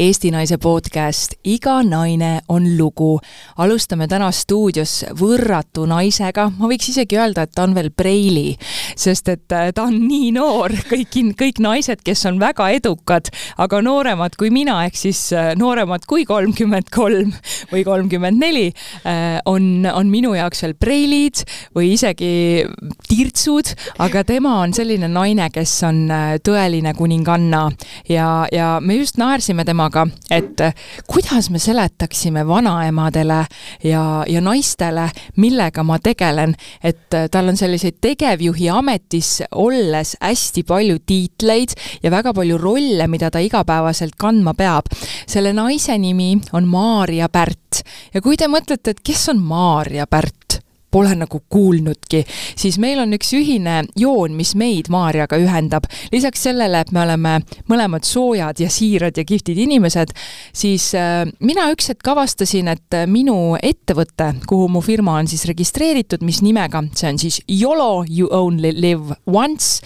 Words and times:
Eesti 0.00 0.30
Naise 0.32 0.56
podcast 0.56 1.34
Iga 1.44 1.82
naine 1.84 2.38
on 2.48 2.64
lugu. 2.78 3.18
alustame 3.60 4.06
täna 4.08 4.30
stuudios 4.32 5.02
võrratu 5.18 5.82
naisega, 5.84 6.46
ma 6.56 6.68
võiks 6.70 6.88
isegi 6.88 7.18
öelda, 7.20 7.42
et 7.44 7.52
ta 7.52 7.66
on 7.66 7.74
veel 7.76 7.90
preili, 7.92 8.54
sest 8.96 9.28
et 9.28 9.52
äh, 9.52 9.68
ta 9.76 9.84
on 9.90 9.98
nii 10.00 10.30
noor, 10.32 10.72
kõik, 10.88 11.18
kõik 11.36 11.60
naised, 11.60 12.00
kes 12.06 12.24
on 12.30 12.38
väga 12.40 12.70
edukad, 12.78 13.28
aga 13.60 13.82
nooremad 13.84 14.38
kui 14.40 14.48
mina, 14.54 14.78
ehk 14.86 14.96
siis 14.96 15.20
äh, 15.36 15.50
nooremad 15.60 16.08
kui 16.08 16.24
kolmkümmend 16.24 16.88
kolm 16.94 17.34
või 17.68 17.84
kolmkümmend 17.84 18.40
neli, 18.40 18.70
äh, 19.04 19.36
on, 19.44 19.84
on 19.84 20.08
minu 20.08 20.32
jaoks 20.38 20.64
veel 20.64 20.74
preilid 20.80 21.44
või 21.76 21.92
isegi 21.98 22.64
tirtsud, 23.10 23.74
aga 24.00 24.24
tema 24.24 24.56
on 24.62 24.72
selline 24.72 25.12
naine, 25.12 25.50
kes 25.52 25.76
on 25.90 26.02
tõeline 26.40 26.96
kuninganna. 26.96 27.66
Ja, 28.08 28.46
ja 28.48 28.72
me 28.80 28.96
just 28.96 29.20
naersime 29.20 29.68
temaga 29.68 29.89
temaga, 29.90 30.06
et 30.30 30.60
eh, 30.60 30.74
kuidas 31.06 31.50
me 31.50 31.58
seletaksime 31.58 32.46
vanaemadele 32.46 33.44
ja, 33.84 34.24
ja 34.26 34.40
naistele, 34.40 35.08
millega 35.36 35.82
ma 35.82 35.98
tegelen, 35.98 36.54
et 36.82 37.14
eh, 37.14 37.28
tal 37.30 37.48
on 37.48 37.56
selliseid 37.56 37.98
tegevjuhi 38.00 38.70
ametis 38.70 39.42
olles 39.52 40.16
hästi 40.20 40.64
palju 40.64 40.98
tiitleid 41.06 41.74
ja 42.02 42.10
väga 42.10 42.32
palju 42.34 42.58
rolle, 42.58 43.08
mida 43.08 43.30
ta 43.30 43.38
igapäevaselt 43.38 44.16
kandma 44.18 44.54
peab. 44.54 44.86
selle 45.26 45.52
naise 45.52 45.98
nimi 45.98 46.38
on 46.52 46.66
Maarja 46.68 47.28
Pärt. 47.28 47.82
Ja 48.14 48.20
kui 48.20 48.36
te 48.36 48.48
mõtlete, 48.48 48.90
et 48.90 49.00
kes 49.04 49.28
on 49.28 49.38
Maarja 49.38 50.06
Pärt, 50.06 50.60
pole 50.90 51.14
nagu 51.18 51.40
kuulnudki, 51.48 52.24
siis 52.58 52.78
meil 52.82 53.00
on 53.02 53.14
üks 53.16 53.32
ühine 53.38 53.80
joon, 53.98 54.34
mis 54.38 54.54
meid 54.58 54.90
Maarjaga 54.90 55.38
ühendab. 55.40 55.86
lisaks 56.12 56.42
sellele, 56.48 56.80
et 56.80 56.92
me 56.92 57.02
oleme 57.04 57.36
mõlemad 57.70 58.06
soojad 58.06 58.60
ja 58.60 58.70
siirad 58.70 59.16
ja 59.16 59.24
kihvtid 59.24 59.58
inimesed, 59.58 60.12
siis 60.52 60.90
äh, 60.98 61.22
mina 61.40 61.68
üks 61.74 61.92
hetk 61.92 62.10
avastasin, 62.12 62.72
et 62.74 62.98
äh, 62.98 63.06
minu 63.10 63.56
ettevõte, 63.56 64.32
kuhu 64.50 64.68
mu 64.72 64.82
firma 64.84 65.18
on 65.20 65.30
siis 65.30 65.46
registreeritud, 65.50 66.24
mis 66.26 66.42
nimega, 66.42 66.82
see 66.94 67.10
on 67.12 67.20
siis 67.22 67.40
YOLO, 67.48 68.04
you 68.08 68.28
only 68.34 68.74
live 68.74 69.16
once, 69.26 69.80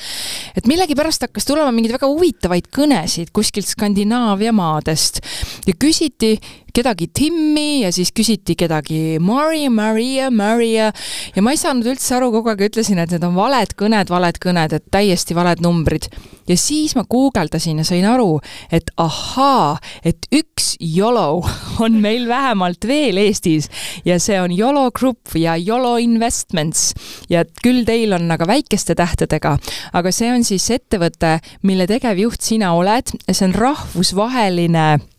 et 0.57 0.69
millegipärast 0.71 1.29
hakkas 1.29 1.49
tulema 1.49 1.73
mingeid 1.75 1.99
väga 1.99 2.11
huvitavaid 2.11 2.71
kõnesid 2.75 3.33
kuskilt 3.35 3.69
Skandinaavia 3.69 4.53
maadest 4.57 5.21
ja 5.69 5.75
küsiti, 5.79 6.37
kedagi 6.75 7.07
Timmi 7.15 7.85
ja 7.85 7.93
siis 7.95 8.11
küsiti 8.15 8.57
kedagi 8.59 9.19
Mari, 9.23 9.69
Maria, 9.71 10.31
Maria. 10.35 10.91
Ja 11.37 11.43
ma 11.45 11.55
ei 11.55 11.61
saanud 11.61 11.87
üldse 11.87 12.17
aru, 12.17 12.33
kogu 12.35 12.51
aeg 12.51 12.65
ütlesin, 12.69 12.99
et 13.03 13.15
need 13.15 13.25
on 13.27 13.37
valed 13.37 13.77
kõned, 13.79 14.11
valed 14.11 14.41
kõned, 14.43 14.75
et 14.75 14.87
täiesti 14.95 15.37
valed 15.37 15.63
numbrid. 15.65 16.11
ja 16.49 16.57
siis 16.61 16.93
ma 16.97 17.07
guugeldasin 17.09 17.79
ja 17.81 17.85
sain 17.89 18.05
aru, 18.05 18.41
et 18.73 18.91
ahaa, 19.01 19.79
et 20.05 20.27
üks 20.35 20.75
YOLO 20.83 21.45
on 21.85 22.01
meil 22.03 22.29
vähemalt 22.29 22.85
veel 22.87 23.17
Eestis. 23.23 23.71
Ja 24.05 24.19
see 24.21 24.41
on 24.41 24.53
YOLO 24.53 24.91
Group 24.91 25.33
ja 25.39 25.57
YOLO 25.57 25.97
Investments. 25.97 26.93
Ja 27.31 27.45
küll 27.63 27.85
teil 27.87 28.13
on 28.13 28.31
aga 28.31 28.47
väikeste 28.51 28.99
tähtedega, 28.99 29.57
aga 29.93 30.13
see 30.13 30.35
on 30.35 30.45
siis 30.45 30.69
ettevõte, 30.75 31.39
mille 31.63 31.87
tegevjuht 31.89 32.43
sina 32.43 32.75
oled, 32.75 33.15
see 33.31 33.49
on 33.49 33.55
rahvusvaheline 33.55 35.14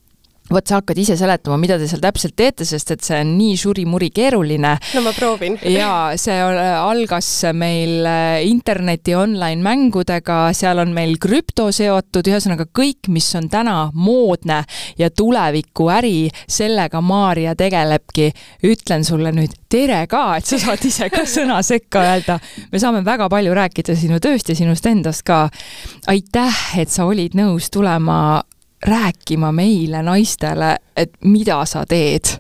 vot 0.52 0.68
sa 0.68 0.78
hakkad 0.78 1.00
ise 1.02 1.16
seletama, 1.18 1.58
mida 1.58 1.78
te 1.82 1.88
seal 1.90 2.02
täpselt 2.04 2.36
teete, 2.38 2.66
sest 2.68 2.92
et 2.94 3.06
see 3.06 3.18
on 3.24 3.32
nii 3.38 3.56
surimuri 3.58 4.12
keeruline. 4.14 4.76
no 4.94 5.02
ma 5.02 5.14
proovin. 5.16 5.58
ja 5.80 6.14
see 6.22 6.38
algas 6.38 7.30
meil 7.58 8.06
äh, 8.06 8.46
interneti 8.46 9.16
online 9.18 9.66
mängudega, 9.66 10.54
seal 10.54 10.84
on 10.84 10.94
meil 10.94 11.18
krüpto 11.22 11.72
seotud, 11.74 12.30
ühesõnaga 12.30 12.68
kõik, 12.70 13.10
mis 13.10 13.32
on 13.40 13.50
täna 13.50 13.90
moodne 13.94 14.62
ja 15.02 15.10
tulevikuäri, 15.10 16.30
sellega 16.48 17.02
Maarja 17.02 17.56
tegelebki. 17.58 18.32
ütlen 18.66 19.04
sulle 19.06 19.32
nüüd 19.34 19.54
tere 19.70 20.06
ka, 20.08 20.38
et 20.38 20.46
sa 20.46 20.60
saad 20.62 20.86
ise 20.86 21.10
ka 21.10 21.26
sõna 21.30 21.62
sekka 21.66 22.06
öelda. 22.06 22.40
me 22.72 22.80
saame 22.80 23.02
väga 23.06 23.30
palju 23.34 23.54
rääkida 23.54 23.96
sinu 23.98 24.22
tööst 24.22 24.50
ja 24.50 24.56
sinust 24.56 24.86
endast 24.86 25.26
ka. 25.26 25.50
aitäh, 26.08 26.66
et 26.78 26.90
sa 26.90 27.10
olid 27.10 27.34
nõus 27.34 27.72
tulema 27.74 28.44
rääkima 28.88 29.52
meile, 29.52 30.02
naistele, 30.04 30.76
et 30.96 31.12
mida 31.24 31.66
sa 31.66 31.86
teed 31.86 32.38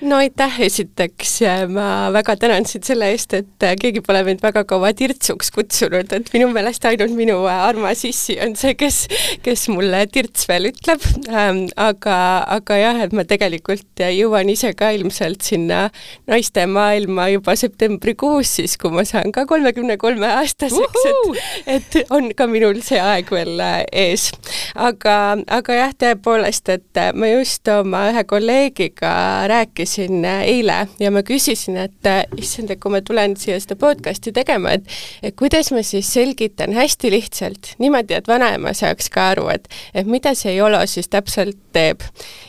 no 0.00 0.16
aitäh 0.20 0.60
esiteks 0.64 1.40
ma 1.68 2.08
väga 2.12 2.36
tänan 2.40 2.64
sind 2.68 2.86
selle 2.88 3.10
eest, 3.12 3.34
et 3.36 3.64
äh, 3.66 3.74
keegi 3.80 4.00
pole 4.04 4.22
mind 4.24 4.40
väga 4.42 4.62
kaua 4.68 4.92
tirtsuks 4.96 5.50
kutsunud, 5.52 6.12
et 6.16 6.30
minu 6.34 6.48
meelest 6.54 6.84
ainult 6.88 7.12
minu 7.16 7.36
äh, 7.44 7.64
armas 7.68 8.04
issi 8.08 8.38
on 8.40 8.54
see, 8.56 8.72
kes, 8.80 9.02
kes 9.44 9.66
mulle 9.72 10.02
tirts 10.12 10.48
veel 10.48 10.70
ütleb 10.70 11.04
ähm,. 11.28 11.66
aga, 11.80 12.16
aga 12.56 12.78
jah, 12.80 13.02
et 13.04 13.14
ma 13.16 13.26
tegelikult 13.28 14.00
jõuan 14.00 14.48
ise 14.52 14.72
ka 14.78 14.90
ilmselt 14.96 15.44
sinna 15.44 15.82
naiste 16.30 16.64
maailma 16.70 17.28
juba 17.34 17.56
septembrikuus, 17.58 18.56
siis 18.60 18.78
kui 18.80 18.92
ma 18.94 19.04
saan 19.08 19.34
ka 19.36 19.44
kolmekümne 19.50 19.98
kolme 20.00 20.28
aastaseks, 20.40 21.06
et, 21.12 21.76
et 21.76 22.14
on 22.14 22.32
ka 22.36 22.48
minul 22.50 22.80
see 22.84 23.00
aeg 23.00 23.28
veel 23.34 23.60
äh, 23.60 23.82
ees. 23.92 24.30
aga, 24.74 25.36
aga 25.60 25.78
jah, 25.82 25.94
tõepoolest, 26.06 26.72
et 26.72 27.04
ma 27.14 27.32
just 27.34 27.68
oma 27.68 28.06
ühe 28.14 28.24
kolleegiga 28.28 29.12
rääkisin, 29.50 29.89
rääkisin 29.90 30.24
äh, 30.24 30.42
eile 30.42 30.88
ja 31.00 31.10
ma 31.10 31.22
küsisin, 31.22 31.76
et 31.76 32.06
äh, 32.06 32.24
issand, 32.38 32.70
et 32.70 32.80
kui 32.80 32.90
ma 32.90 33.00
tulen 33.02 33.36
siia 33.36 33.58
seda 33.60 33.76
podcast'i 33.76 34.32
tegema, 34.32 34.72
et 34.72 34.84
et 35.22 35.34
kuidas 35.36 35.72
ma 35.72 35.82
siis 35.82 36.12
selgitan 36.12 36.72
hästi 36.72 37.10
lihtsalt, 37.10 37.74
niimoodi, 37.78 38.14
et 38.14 38.28
vanaema 38.28 38.72
saaks 38.72 39.10
ka 39.10 39.30
aru, 39.34 39.48
et 39.48 39.68
et 39.94 40.06
mida 40.06 40.34
see 40.34 40.56
YOLO 40.56 40.84
siis 40.86 41.08
täpselt 41.08 41.58
teeb. 41.72 42.02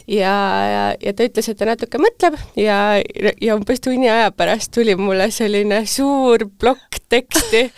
ja, 0.07 0.35
ja, 0.72 0.96
ja 1.01 1.13
ta 1.13 1.24
ütles, 1.24 1.50
et 1.50 1.57
ta 1.57 1.66
natuke 1.66 1.97
mõtleb 1.97 2.38
ja, 2.56 3.01
ja 3.41 3.56
umbes 3.56 3.81
tunni 3.81 4.09
aja 4.09 4.31
pärast 4.31 4.72
tuli 4.74 4.96
mulle 4.96 5.31
selline 5.31 5.85
suur 5.85 6.47
plokk 6.59 7.01
teksti 7.09 7.69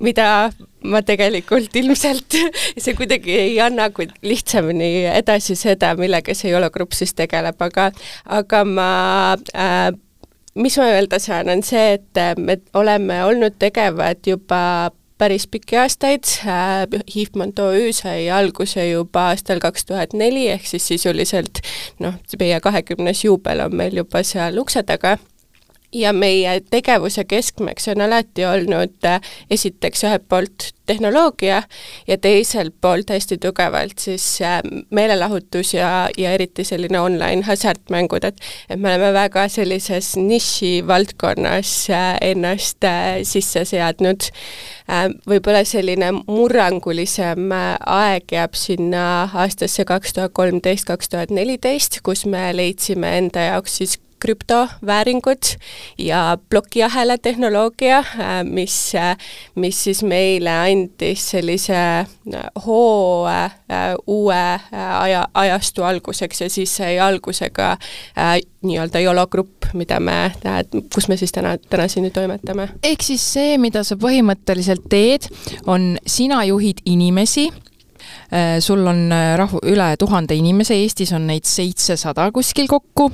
mida 0.00 0.50
ma 0.84 1.02
tegelikult 1.06 1.74
ilmselt, 1.76 2.36
see 2.82 2.94
kuidagi 2.98 3.36
ei 3.38 3.56
anna 3.60 3.90
kui 3.94 4.08
lihtsamini 4.24 5.06
edasi 5.12 5.56
seda, 5.58 5.94
millega 5.98 6.34
see 6.36 6.52
jologrupp 6.52 6.96
siis 6.96 7.14
tegeleb, 7.18 7.60
aga 7.60 7.90
aga 8.40 8.62
ma 8.68 8.92
äh, 9.54 9.90
mis 10.54 10.78
ma 10.78 10.88
öelda 10.94 11.20
saan, 11.22 11.50
on 11.52 11.62
see, 11.66 11.98
et 11.98 12.24
me 12.38 12.58
oleme 12.74 13.22
olnud 13.24 13.58
tegevad 13.60 14.24
juba 14.26 14.90
päris 15.20 15.44
pikki 15.52 15.76
aastaid, 15.76 16.24
HIFMont 17.14 17.58
äh, 17.60 17.64
OÜ 17.64 17.92
sai 17.92 18.30
alguse 18.32 18.86
juba 18.88 19.26
aastal 19.32 19.60
kaks 19.60 19.84
tuhat 19.90 20.14
neli, 20.16 20.46
ehk 20.48 20.64
siis 20.66 20.86
sisuliselt 20.88 21.60
noh, 22.00 22.16
meie 22.40 22.60
kahekümnes 22.64 23.24
juubel 23.26 23.66
on 23.66 23.76
meil 23.76 24.00
juba 24.00 24.24
seal 24.24 24.56
ukse 24.62 24.82
taga 24.88 25.18
ja 25.92 26.12
meie 26.12 26.60
tegevuse 26.70 27.24
keskmeks 27.24 27.88
on 27.88 28.00
alati 28.04 28.44
olnud 28.46 29.06
äh, 29.06 29.20
esiteks 29.50 30.04
ühelt 30.06 30.28
poolt 30.28 30.70
tehnoloogia 30.86 31.62
ja 32.08 32.18
teiselt 32.18 32.74
poolt 32.80 33.10
hästi 33.10 33.38
tugevalt 33.42 33.98
siis 33.98 34.26
äh, 34.42 34.60
meelelahutus 34.90 35.74
ja, 35.74 36.08
ja 36.18 36.32
eriti 36.32 36.64
selline 36.64 37.00
online 37.00 37.42
hasartmängud, 37.46 38.24
et 38.24 38.38
et 38.70 38.80
me 38.80 38.92
oleme 38.92 39.12
väga 39.14 39.48
sellises 39.48 40.14
nišivaldkonnas 40.16 41.72
äh, 41.90 42.10
ennast 42.30 42.86
sisse 43.22 43.64
seadnud. 43.64 44.30
võib-olla 45.28 45.62
selline 45.64 46.10
murrangulisem 46.26 47.52
aeg 47.54 48.32
jääb 48.32 48.54
sinna 48.58 49.04
aastasse 49.34 49.84
kaks 49.84 50.14
tuhat 50.16 50.34
kolmteist, 50.34 50.86
kaks 50.86 51.08
tuhat 51.08 51.30
neliteist, 51.30 52.00
kus 52.02 52.26
me 52.26 52.50
leidsime 52.56 53.16
enda 53.18 53.50
jaoks 53.52 53.76
siis 53.78 53.98
krüptovääringud 54.20 55.54
ja 55.98 56.38
plokiahela 56.50 57.18
tehnoloogia, 57.18 57.98
äh, 57.98 58.44
mis, 58.44 58.94
äh, 58.94 59.16
mis 59.54 59.84
siis 59.84 60.02
meile 60.02 60.50
andis 60.50 61.30
sellise 61.30 61.76
äh, 61.76 62.06
hoo 62.66 63.26
uue 64.06 64.60
aja, 65.00 65.28
ajastu 65.34 65.82
alguseks 65.82 66.40
ja 66.40 66.50
siis 66.50 66.76
sai 66.76 66.98
alguse 66.98 67.50
ka 67.50 67.76
nii-öelda 68.62 69.00
YOLO 69.00 69.26
grupp, 69.26 69.70
mida 69.74 70.00
me, 70.00 70.32
kus 70.94 71.08
me 71.08 71.16
siis 71.16 71.32
täna, 71.32 71.56
täna 71.70 71.88
siin 71.88 72.04
nüüd 72.04 72.14
toimetame. 72.14 72.68
ehk 72.82 73.02
siis 73.02 73.24
see, 73.32 73.58
mida 73.58 73.84
sa 73.84 73.96
põhimõtteliselt 74.00 74.88
teed, 74.90 75.30
on 75.66 75.96
sina 76.06 76.44
juhid 76.44 76.82
inimesi 76.84 77.48
sul 78.60 78.86
on 78.86 79.12
äh, 79.12 79.34
rahvu-, 79.38 79.62
üle 79.72 79.88
tuhande 79.98 80.36
inimese, 80.38 80.76
Eestis 80.78 81.12
on 81.16 81.26
neid 81.26 81.48
seitsesada 81.48 82.28
kuskil 82.34 82.68
kokku 82.70 83.08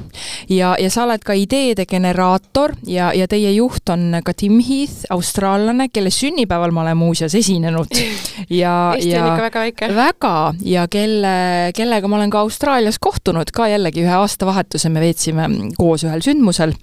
ja, 0.53 0.75
ja 0.81 0.91
sa 0.93 1.07
oled 1.07 1.25
ka 1.25 1.37
ideede 1.37 1.87
generaator 1.89 2.75
ja, 2.87 3.13
ja 3.17 3.29
teie 3.31 3.53
juht 3.57 3.89
on 3.93 4.21
ka 4.25 4.35
Tim 4.37 4.59
Heath, 4.61 5.07
austraallane, 5.15 5.89
kelle 5.93 6.13
sünnipäeval 6.13 6.75
ma 6.77 6.85
olen 6.85 7.01
muuseas 7.01 7.35
esinenud. 7.39 7.97
ja, 8.63 8.95
ja 9.01 9.25
väga 9.41 9.65
väike. 9.67 9.93
väga, 9.97 10.35
ja 10.65 10.89
kelle, 10.91 11.37
kellega 11.77 12.09
ma 12.09 12.21
olen 12.21 12.35
ka 12.35 12.45
Austraalias 12.45 13.01
kohtunud, 13.01 13.51
ka 13.55 13.71
jällegi 13.73 14.05
ühe 14.05 14.19
aastavahetuse 14.21 14.93
me 14.93 15.05
veetsime 15.05 15.49
koos 15.79 16.05
ühel 16.07 16.25
sündmusel 16.25 16.77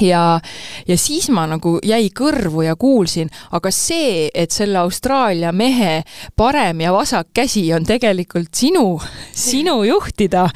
ja, 0.00 0.40
ja 0.88 0.98
siis 0.98 1.28
ma 1.34 1.46
nagu 1.50 1.76
jäi 1.84 2.10
kõrvu 2.16 2.64
ja 2.66 2.76
kuulsin, 2.76 3.30
aga 3.56 3.70
see, 3.74 4.28
et 4.34 4.54
selle 4.54 4.78
Austraalia 4.82 5.52
mehe 5.52 6.02
parem 6.36 6.80
ja 6.84 6.92
vasak 6.94 7.32
käsi 7.36 7.64
on 7.74 7.86
tegelikult 7.86 8.54
sinu, 8.54 9.00
sinu 9.32 9.82
juhtida, 9.88 10.46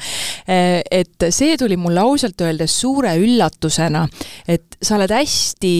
eh, 0.47 0.81
et 0.91 1.29
see 1.29 1.57
tuli 1.57 1.77
mulle 1.77 2.03
ausalt 2.03 2.41
öeldes 2.41 2.79
suure 2.81 3.15
üllatusena, 3.19 4.07
et 4.47 4.77
sa 4.81 4.97
oled 4.97 5.13
hästi 5.13 5.75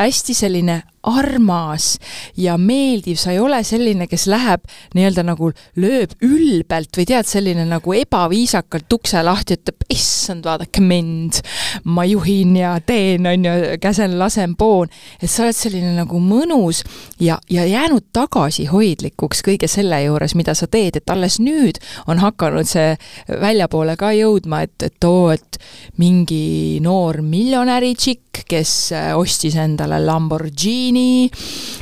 hästi 0.00 0.34
selline 0.34 0.82
armas 1.02 1.94
ja 2.36 2.56
meeldiv, 2.60 3.16
sa 3.16 3.32
ei 3.32 3.40
ole 3.40 3.62
selline, 3.64 4.04
kes 4.10 4.26
läheb 4.28 4.66
nii-öelda 4.96 5.24
nagu 5.24 5.50
lööb 5.80 6.12
ülbelt 6.24 6.96
või 6.98 7.06
tead, 7.08 7.28
selline 7.28 7.64
nagu 7.68 7.94
ebaviisakalt 7.96 8.92
ukse 8.92 9.22
lahti, 9.24 9.56
ütleb 9.56 9.86
issand, 9.90 10.44
vaadake 10.44 10.82
mind, 10.84 11.40
ma 11.88 12.04
juhin 12.08 12.52
ja 12.60 12.74
teen, 12.84 13.26
on 13.30 13.48
ju, 13.48 13.54
käsen, 13.80 14.18
lasen, 14.20 14.56
poon. 14.60 14.92
et 15.22 15.30
sa 15.30 15.46
oled 15.46 15.56
selline 15.56 15.94
nagu 15.96 16.20
mõnus 16.20 16.82
ja, 17.20 17.38
ja 17.50 17.64
jäänud 17.68 18.10
tagasihoidlikuks 18.12 19.44
kõige 19.46 19.70
selle 19.70 20.02
juures, 20.04 20.36
mida 20.36 20.54
sa 20.58 20.68
teed, 20.68 21.00
et 21.00 21.10
alles 21.10 21.40
nüüd 21.40 21.80
on 22.06 22.20
hakanud 22.20 22.68
see 22.68 22.92
väljapoole 23.40 23.96
ka 23.96 24.12
jõudma, 24.16 24.64
et, 24.68 24.76
et 24.84 25.08
oo, 25.08 25.30
et 25.32 25.60
mingi 26.00 26.78
noor 26.84 27.22
miljonäri 27.24 27.94
tšikk, 27.96 28.44
kes 28.50 28.70
ostis 29.16 29.56
endale 29.60 29.98
Lamborghini 30.04 30.89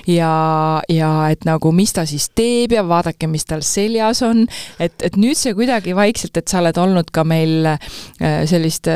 ja, 0.09 0.83
ja 0.89 1.11
et 1.33 1.45
nagu 1.49 1.73
mis 1.75 1.93
ta 1.97 2.05
siis 2.09 2.29
teeb 2.37 2.75
ja 2.77 2.85
vaadake, 2.89 3.29
mis 3.31 3.47
tal 3.49 3.63
seljas 3.67 4.23
on, 4.27 4.45
et, 4.81 4.95
et 5.03 5.17
nüüd 5.21 5.39
see 5.39 5.55
kuidagi 5.59 5.97
vaikselt, 5.97 6.37
et 6.37 6.49
sa 6.49 6.63
oled 6.63 6.79
olnud 6.79 7.13
ka 7.15 7.25
meil 7.29 7.71
äh, 7.75 7.79
selliste 8.49 8.95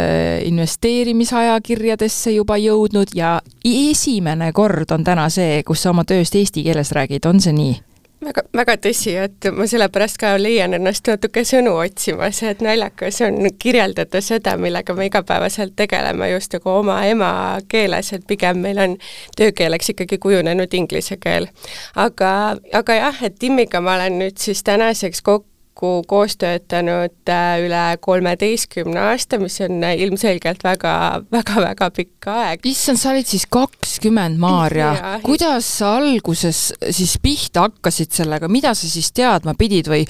investeerimisajakirjadesse 0.48 2.36
juba 2.36 2.58
jõudnud 2.62 3.14
ja 3.16 3.38
esimene 3.64 4.52
kord 4.56 4.92
on 4.94 5.04
täna 5.04 5.28
see, 5.32 5.62
kus 5.66 5.84
sa 5.84 5.94
oma 5.94 6.04
tööst 6.08 6.36
eesti 6.38 6.64
keeles 6.66 6.92
räägid, 6.96 7.26
on 7.28 7.40
see 7.42 7.56
nii? 7.56 7.91
Väga, 8.24 8.44
väga 8.56 8.76
tõsi, 8.86 9.14
et 9.20 9.48
ma 9.54 9.66
sellepärast 9.68 10.18
ka 10.20 10.32
leian 10.40 10.74
ennast 10.76 11.08
natuke 11.10 11.44
sõnu 11.48 11.74
otsimas, 11.82 12.42
et 12.46 12.62
naljakas 12.64 13.20
on 13.26 13.46
kirjeldada 13.58 14.22
seda, 14.24 14.56
millega 14.60 14.94
me 14.98 15.06
igapäevaselt 15.10 15.76
tegeleme 15.76 16.30
just 16.32 16.56
nagu 16.56 16.70
oma 16.78 17.00
emakeeles, 17.10 18.12
et 18.16 18.26
pigem 18.28 18.62
meil 18.64 18.82
on 18.82 18.98
töökeeleks 19.38 19.94
ikkagi 19.94 20.18
kujunenud 20.22 20.74
inglise 20.74 21.18
keel. 21.22 21.48
aga, 21.96 22.56
aga 22.72 22.98
jah, 22.98 23.22
et 23.22 23.38
Timmiga 23.42 23.80
ma 23.80 23.96
olen 23.98 24.20
nüüd 24.22 24.38
siis 24.38 24.62
tänaseks 24.62 25.22
kokku 25.22 25.51
kokku 25.82 26.06
koos 26.06 26.36
töötanud 26.38 27.30
äh, 27.30 27.58
üle 27.64 27.82
kolmeteistkümne 28.00 29.00
aasta, 29.08 29.38
mis 29.42 29.58
on 29.64 29.82
äh, 29.82 29.96
ilmselgelt 30.04 30.62
väga, 30.64 30.94
väga, 31.32 31.58
väga 31.64 31.88
pikk 31.96 32.28
aeg. 32.30 32.66
issand, 32.70 33.00
sa 33.00 33.10
olid 33.10 33.26
siis 33.26 33.48
kakskümmend, 33.50 34.38
Maarja. 34.42 34.92
kuidas 35.24 35.66
sa 35.80 35.96
alguses 35.98 36.68
siis 36.90 37.16
pihta 37.22 37.66
hakkasid 37.66 38.14
sellega, 38.14 38.50
mida 38.52 38.76
sa 38.78 38.90
siis 38.90 39.10
teadma 39.16 39.56
pidid 39.58 39.90
või 39.90 40.04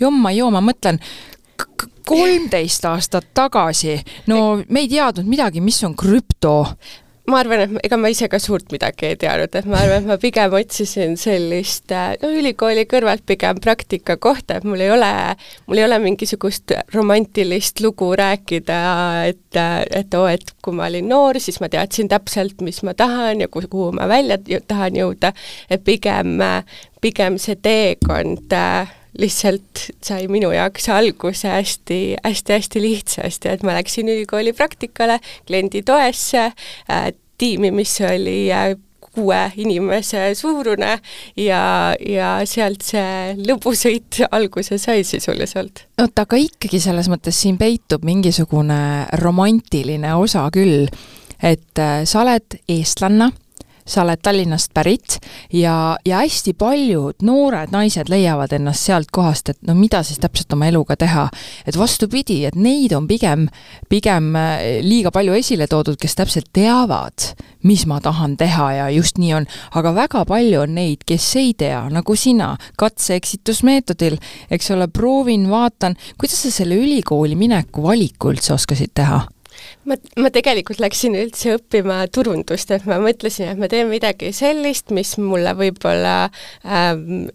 jomma-joo, 0.00 0.52
ma 0.54 0.62
mõtlen, 0.64 1.00
kolmteist 2.06 2.86
aastat 2.86 3.32
tagasi, 3.34 3.98
no 4.30 4.60
me 4.68 4.84
ei 4.84 4.92
teadnud 4.92 5.26
midagi, 5.26 5.64
mis 5.64 5.82
on 5.88 5.96
krüpto 5.98 6.60
ma 7.30 7.40
arvan, 7.42 7.62
et 7.64 7.86
ega 7.88 7.98
ma 7.98 8.10
ise 8.12 8.28
ka 8.30 8.38
suurt 8.42 8.70
midagi 8.74 9.08
ei 9.08 9.18
teadnud, 9.20 9.54
et 9.58 9.68
ma 9.70 9.80
arvan, 9.82 10.04
et 10.04 10.10
ma 10.10 10.16
pigem 10.22 10.54
otsisin 10.58 11.16
sellist 11.20 11.92
no 12.22 12.30
ülikooli 12.40 12.86
kõrvalt 12.90 13.24
pigem 13.28 13.60
praktikakohta, 13.62 14.60
et 14.60 14.66
mul 14.68 14.84
ei 14.84 14.92
ole, 14.94 15.12
mul 15.66 15.80
ei 15.80 15.86
ole 15.86 15.98
mingisugust 16.04 16.76
romantilist 16.94 17.82
lugu 17.84 18.12
rääkida, 18.18 18.80
et, 19.32 19.60
et 20.00 20.18
oo, 20.18 20.26
et 20.30 20.54
kui 20.62 20.76
ma 20.76 20.86
olin 20.90 21.08
noor, 21.10 21.40
siis 21.42 21.58
ma 21.62 21.70
teadsin 21.72 22.10
täpselt, 22.12 22.62
mis 22.66 22.82
ma 22.86 22.94
tahan 22.96 23.42
ja 23.44 23.50
kuhu 23.52 23.90
ma 23.96 24.08
välja 24.10 24.38
tahan 24.68 25.00
jõuda, 25.02 25.32
et 25.70 25.82
pigem, 25.86 26.38
pigem 27.02 27.40
see 27.42 27.58
teekond 27.62 28.54
lihtsalt 29.18 29.86
sai 30.04 30.26
minu 30.32 30.50
jaoks 30.54 30.88
alguse 30.92 31.48
hästi, 31.50 32.00
hästi-hästi 32.24 32.82
lihtsasti, 32.82 33.52
et 33.52 33.62
ma 33.66 33.76
läksin 33.78 34.08
ülikooli 34.12 34.52
praktikale 34.56 35.20
kliendi 35.46 35.82
toesse 35.86 36.50
äh,, 36.50 37.12
tiimi, 37.38 37.70
mis 37.70 37.98
oli 38.00 38.46
äh, 38.52 38.74
kuue 39.16 39.38
inimese 39.56 40.34
suurune 40.36 40.98
ja, 41.40 41.62
ja 42.00 42.30
sealt 42.48 42.84
see 42.84 43.36
lõbusõit 43.40 44.20
alguse 44.30 44.78
sai 44.80 45.04
sisuliselt. 45.08 45.86
oota, 46.00 46.26
aga 46.26 46.40
ikkagi 46.40 46.80
selles 46.82 47.08
mõttes 47.12 47.40
siin 47.40 47.56
peitub 47.60 48.04
mingisugune 48.04 49.06
romantiline 49.22 50.14
osa 50.20 50.44
küll, 50.52 50.88
et 51.40 51.80
äh, 51.80 52.04
sa 52.04 52.22
oled 52.24 52.60
eestlanna 52.68 53.30
sa 53.86 54.02
oled 54.02 54.20
Tallinnast 54.22 54.72
pärit 54.74 55.18
ja, 55.52 55.96
ja 56.04 56.20
hästi 56.22 56.52
paljud 56.58 57.22
noored 57.26 57.72
naised 57.74 58.10
leiavad 58.10 58.52
ennast 58.56 58.88
sealt 58.88 59.12
kohast, 59.14 59.52
et 59.52 59.60
no 59.66 59.76
mida 59.78 60.02
siis 60.06 60.20
täpselt 60.22 60.52
oma 60.52 60.68
eluga 60.70 60.96
teha. 60.96 61.28
et 61.66 61.78
vastupidi, 61.78 62.44
et 62.46 62.54
neid 62.54 62.92
on 62.96 63.06
pigem, 63.08 63.46
pigem 63.88 64.34
äh, 64.36 64.80
liiga 64.82 65.12
palju 65.14 65.36
esile 65.38 65.66
toodud, 65.70 65.98
kes 66.00 66.18
täpselt 66.18 66.50
teavad, 66.52 67.30
mis 67.66 67.86
ma 67.86 68.00
tahan 68.00 68.36
teha 68.36 68.72
ja 68.72 68.90
just 68.90 69.18
nii 69.18 69.32
on, 69.40 69.46
aga 69.78 69.94
väga 69.94 70.24
palju 70.28 70.64
on 70.64 70.74
neid, 70.78 71.06
kes 71.06 71.28
ei 71.40 71.54
tea, 71.58 71.86
nagu 71.92 72.16
sina, 72.18 72.54
katse-eksitusmeetodil, 72.78 74.18
eks 74.50 74.70
ole, 74.74 74.88
proovin, 74.88 75.48
vaatan, 75.50 75.96
kuidas 76.18 76.42
sa 76.42 76.52
selle 76.54 76.78
ülikooli 76.80 77.38
mineku 77.38 77.86
valiku 77.86 78.34
üldse 78.34 78.54
oskasid 78.56 78.94
teha? 78.94 79.24
Ma, 79.86 79.96
ma 80.20 80.30
tegelikult 80.34 80.80
läksin 80.82 81.16
üldse 81.18 81.56
õppima 81.56 81.98
turundust, 82.12 82.70
et 82.74 82.86
ma 82.88 82.98
mõtlesin, 83.02 83.52
et 83.52 83.60
ma 83.60 83.68
teen 83.70 83.88
midagi 83.90 84.32
sellist, 84.36 84.92
mis 84.94 85.14
mulle 85.22 85.54
võib-olla 85.58 86.14
äh, 86.26 86.90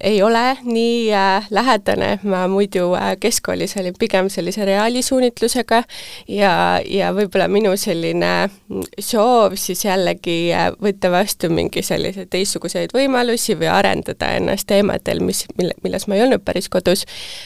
ei 0.07 0.21
ole 0.25 0.43
nii 0.65 1.11
äh, 1.15 1.47
lähedane, 1.53 2.13
ma 2.23 2.45
muidu 2.51 2.91
äh, 2.97 3.13
keskkoolis 3.21 3.77
olin 3.81 3.97
pigem 3.99 4.29
sellise 4.33 4.65
reaalisuunitlusega 4.67 5.83
ja, 6.31 6.53
ja 6.85 7.11
võib-olla 7.15 7.47
minu 7.51 7.73
selline 7.79 8.49
soov 8.99 9.57
siis 9.59 9.85
jällegi 9.85 10.37
äh, 10.55 10.69
võtta 10.81 11.11
vastu 11.13 11.51
mingi 11.53 11.83
selliseid 11.85 12.31
teistsuguseid 12.31 12.95
võimalusi 12.95 13.57
või 13.59 13.71
arendada 13.71 14.33
ennast 14.37 14.69
teemadel, 14.71 15.23
mis, 15.25 15.45
mille, 15.57 15.75
milles 15.85 16.07
ma 16.07 16.17
ei 16.17 16.25
olnud 16.27 16.45
päris 16.45 16.69
kodus 16.71 17.05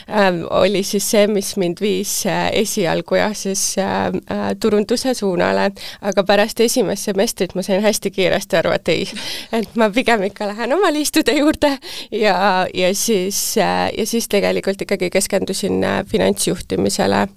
äh,, 0.10 0.31
oli 0.50 0.84
siis 0.84 1.08
see, 1.12 1.28
mis 1.31 1.56
mind 1.62 1.81
viis 1.84 2.12
äh, 2.30 2.50
esialgu 2.62 3.19
jah, 3.19 3.34
siis 3.38 3.63
äh, 3.81 4.08
äh, 4.31 4.51
turunduse 4.95 5.13
suunale, 5.13 5.71
aga 6.01 6.24
pärast 6.24 6.59
esimest 6.63 7.09
semestrit 7.09 7.56
ma 7.56 7.63
sain 7.63 7.83
hästi 7.83 8.12
kiiresti 8.12 8.59
aru, 8.59 8.71
et 8.75 8.88
ei, 8.89 9.06
et 9.51 9.75
ma 9.75 9.89
pigem 9.89 10.24
ikka 10.30 10.47
lähen 10.47 10.74
oma 10.74 10.92
liistude 10.94 11.36
juurde 11.36 11.77
ja, 12.12 12.68
ja 12.74 12.94
siis, 12.95 13.57
ja 13.57 14.06
siis 14.06 14.27
tegelikult 14.27 14.81
ikkagi 14.81 15.10
keskendusin 15.10 15.84
äh, 15.84 16.03
finantsjuhtimisele. 16.08 17.27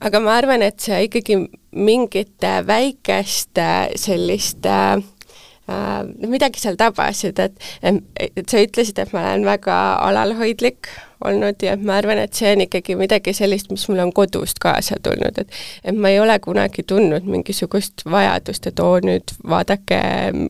aga 0.00 0.20
ma 0.20 0.36
arvan, 0.36 0.62
et 0.62 0.80
see 0.80 1.04
ikkagi 1.08 1.38
mingite 1.72 2.54
väikeste 2.66 3.68
selliste 3.96 4.76
äh, 4.78 6.02
midagi 6.26 6.60
seal 6.60 6.76
tabasid, 6.76 7.38
et, 7.38 7.58
et 7.82 8.46
sa 8.48 8.62
ütlesid, 8.62 8.98
et 8.98 9.12
ma 9.12 9.26
olen 9.26 9.46
väga 9.46 9.78
alalhoidlik 10.06 10.90
olnud 11.24 11.62
ja 11.62 11.76
ma 11.80 11.96
arvan, 12.00 12.20
et 12.22 12.34
see 12.36 12.52
on 12.54 12.64
ikkagi 12.66 12.96
midagi 12.98 13.34
sellist, 13.36 13.70
mis 13.72 13.86
mul 13.88 14.02
on 14.04 14.12
kodust 14.16 14.60
kaasa 14.62 14.98
tulnud, 15.02 15.38
et 15.38 15.58
et 15.84 15.96
ma 15.96 16.12
ei 16.12 16.20
ole 16.20 16.38
kunagi 16.42 16.84
tundnud 16.88 17.26
mingisugust 17.28 18.04
vajadust, 18.10 18.66
et 18.66 18.82
oo, 18.82 18.98
nüüd 19.04 19.34
vaadake 19.48 20.02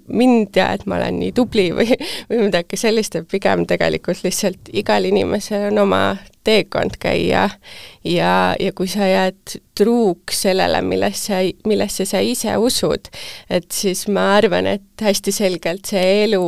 mind 0.09 0.57
ja 0.57 0.73
et 0.77 0.87
ma 0.87 0.99
olen 1.01 1.21
nii 1.23 1.33
tubli 1.37 1.71
või, 1.75 1.97
või 2.31 2.45
midagi 2.47 2.81
sellist, 2.81 3.17
et 3.17 3.29
pigem 3.31 3.67
tegelikult 3.69 4.25
lihtsalt 4.25 4.73
igal 4.73 5.09
inimesel 5.09 5.71
on 5.71 5.85
oma 5.87 6.03
teekond 6.45 6.99
käia. 6.99 7.49
Ja, 8.05 8.57
ja 8.61 8.73
kui 8.75 8.89
sa 8.91 9.07
jääd 9.07 9.57
truuks 9.79 10.43
sellele, 10.43 10.83
millesse, 10.83 11.39
millesse 11.67 12.07
sa 12.09 12.21
ise 12.23 12.57
usud, 12.59 13.11
et 13.51 13.69
siis 13.73 14.09
ma 14.11 14.33
arvan, 14.37 14.67
et 14.67 15.07
hästi 15.07 15.35
selgelt 15.35 15.87
see 15.93 16.25
elu 16.25 16.43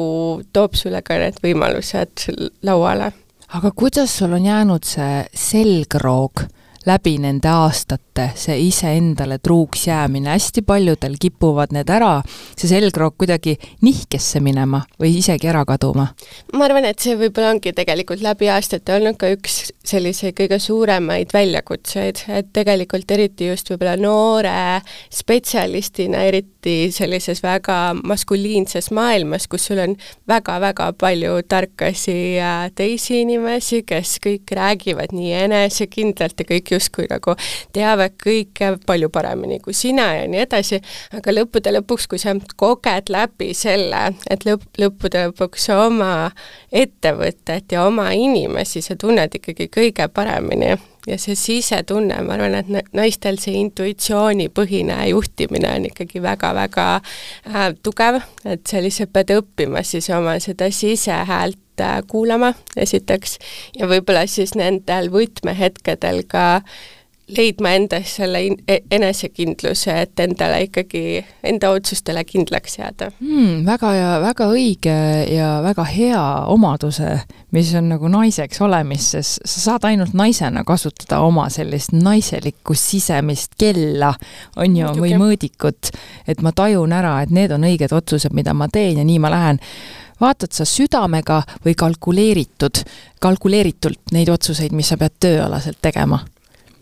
toob 0.52 0.74
sulle 0.78 1.02
ka 1.06 1.18
need 1.22 1.38
võimalused 1.44 2.26
lauale 2.66 3.12
aga 3.54 3.70
kuidas 3.70 4.18
sul 4.18 4.32
on 4.32 4.44
jäänud 4.44 4.82
see 4.86 5.24
selgroog 5.38 6.42
läbi 6.86 7.14
nende 7.22 7.48
aastate, 7.48 8.26
see 8.36 8.56
iseendale 8.66 9.38
truuks 9.38 9.86
jäämine, 9.86 10.34
hästi 10.34 10.62
paljudel 10.66 11.14
kipuvad 11.20 11.72
need 11.72 11.88
ära, 11.88 12.18
see 12.58 12.68
selgroog 12.68 13.16
kuidagi 13.20 13.54
nihkesse 13.86 14.42
minema 14.44 14.82
või 15.00 15.14
isegi 15.20 15.48
ära 15.48 15.64
kaduma? 15.68 16.10
ma 16.52 16.66
arvan, 16.66 16.84
et 16.90 17.00
see 17.00 17.16
võib-olla 17.16 17.54
ongi 17.54 17.72
tegelikult 17.72 18.24
läbi 18.24 18.50
aastate 18.52 18.98
olnud 18.98 19.16
ka 19.20 19.30
üks 19.32 19.70
selliseid 19.84 20.34
kõige 20.38 20.58
suuremaid 20.62 21.32
väljakutseid, 21.34 22.24
et 22.32 22.48
tegelikult 22.56 23.10
eriti 23.12 23.50
just 23.50 23.68
võib-olla 23.68 23.96
noore 24.00 24.54
spetsialistina, 25.12 26.22
eriti 26.24 26.88
sellises 26.94 27.42
väga 27.44 27.76
maskuliinses 28.00 28.88
maailmas, 28.96 29.46
kus 29.50 29.68
sul 29.68 29.82
on 29.84 29.96
väga-väga 30.30 30.90
palju 31.00 31.36
tarkasi 31.48 32.16
teisi 32.78 33.20
inimesi, 33.24 33.82
kes 33.86 34.16
kõik 34.24 34.54
räägivad 34.56 35.12
nii 35.12 35.34
enesekindlalt 35.44 36.40
ja 36.40 36.48
kõik 36.48 36.74
justkui 36.76 37.08
nagu 37.10 37.36
teavad 37.76 38.16
kõike 38.24 38.74
palju 38.86 39.12
paremini 39.12 39.60
kui 39.64 39.76
sina 39.76 40.08
ja 40.16 40.24
nii 40.30 40.44
edasi, 40.46 40.80
aga 41.16 41.36
lõppude 41.36 41.74
lõpuks, 41.76 42.08
kui 42.08 42.22
sa 42.22 42.32
koged 42.56 43.12
läbi 43.12 43.52
selle, 43.56 44.06
et 44.30 44.48
lõpp, 44.48 44.64
lõppude 44.80 45.26
lõpuks 45.28 45.68
oma 45.76 46.14
ettevõtet 46.72 47.76
ja 47.76 47.84
oma 47.84 48.10
inimesi 48.16 48.80
sa 48.84 48.96
tunned 48.96 49.36
ikkagi 49.36 49.68
kõige 49.74 50.08
paremini. 50.12 50.74
Ja 51.04 51.18
see 51.20 51.36
sisetunne, 51.36 52.16
ma 52.24 52.38
arvan, 52.38 52.54
et 52.56 52.92
naistel 52.96 53.36
see 53.36 53.58
intuitsioonipõhine 53.60 55.02
juhtimine 55.10 55.68
on 55.76 55.88
ikkagi 55.90 56.22
väga-väga 56.24 56.86
äh, 56.96 57.66
tugev, 57.84 58.22
et 58.48 58.64
sa 58.64 58.80
lihtsalt 58.80 59.12
pead 59.12 59.34
õppima 59.34 59.82
siis 59.84 60.08
oma 60.16 60.38
seda 60.40 60.70
sisehäält 60.72 61.84
äh, 61.84 61.98
kuulama, 62.08 62.54
esiteks, 62.80 63.36
ja 63.76 63.90
võib-olla 63.90 64.24
siis 64.32 64.56
nendel 64.56 65.12
võtmehetkedel 65.12 66.24
ka 66.24 66.46
leidma 67.28 67.70
endas 67.74 68.16
selle 68.16 68.42
in-, 68.44 68.58
e-, 68.68 68.82
enesekindluse, 68.90 69.94
et 70.04 70.20
endale 70.20 70.60
ikkagi, 70.66 71.24
enda 71.46 71.70
otsustele 71.74 72.24
kindlaks 72.28 72.78
jääda. 72.78 73.10
Hmm,. 73.20 73.64
Väga 73.66 73.94
ja 73.96 74.10
väga 74.22 74.48
õige 74.52 74.96
ja 75.32 75.48
väga 75.64 75.86
hea 75.88 76.24
omaduse, 76.52 77.16
mis 77.56 77.72
on 77.78 77.88
nagu 77.94 78.10
naiseks 78.12 78.60
olemises, 78.64 79.38
sa 79.44 79.64
saad 79.68 79.88
ainult 79.88 80.14
naisena 80.16 80.64
kasutada 80.68 81.22
oma 81.24 81.48
sellist 81.52 81.94
naiselikku 81.96 82.76
sisemist 82.78 83.56
kella, 83.58 84.14
on 84.60 84.76
ju, 84.76 84.92
või 85.00 85.16
mõõdikut, 85.20 85.94
et 86.28 86.44
ma 86.44 86.52
tajun 86.52 86.92
ära, 86.92 87.20
et 87.24 87.32
need 87.34 87.54
on 87.54 87.64
õiged 87.64 87.94
otsused, 87.96 88.36
mida 88.36 88.54
ma 88.54 88.68
teen 88.68 89.00
ja 89.00 89.06
nii 89.06 89.20
ma 89.22 89.32
lähen. 89.32 89.62
Vaatad 90.20 90.52
sa 90.54 90.62
südamega 90.68 91.40
või 91.64 91.74
kalkuleeritud, 91.74 92.84
kalkuleeritult 93.20 94.14
neid 94.14 94.30
otsuseid, 94.30 94.76
mis 94.76 94.92
sa 94.92 95.00
pead 95.00 95.18
tööalaselt 95.24 95.80
tegema 95.82 96.20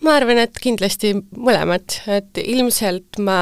ma 0.03 0.17
arvan, 0.19 0.41
et 0.43 0.59
kindlasti 0.63 1.15
mõlemad, 1.37 1.99
et 2.11 2.41
ilmselt 2.43 3.21
ma 3.23 3.39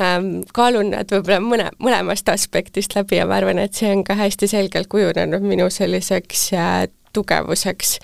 ähm, 0.00 0.42
kaalun 0.54 0.92
nad 0.94 1.12
võib-olla 1.12 1.40
mõne, 1.44 1.68
mõlemast 1.82 2.28
aspektist 2.32 2.96
läbi 2.98 3.20
ja 3.20 3.26
ma 3.28 3.38
arvan, 3.40 3.60
et 3.62 3.76
see 3.78 3.92
on 3.94 4.04
ka 4.06 4.16
hästi 4.18 4.50
selgelt 4.52 4.90
kujunenud 4.92 5.44
minu 5.46 5.70
selliseks 5.72 6.50
äh, 6.56 6.84
tugevuseks. 7.12 7.98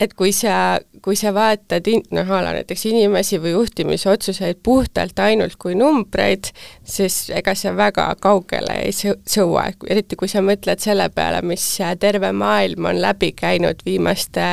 et 0.00 0.14
kui 0.18 0.32
sa 0.32 0.80
kui 1.04 1.16
sa 1.20 1.34
vaatad 1.36 1.84
in-, 1.92 2.02
noh, 2.16 2.30
a 2.32 2.40
la 2.40 2.54
näiteks 2.56 2.86
inimesi 2.88 3.36
või 3.42 3.52
juhtimisotsuseid 3.52 4.62
puhtalt 4.64 5.18
ainult 5.20 5.58
kui 5.60 5.74
numbreid, 5.76 6.48
siis 6.80 7.26
ega 7.34 7.52
see 7.58 7.74
väga 7.76 8.06
kaugele 8.24 8.78
ei 8.86 8.94
sõua, 8.96 9.66
eriti 9.90 10.16
kui 10.16 10.30
sa 10.32 10.40
mõtled 10.44 10.80
selle 10.80 11.10
peale, 11.12 11.42
mis 11.44 11.64
terve 12.00 12.30
maailm 12.32 12.88
on 12.88 13.00
läbi 13.02 13.34
käinud 13.36 13.84
viimaste 13.84 14.46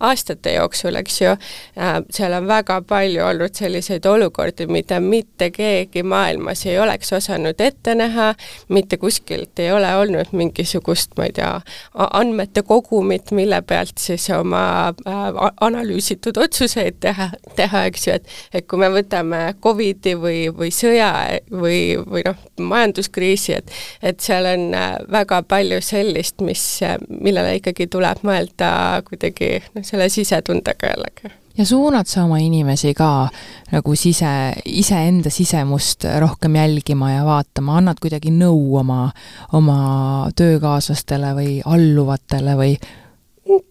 aastate 0.00 0.54
jooksul, 0.56 0.96
eks 1.02 1.20
ju, 1.20 1.34
äh, 1.76 1.98
seal 2.14 2.38
on 2.38 2.48
väga 2.48 2.80
palju 2.88 3.26
olnud 3.28 3.60
selliseid 3.60 4.08
olukordi, 4.08 4.64
mida 4.72 5.02
mitte 5.04 5.50
keegi 5.52 6.02
maailmas 6.08 6.64
ei 6.66 6.78
oleks 6.80 7.12
osanud 7.18 7.60
ette 7.60 7.94
näha, 7.98 8.30
mitte 8.72 8.96
kuskilt 8.96 9.60
ei 9.60 9.74
ole 9.76 9.92
olnud 10.00 10.32
mingisugust, 10.32 11.12
ma 11.20 11.28
ei 11.28 11.36
tea, 11.36 11.52
andmete 12.08 12.64
kogumit, 12.64 13.34
mille 13.36 13.60
pealt 13.68 14.00
siis 14.00 14.30
oma 14.32 14.64
äh, 14.88 15.28
analüüsi 15.60 15.97
analüüsitud 15.98 16.36
otsuseid 16.38 16.98
teha, 17.00 17.30
teha, 17.56 17.84
eks 17.88 18.06
ju, 18.06 18.14
et 18.14 18.26
et 18.54 18.66
kui 18.66 18.78
me 18.78 18.88
võtame 18.92 19.54
Covidi 19.62 20.14
või, 20.14 20.48
või 20.54 20.70
sõja 20.70 21.40
või, 21.50 21.98
või 21.98 22.22
noh, 22.24 22.36
majanduskriisi, 22.60 23.58
et 23.58 23.70
et 24.02 24.20
seal 24.20 24.46
on 24.46 24.74
äh, 24.74 24.96
väga 25.10 25.42
palju 25.42 25.80
sellist, 25.82 26.40
mis, 26.40 26.80
millele 27.08 27.58
ikkagi 27.58 27.88
tuleb 27.88 28.22
mõelda 28.22 29.02
kuidagi 29.04 29.58
noh, 29.74 29.84
selle 29.84 30.08
sisetundega 30.08 30.94
jällegi. 30.94 31.34
Ja 31.58 31.64
suunad 31.66 32.06
sa 32.06 32.22
oma 32.22 32.38
inimesi 32.38 32.92
ka 32.94 33.28
nagu 33.72 33.94
sise, 33.98 34.54
iseenda 34.64 35.30
sisemust 35.30 36.06
rohkem 36.22 36.54
jälgima 36.54 37.10
ja 37.16 37.24
vaatama, 37.26 37.80
annad 37.80 37.98
kuidagi 37.98 38.30
nõu 38.30 38.76
oma, 38.78 39.08
oma 39.58 40.30
töökaaslastele 40.38 41.34
või 41.34 41.58
alluvatele 41.66 42.54
või 42.54 42.78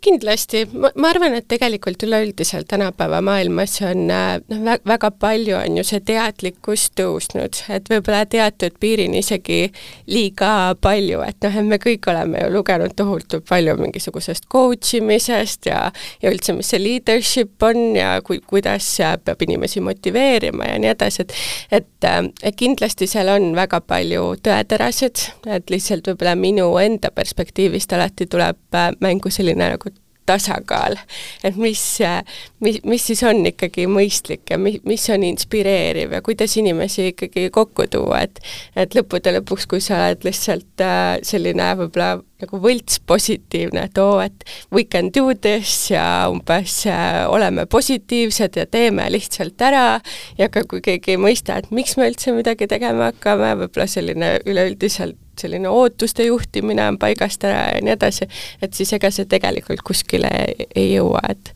kindlasti, 0.02 0.64
ma, 0.74 0.90
arvan, 1.10 1.36
et 1.38 1.48
tegelikult 1.50 2.02
üleüldiselt 2.08 2.68
tänapäeva 2.72 3.20
maailmas 3.26 3.78
on 3.86 4.10
äh, 4.12 4.40
noh, 4.50 4.80
väga 4.88 5.12
palju 5.20 5.58
on 5.60 5.78
ju 5.80 5.84
see 5.88 6.02
teadlikkus 6.08 6.88
tõusnud, 6.98 7.62
et 7.74 7.90
võib-olla 7.92 8.24
teatud 8.30 8.78
piirini 8.82 9.22
isegi 9.22 9.68
liiga 10.10 10.74
palju, 10.82 11.22
et 11.28 11.38
noh, 11.46 11.60
et 11.62 11.70
me 11.70 11.80
kõik 11.82 12.10
oleme 12.10 12.42
ju 12.42 12.52
lugenud 12.56 12.96
tohutult 12.98 13.46
palju 13.50 13.78
mingisugusest 13.82 14.48
coach 14.52 14.98
imisest 14.98 15.70
ja 15.70 15.88
ja 16.22 16.32
üldse, 16.34 16.56
mis 16.58 16.72
see 16.74 16.82
leadership 16.82 17.64
on 17.64 17.96
ja 17.98 18.18
kui, 18.26 18.42
kuidas 18.46 18.88
peab 18.98 19.42
inimesi 19.46 19.82
motiveerima 19.86 20.72
ja 20.72 20.82
nii 20.82 20.94
edasi, 20.94 21.28
et 21.28 21.38
et, 21.82 22.08
äh, 22.08 22.22
et 22.44 22.58
kindlasti 22.58 23.08
seal 23.10 23.30
on 23.34 23.52
väga 23.58 23.82
palju 23.86 24.26
tõeterasid, 24.46 25.28
et 25.54 25.70
lihtsalt 25.74 26.10
võib-olla 26.10 26.36
minu 26.40 26.70
enda 26.82 27.12
perspektiivist 27.14 27.94
alati 27.94 28.26
tuleb 28.30 28.78
äh, 28.78 28.92
mängu 29.04 29.32
selline 29.34 29.67
nagu 29.76 29.94
tasakaal, 30.28 30.98
et 31.48 31.56
mis, 31.60 31.82
mis, 32.64 32.80
mis 32.84 33.06
siis 33.10 33.24
on 33.28 33.46
ikkagi 33.48 33.88
mõistlik 33.92 34.52
ja 34.52 34.60
mi-, 34.60 34.82
mis 34.88 35.06
on 35.14 35.24
inspireeriv 35.28 36.18
ja 36.18 36.22
kuidas 36.26 36.58
inimesi 36.60 37.12
ikkagi 37.14 37.48
kokku 37.56 37.88
tuua, 37.92 38.26
et 38.28 38.42
et 38.76 38.98
lõppude 38.98 39.32
lõpuks, 39.38 39.70
kui 39.72 39.84
sa 39.84 40.08
oled 40.10 40.28
lihtsalt 40.28 40.84
äh, 40.84 41.18
selline 41.28 41.72
võib-olla 41.80 42.18
nagu 42.42 42.60
võlts 42.62 43.00
positiivne, 43.10 43.88
et 43.90 44.02
oo, 44.02 44.20
et 44.22 44.46
we 44.74 44.86
can 44.86 45.12
do 45.14 45.32
this 45.34 45.90
ja 45.92 46.28
umbes 46.32 46.80
äh, 46.90 47.24
oleme 47.30 47.66
positiivsed 47.66 48.60
ja 48.60 48.66
teeme 48.70 49.08
lihtsalt 49.14 49.62
ära. 49.62 49.86
Ja 50.38 50.50
ka 50.54 50.66
kui 50.70 50.84
keegi 50.86 51.16
ei 51.16 51.22
mõista, 51.22 51.58
et 51.58 51.72
miks 51.74 51.98
me 51.98 52.10
üldse 52.12 52.36
midagi 52.36 52.70
tegema 52.70 53.12
hakkame, 53.12 53.56
võib-olla 53.64 53.88
selline 53.90 54.36
üleüldiselt 54.46 55.18
selline 55.38 55.70
ootuste 55.70 56.26
juhtimine 56.26 56.82
on 56.90 56.98
paigast 56.98 57.44
ära 57.46 57.76
ja 57.76 57.82
nii 57.86 57.94
edasi, 57.94 58.26
et 58.62 58.74
siis 58.74 58.90
ega 58.98 59.12
see 59.14 59.28
tegelikult 59.30 59.84
kuskile 59.86 60.32
ei, 60.68 60.88
jõua, 60.96 61.22
et 61.30 61.54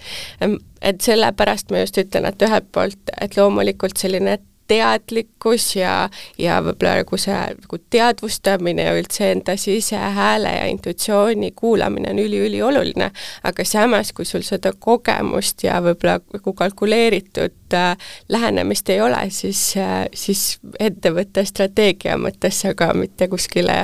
et 0.81 1.01
sellepärast 1.01 1.73
ma 1.73 1.83
just 1.83 1.97
ütlen, 2.01 2.25
et 2.29 2.45
ühelt 2.45 2.69
poolt, 2.73 3.13
et 3.21 3.38
loomulikult 3.38 3.97
selline 4.01 4.38
teadlikkus 4.71 5.75
ja, 5.75 5.95
ja 6.39 6.59
võib-olla 6.63 7.01
nagu 7.01 7.19
see 7.19 7.37
nagu 7.57 7.79
teadvustamine 7.91 8.85
ja 8.87 8.95
üldse 8.95 9.31
enda 9.33 9.57
sisehääle 9.59 10.53
ja 10.55 10.65
intuitsiooni 10.71 11.51
kuulamine 11.55 12.13
on 12.13 12.21
üliülioluline, 12.23 13.11
aga 13.47 13.65
samas, 13.67 14.13
kui 14.15 14.27
sul 14.27 14.45
seda 14.47 14.71
kogemust 14.79 15.65
ja 15.67 15.81
võib-olla 15.83 16.19
nagu 16.33 16.55
kalkuleeritud 16.57 17.75
äh, 17.75 18.11
lähenemist 18.31 18.89
ei 18.93 19.01
ole, 19.03 19.25
siis 19.35 19.73
äh,, 19.81 20.05
siis 20.15 20.59
ettevõtte 20.79 21.43
strateegia 21.47 22.17
mõttes 22.21 22.63
sa 22.63 22.75
ka 22.77 22.93
mitte 22.95 23.27
kuskile 23.31 23.83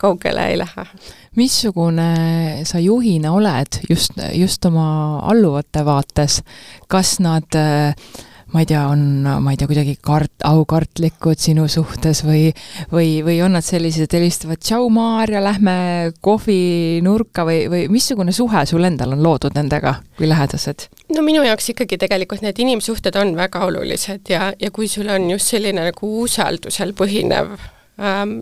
kaugele 0.00 0.48
ei 0.52 0.58
lähe. 0.62 0.88
Missugune 1.36 2.64
sa 2.68 2.80
juhina 2.80 3.32
oled 3.32 3.80
just, 3.88 4.16
just 4.36 4.64
oma 4.68 5.18
alluvate 5.28 5.84
vaates, 5.84 6.40
kas 6.88 7.18
nad 7.24 7.56
äh, 7.56 7.92
ma 8.52 8.62
ei 8.62 8.68
tea, 8.68 8.82
on, 8.88 9.02
ma 9.42 9.52
ei 9.52 9.58
tea, 9.60 9.68
kuidagi 9.70 9.96
kart-, 10.04 10.44
aukartlikud 10.48 11.40
sinu 11.40 11.66
suhtes 11.72 12.22
või 12.26 12.50
või, 12.92 13.20
või 13.24 13.38
on 13.44 13.56
nad 13.56 13.64
sellised, 13.66 14.12
helistavad 14.12 14.62
tšau, 14.62 14.88
Maarja, 14.92 15.42
lähme 15.44 15.74
kohvinurka 16.24 17.46
või, 17.48 17.64
või 17.72 17.84
missugune 17.92 18.34
suhe 18.36 18.64
sul 18.68 18.84
endal 18.88 19.16
on 19.16 19.24
loodud 19.24 19.56
nendega 19.56 19.98
kui 20.18 20.28
lähedased? 20.28 20.88
no 21.16 21.24
minu 21.24 21.44
jaoks 21.46 21.72
ikkagi 21.74 21.98
tegelikult 22.00 22.44
need 22.44 22.60
inimsuhted 22.62 23.16
on 23.20 23.36
väga 23.38 23.66
olulised 23.68 24.32
ja, 24.32 24.52
ja 24.58 24.72
kui 24.74 24.88
sul 24.88 25.10
on 25.12 25.30
just 25.32 25.52
selline 25.52 25.88
nagu 25.90 26.12
usaldusel 26.24 26.94
põhinev 26.98 27.56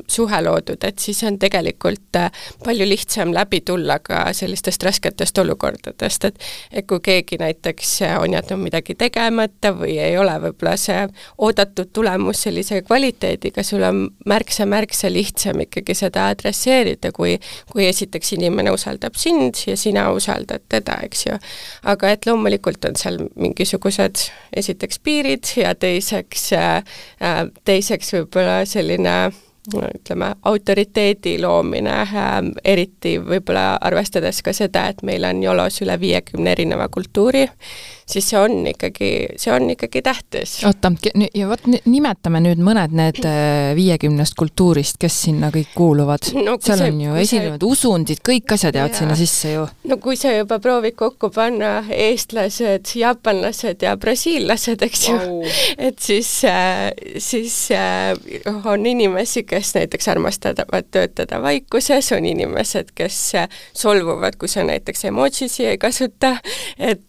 suhe 0.09 0.39
loodud, 0.43 0.85
et 0.87 0.99
siis 1.03 1.25
on 1.27 1.35
tegelikult 1.39 2.17
äh, 2.17 2.31
palju 2.65 2.87
lihtsam 2.87 3.33
läbi 3.35 3.61
tulla 3.67 3.99
ka 3.99 4.29
sellistest 4.33 4.83
rasketest 4.87 5.39
olukordadest, 5.43 6.25
et 6.25 6.39
et 6.73 6.87
kui 6.87 7.01
keegi 7.03 7.37
näiteks 7.41 7.97
on 8.21 8.33
jätnud 8.33 8.63
midagi 8.63 8.95
tegemata 8.95 9.73
või 9.75 9.97
ei 9.99 10.15
ole 10.19 10.37
võib-olla 10.45 10.77
see 10.79 11.03
oodatud 11.39 11.91
tulemus 11.93 12.45
sellise 12.47 12.83
kvaliteediga, 12.87 13.65
sul 13.67 13.83
on 13.83 14.05
märksa-märksa 14.31 15.11
lihtsam 15.11 15.65
ikkagi 15.67 15.99
seda 15.99 16.29
adresseerida, 16.31 17.11
kui 17.13 17.35
kui 17.73 17.89
esiteks 17.91 18.37
inimene 18.39 18.71
usaldab 18.71 19.19
sind 19.19 19.59
ja 19.67 19.77
sina 19.77 20.13
usaldad 20.15 20.63
teda, 20.69 21.01
eks 21.11 21.27
ju. 21.27 21.39
aga 21.91 22.15
et 22.15 22.27
loomulikult 22.27 22.87
on 22.87 22.97
seal 22.97 23.19
mingisugused 23.35 24.31
esiteks 24.57 25.03
piirid 25.03 25.55
ja 25.59 25.75
teiseks 25.75 26.53
äh,, 26.55 26.83
äh 27.21 27.47
teiseks 27.65 28.15
võib-olla 28.15 28.61
selline 28.65 29.33
ütleme, 29.79 30.35
autoriteedi 30.43 31.37
loomine 31.43 31.95
äh,, 32.03 32.35
eriti 32.65 33.17
võib-olla 33.23 33.77
arvestades 33.81 34.43
ka 34.43 34.55
seda, 34.57 34.89
et 34.91 35.03
meil 35.07 35.25
on 35.29 35.43
Yolos 35.45 35.81
üle 35.85 35.97
viiekümne 36.01 36.53
erineva 36.57 36.89
kultuuri, 36.89 37.47
siis 38.11 38.29
see 38.31 38.39
on 38.39 38.67
ikkagi, 38.71 39.11
see 39.41 39.53
on 39.55 39.71
ikkagi 39.71 40.03
tähtis. 40.03 40.57
oota, 40.69 40.93
ja 41.35 41.49
vot 41.51 41.67
nimetame 41.85 42.43
nüüd 42.45 42.63
mõned 42.65 42.95
need 42.97 43.21
äh, 43.29 43.73
viiekümnest 43.79 44.37
kultuurist, 44.39 44.99
kes 45.01 45.17
sinna 45.27 45.51
kõik 45.55 45.73
kuuluvad 45.77 46.31
no,. 46.39 46.57
seal 46.63 46.83
see, 46.83 46.91
on 46.91 47.01
ju 47.05 47.17
esinevad 47.23 47.65
see... 47.65 47.71
usundid, 47.71 48.23
kõik 48.27 48.55
asjad 48.57 48.79
jäävad 48.79 48.99
sinna 48.99 49.19
sisse 49.19 49.55
ju. 49.55 49.67
no 49.91 50.01
kui 50.03 50.19
sa 50.21 50.35
juba 50.35 50.61
proovid 50.63 50.97
kokku 50.99 51.31
panna 51.35 51.73
eestlased, 51.95 52.95
jaapanlased 53.01 53.85
ja 53.87 53.97
brasiillased, 54.01 54.87
eks 54.87 55.07
ju 55.09 55.19
wow., 55.19 55.45
et 55.79 56.01
siis, 56.03 56.33
äh, 56.49 56.89
siis 57.19 57.57
äh, 57.75 58.15
on 58.65 58.87
inimesi, 58.87 59.45
kes 59.49 59.75
näiteks 59.79 60.11
armastavad 60.13 60.91
töötada 60.91 61.43
vaikuses, 61.43 62.13
on 62.17 62.27
inimesed, 62.27 62.95
kes 62.95 63.21
solvuvad, 63.77 64.37
kui 64.41 64.51
sa 64.51 64.65
näiteks 64.67 65.05
emotsiosi 65.11 65.67
ei 65.71 65.79
kasuta, 65.79 66.37
et 66.79 67.03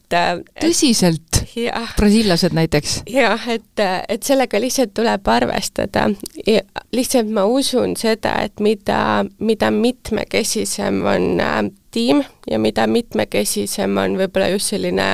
tõsiselt? 0.61 1.41
brasiillased 1.97 2.55
näiteks? 2.55 3.01
jah, 3.09 3.47
et, 3.51 3.83
et 4.09 4.23
sellega 4.23 4.59
lihtsalt 4.61 4.93
tuleb 4.97 5.27
arvestada. 5.27 6.07
lihtsalt 6.93 7.31
ma 7.33 7.45
usun 7.49 7.95
seda, 7.99 8.37
et 8.45 8.59
mida, 8.63 9.25
mida 9.39 9.71
mitmekesisem 9.71 11.01
on 11.05 11.27
äh, 11.41 11.61
tiim 11.91 12.23
ja 12.49 12.59
mida 12.59 12.87
mitmekesisem 12.87 13.97
on 13.97 14.17
võib-olla 14.19 14.51
just 14.53 14.73
selline 14.73 15.11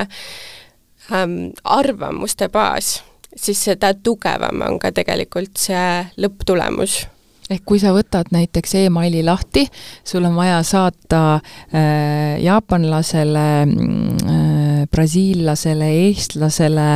ähm, 1.12 1.38
arvamuste 1.64 2.48
baas, 2.48 2.98
siis 3.36 3.64
seda 3.70 3.94
tugevam 3.94 4.62
on 4.66 4.78
ka 4.82 4.92
tegelikult 4.94 5.56
see 5.58 5.86
lõpptulemus 6.20 7.04
ehk 7.48 7.64
kui 7.68 7.80
sa 7.80 7.94
võtad 7.96 8.28
näiteks 8.34 8.74
emaili 8.82 9.22
lahti, 9.24 9.64
sul 10.04 10.26
on 10.28 10.36
vaja 10.36 10.60
saata 10.66 11.22
äh, 11.38 12.36
jaapanlasele 12.44 13.46
äh,, 13.64 14.67
brasiillasele, 14.92 15.88
eestlasele, 16.08 16.88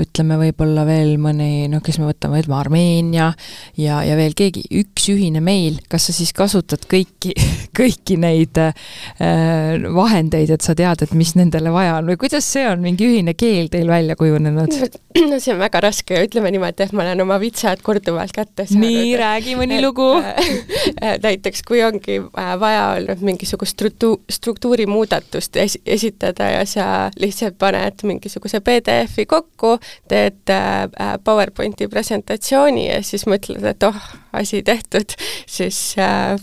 ütleme 0.00 0.38
võib-olla 0.40 0.84
veel 0.88 1.16
mõni, 1.20 1.68
noh, 1.70 1.82
kes 1.84 1.98
me 2.00 2.08
võtame, 2.08 2.40
ütleme 2.42 2.58
Armeenia 2.58 3.28
ja, 3.78 4.00
ja 4.06 4.16
veel 4.18 4.34
keegi, 4.38 4.64
üks 4.82 5.08
ühine 5.12 5.42
meil, 5.44 5.78
kas 5.92 6.08
sa 6.08 6.16
siis 6.16 6.32
kasutad 6.36 6.86
kõiki, 6.90 7.34
kõiki 7.78 8.18
neid 8.20 8.58
äh, 8.60 8.72
vahendeid, 9.92 10.54
et 10.54 10.64
sa 10.64 10.76
tead, 10.78 11.04
et 11.04 11.14
mis 11.18 11.34
nendele 11.38 11.72
vaja 11.74 11.98
on 12.00 12.10
või 12.12 12.18
kuidas 12.20 12.48
see 12.48 12.64
on, 12.68 12.82
mingi 12.84 13.08
ühine 13.08 13.36
keel 13.38 13.70
teil 13.72 13.90
välja 13.90 14.16
kujunenud? 14.18 14.72
no 15.30 15.38
see 15.38 15.54
on 15.54 15.60
väga 15.60 15.82
raske 15.84 16.22
ütleme 16.26 16.52
niimoodi, 16.54 16.86
et 16.86 16.96
ma 16.96 17.04
olen 17.06 17.24
oma 17.24 17.38
vitsad 17.42 17.82
korduvalt 17.84 18.32
kätte 18.34 18.66
saanud. 18.68 18.86
nii, 18.86 19.12
räägi 19.20 19.56
mõni 19.60 19.80
lugu 19.84 20.08
näiteks 21.26 21.64
kui 21.68 21.82
ongi 21.84 22.18
äh, 22.22 22.52
vaja 22.60 22.88
olnud 22.96 23.24
mingisugust 23.24 23.76
struktu-, 23.76 24.20
struktuuri 24.30 24.86
muudatust 24.86 25.56
es-, 25.60 25.78
esitada 25.86 26.50
ja 26.56 26.64
sa 26.68 26.86
lihtsalt 27.20 27.58
paned 27.58 28.04
mingisuguse 28.08 28.60
PDF-i 28.64 29.26
kokku, 29.26 29.76
teed 30.08 30.50
äh, 30.50 30.82
äh, 30.86 31.14
PowerPointi 31.24 31.88
presentatsiooni 31.92 32.88
ja 32.88 33.02
siis 33.06 33.26
mõtled, 33.30 33.64
et 33.68 33.86
oh, 33.88 34.02
asi 34.32 34.62
tehtud, 34.66 35.16
siis 35.46 35.94
äh, 35.98 36.36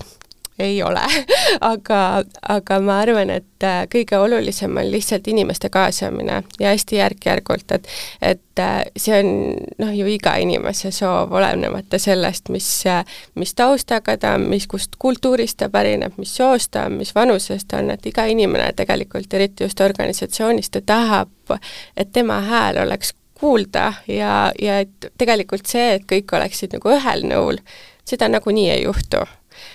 ei 0.60 0.84
ole 0.84 1.02
aga, 1.74 2.24
aga 2.50 2.80
ma 2.80 3.00
arvan, 3.04 3.30
et 3.30 3.64
äh, 3.64 3.84
kõige 3.92 4.18
olulisem 4.20 4.78
on 4.78 4.92
lihtsalt 4.92 5.28
inimeste 5.28 5.70
kaasamine 5.70 6.44
ja 6.60 6.74
hästi 6.74 7.00
järk-järgult, 7.00 7.72
et 7.72 7.88
et 8.22 8.60
äh, 8.60 8.82
see 8.98 9.20
on 9.20 9.32
noh, 9.80 9.94
ju 9.96 10.08
iga 10.12 10.36
inimese 10.42 10.92
soov, 10.96 11.34
olenemata 11.36 12.00
sellest, 12.00 12.50
mis, 12.50 12.68
äh, 12.88 13.06
mis 13.36 13.54
taustaga 13.56 14.18
ta 14.18 14.36
on, 14.38 14.50
mis, 14.52 14.68
kust 14.68 15.00
kultuurist 15.00 15.60
ta 15.64 15.70
pärineb, 15.70 16.18
mis 16.18 16.36
soost 16.36 16.74
ta 16.76 16.88
on, 16.90 17.00
mis 17.00 17.16
vanusest 17.16 17.70
ta 17.72 17.80
on, 17.84 17.92
et 17.96 18.06
iga 18.06 18.26
inimene 18.30 18.72
tegelikult, 18.76 19.34
eriti 19.34 19.64
just 19.64 19.82
organisatsioonis, 19.82 20.70
ta 20.70 20.84
tahab, 20.86 21.58
et 21.98 22.12
tema 22.14 22.42
hääl 22.46 22.84
oleks 22.84 23.14
kuulda 23.40 23.94
ja, 24.08 24.52
ja 24.62 24.80
et 24.84 25.12
tegelikult 25.18 25.66
see, 25.70 25.96
et 25.96 26.08
kõik 26.10 26.36
oleksid 26.36 26.76
nagu 26.76 26.92
ühel 26.92 27.24
nõul, 27.30 27.62
seda 28.08 28.28
nagunii 28.32 28.70
ei 28.74 28.84
juhtu 28.84 29.24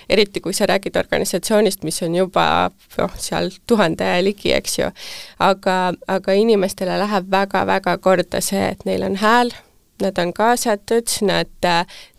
eriti 0.09 0.41
kui 0.41 0.53
sa 0.53 0.67
räägid 0.69 0.97
organisatsioonist, 0.99 1.83
mis 1.83 2.01
on 2.03 2.15
juba 2.15 2.71
noh, 2.97 3.13
seal 3.21 3.51
tuhande 3.67 4.09
ligi, 4.25 4.53
eks 4.55 4.79
ju, 4.79 4.89
aga, 5.39 5.77
aga 6.07 6.35
inimestele 6.39 6.97
läheb 7.01 7.31
väga-väga 7.31 7.97
korda 7.97 8.41
see, 8.41 8.71
et 8.71 8.85
neil 8.85 9.05
on 9.07 9.17
hääl, 9.21 9.53
nad 10.01 10.19
on 10.19 10.33
kaasatud, 10.35 11.07
nad 11.25 11.71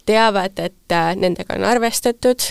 teavad, 0.07 0.59
et 0.63 0.86
äh, 0.93 1.13
nendega 1.17 1.55
on 1.57 1.65
arvestatud 1.67 2.43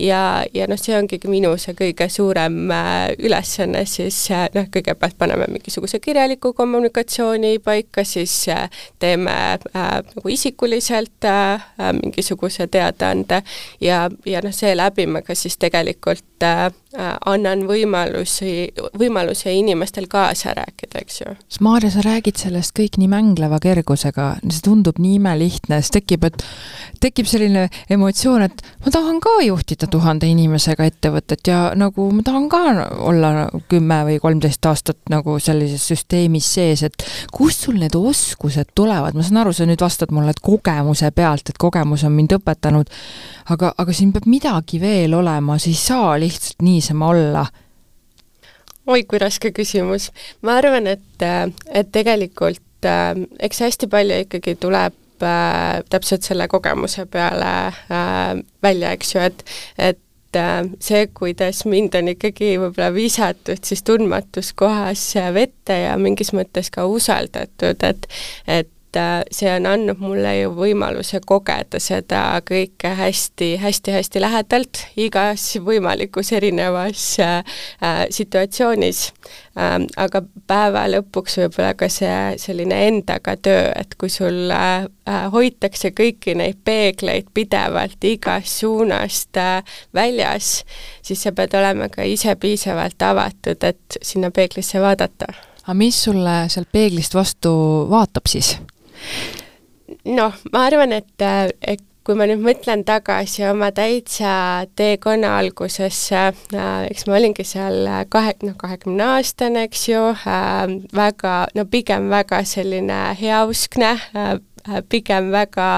ja, 0.00 0.44
ja 0.54 0.68
noh, 0.70 0.80
see 0.80 0.96
ongi 0.96 1.20
minu 1.30 1.54
see 1.60 1.76
kõige 1.78 2.08
suurem 2.12 2.70
äh, 2.74 3.14
ülesanne 3.18 3.84
siis 3.88 4.18
äh, 4.34 4.46
noh, 4.54 4.68
kõigepealt 4.74 5.18
paneme 5.18 5.48
mingisuguse 5.52 6.00
kirjaliku 6.04 6.52
kommunikatsiooni 6.56 7.58
paika, 7.64 8.04
siis 8.04 8.34
teeme 8.98 9.36
äh, 9.54 9.92
nagu 10.14 10.28
isikuliselt 10.28 11.28
äh, 11.28 11.64
mingisuguse 12.00 12.66
teadaande 12.66 13.42
ja, 13.80 14.08
ja 14.26 14.42
noh, 14.44 14.54
seeläbi 14.54 15.06
ma 15.10 15.22
ka 15.24 15.36
siis 15.38 15.58
tegelikult 15.60 16.44
äh, 16.44 16.70
annan 17.26 17.64
võimalusi, 17.68 18.70
võimaluse 18.98 19.52
inimestel 19.54 20.06
kaasa 20.10 20.54
rääkida, 20.54 21.02
eks 21.02 21.20
ju. 21.20 21.34
Maarja, 21.64 21.90
sa 21.94 22.04
räägid 22.04 22.38
sellest 22.38 22.74
kõik 22.78 22.98
nii 23.00 23.10
mängleva 23.10 23.58
kergusega, 23.62 24.34
see 24.46 24.62
tundub 24.64 25.00
nii 25.02 25.18
imelihtne, 25.18 25.80
siis 25.82 25.94
tekib, 25.96 26.28
et 26.28 26.44
tekib 27.02 27.28
selline 27.30 27.66
emotsioon, 27.90 28.42
et 28.46 28.62
ma 28.84 28.92
tahan 28.94 29.20
ka 29.22 29.34
juhtida 29.44 29.88
tuhande 29.90 30.28
inimesega 30.30 30.86
ettevõtet 30.88 31.48
ja 31.48 31.58
nagu 31.78 32.08
ma 32.14 32.24
tahan 32.26 32.48
ka 32.52 32.62
olla 33.08 33.32
kümme 33.70 34.00
või 34.08 34.20
kolmteist 34.22 34.66
aastat 34.70 35.00
nagu 35.12 35.36
sellises 35.42 35.84
süsteemis 35.90 36.48
sees, 36.56 36.84
et 36.86 37.06
kust 37.34 37.66
sul 37.66 37.78
need 37.80 37.96
oskused 37.98 38.72
tulevad, 38.74 39.16
ma 39.16 39.26
saan 39.26 39.42
aru, 39.42 39.52
sa 39.56 39.68
nüüd 39.68 39.84
vastad 39.84 40.14
mulle, 40.14 40.34
et 40.34 40.42
kogemuse 40.44 41.10
pealt, 41.14 41.50
et 41.50 41.60
kogemus 41.60 42.06
on 42.08 42.14
mind 42.16 42.36
õpetanud, 42.38 42.90
aga, 43.52 43.74
aga 43.78 43.96
siin 43.96 44.14
peab 44.14 44.28
midagi 44.30 44.80
veel 44.82 45.14
olema, 45.18 45.58
sa 45.58 45.70
ei 45.70 45.78
saa 45.78 46.16
lihtsalt 46.20 46.64
niisama 46.64 47.12
olla 47.12 47.44
oi 48.86 49.04
kui 49.08 49.20
raske 49.20 49.52
küsimus. 49.56 50.10
ma 50.42 50.58
arvan, 50.60 50.86
et, 50.86 51.24
et 51.72 51.92
tegelikult 51.92 52.88
äh, 52.88 53.14
eks 53.40 53.64
hästi 53.64 53.88
palju 53.92 54.24
ikkagi 54.26 54.56
tuleb 54.60 54.96
äh, 55.22 55.82
täpselt 55.90 56.26
selle 56.26 56.48
kogemuse 56.48 57.06
peale 57.06 57.52
äh, 57.68 58.42
välja, 58.62 58.92
eks 58.96 59.14
ju, 59.14 59.20
et, 59.20 59.44
et 59.78 60.36
äh, 60.36 60.66
see, 60.82 61.06
kuidas 61.14 61.64
mind 61.70 61.94
on 61.98 62.10
ikkagi 62.14 62.54
võib-olla 62.58 62.90
visatud 62.94 63.62
siis 63.64 63.84
tundmatus 63.86 64.52
kohas 64.58 65.06
vette 65.34 65.78
ja 65.84 65.96
mingis 66.00 66.34
mõttes 66.36 66.72
ka 66.74 66.88
usaldatud, 66.90 67.84
et 67.86 68.08
et 68.46 68.73
et 68.94 69.00
äh, 69.00 69.24
see 69.30 69.50
on 69.50 69.66
andnud 69.66 69.98
mulle 70.02 70.32
ju 70.38 70.50
võimaluse 70.54 71.20
kogeda 71.26 71.80
seda 71.82 72.40
kõike 72.46 72.94
hästi, 72.98 73.54
hästi-hästi 73.62 74.22
lähedalt 74.22 74.80
igas 75.00 75.46
võimalikus 75.64 76.32
erinevas 76.32 77.18
äh, 77.22 77.38
äh, 77.82 78.04
situatsioonis 78.10 79.12
ähm,. 79.58 79.88
aga 79.96 80.22
päeva 80.46 80.86
lõpuks 80.90 81.38
võib-olla 81.42 81.74
ka 81.78 81.88
see 81.88 82.36
selline 82.38 82.80
endaga 82.88 83.36
töö, 83.36 83.72
et 83.74 83.96
kui 83.98 84.12
sul 84.12 84.50
äh, 84.54 84.86
hoitakse 85.32 85.90
kõiki 85.96 86.36
neid 86.38 86.60
peegleid 86.64 87.32
pidevalt 87.34 88.04
igast 88.04 88.60
suunast 88.62 89.36
äh, 89.40 89.62
väljas, 89.94 90.62
siis 91.02 91.22
sa 91.22 91.32
pead 91.32 91.56
olema 91.58 91.90
ka 91.90 92.06
ise 92.06 92.36
piisavalt 92.36 93.02
avatud, 93.02 93.58
et 93.64 93.98
sinna 94.02 94.30
peeglisse 94.30 94.80
vaadata 94.82 95.32
aga 95.64 95.74
mis 95.80 95.96
sulle 96.06 96.44
sealt 96.52 96.68
peeglist 96.72 97.14
vastu 97.16 97.50
vaatab 97.90 98.28
siis? 98.28 98.54
Noh, 100.04 100.38
ma 100.52 100.66
arvan, 100.68 100.94
et, 100.96 101.26
et 101.60 101.82
kui 102.04 102.16
ma 102.18 102.26
nüüd 102.28 102.42
mõtlen 102.44 102.82
tagasi 102.84 103.46
oma 103.48 103.70
täitsa 103.72 104.64
teekonna 104.76 105.38
algusesse 105.40 106.20
äh,, 106.20 106.88
eks 106.90 107.06
ma 107.08 107.16
olingi 107.16 107.46
seal 107.48 107.88
kahe, 108.12 108.34
noh, 108.44 108.56
kahekümne 108.60 109.06
aastane, 109.16 109.64
eks 109.70 109.86
ju 109.88 110.02
äh,, 110.12 110.74
väga, 110.96 111.36
no 111.56 111.64
pigem 111.70 112.10
väga 112.12 112.42
selline 112.48 113.00
heauskne 113.20 113.94
äh,, 114.12 114.34
pigem 114.88 115.30
väga 115.32 115.68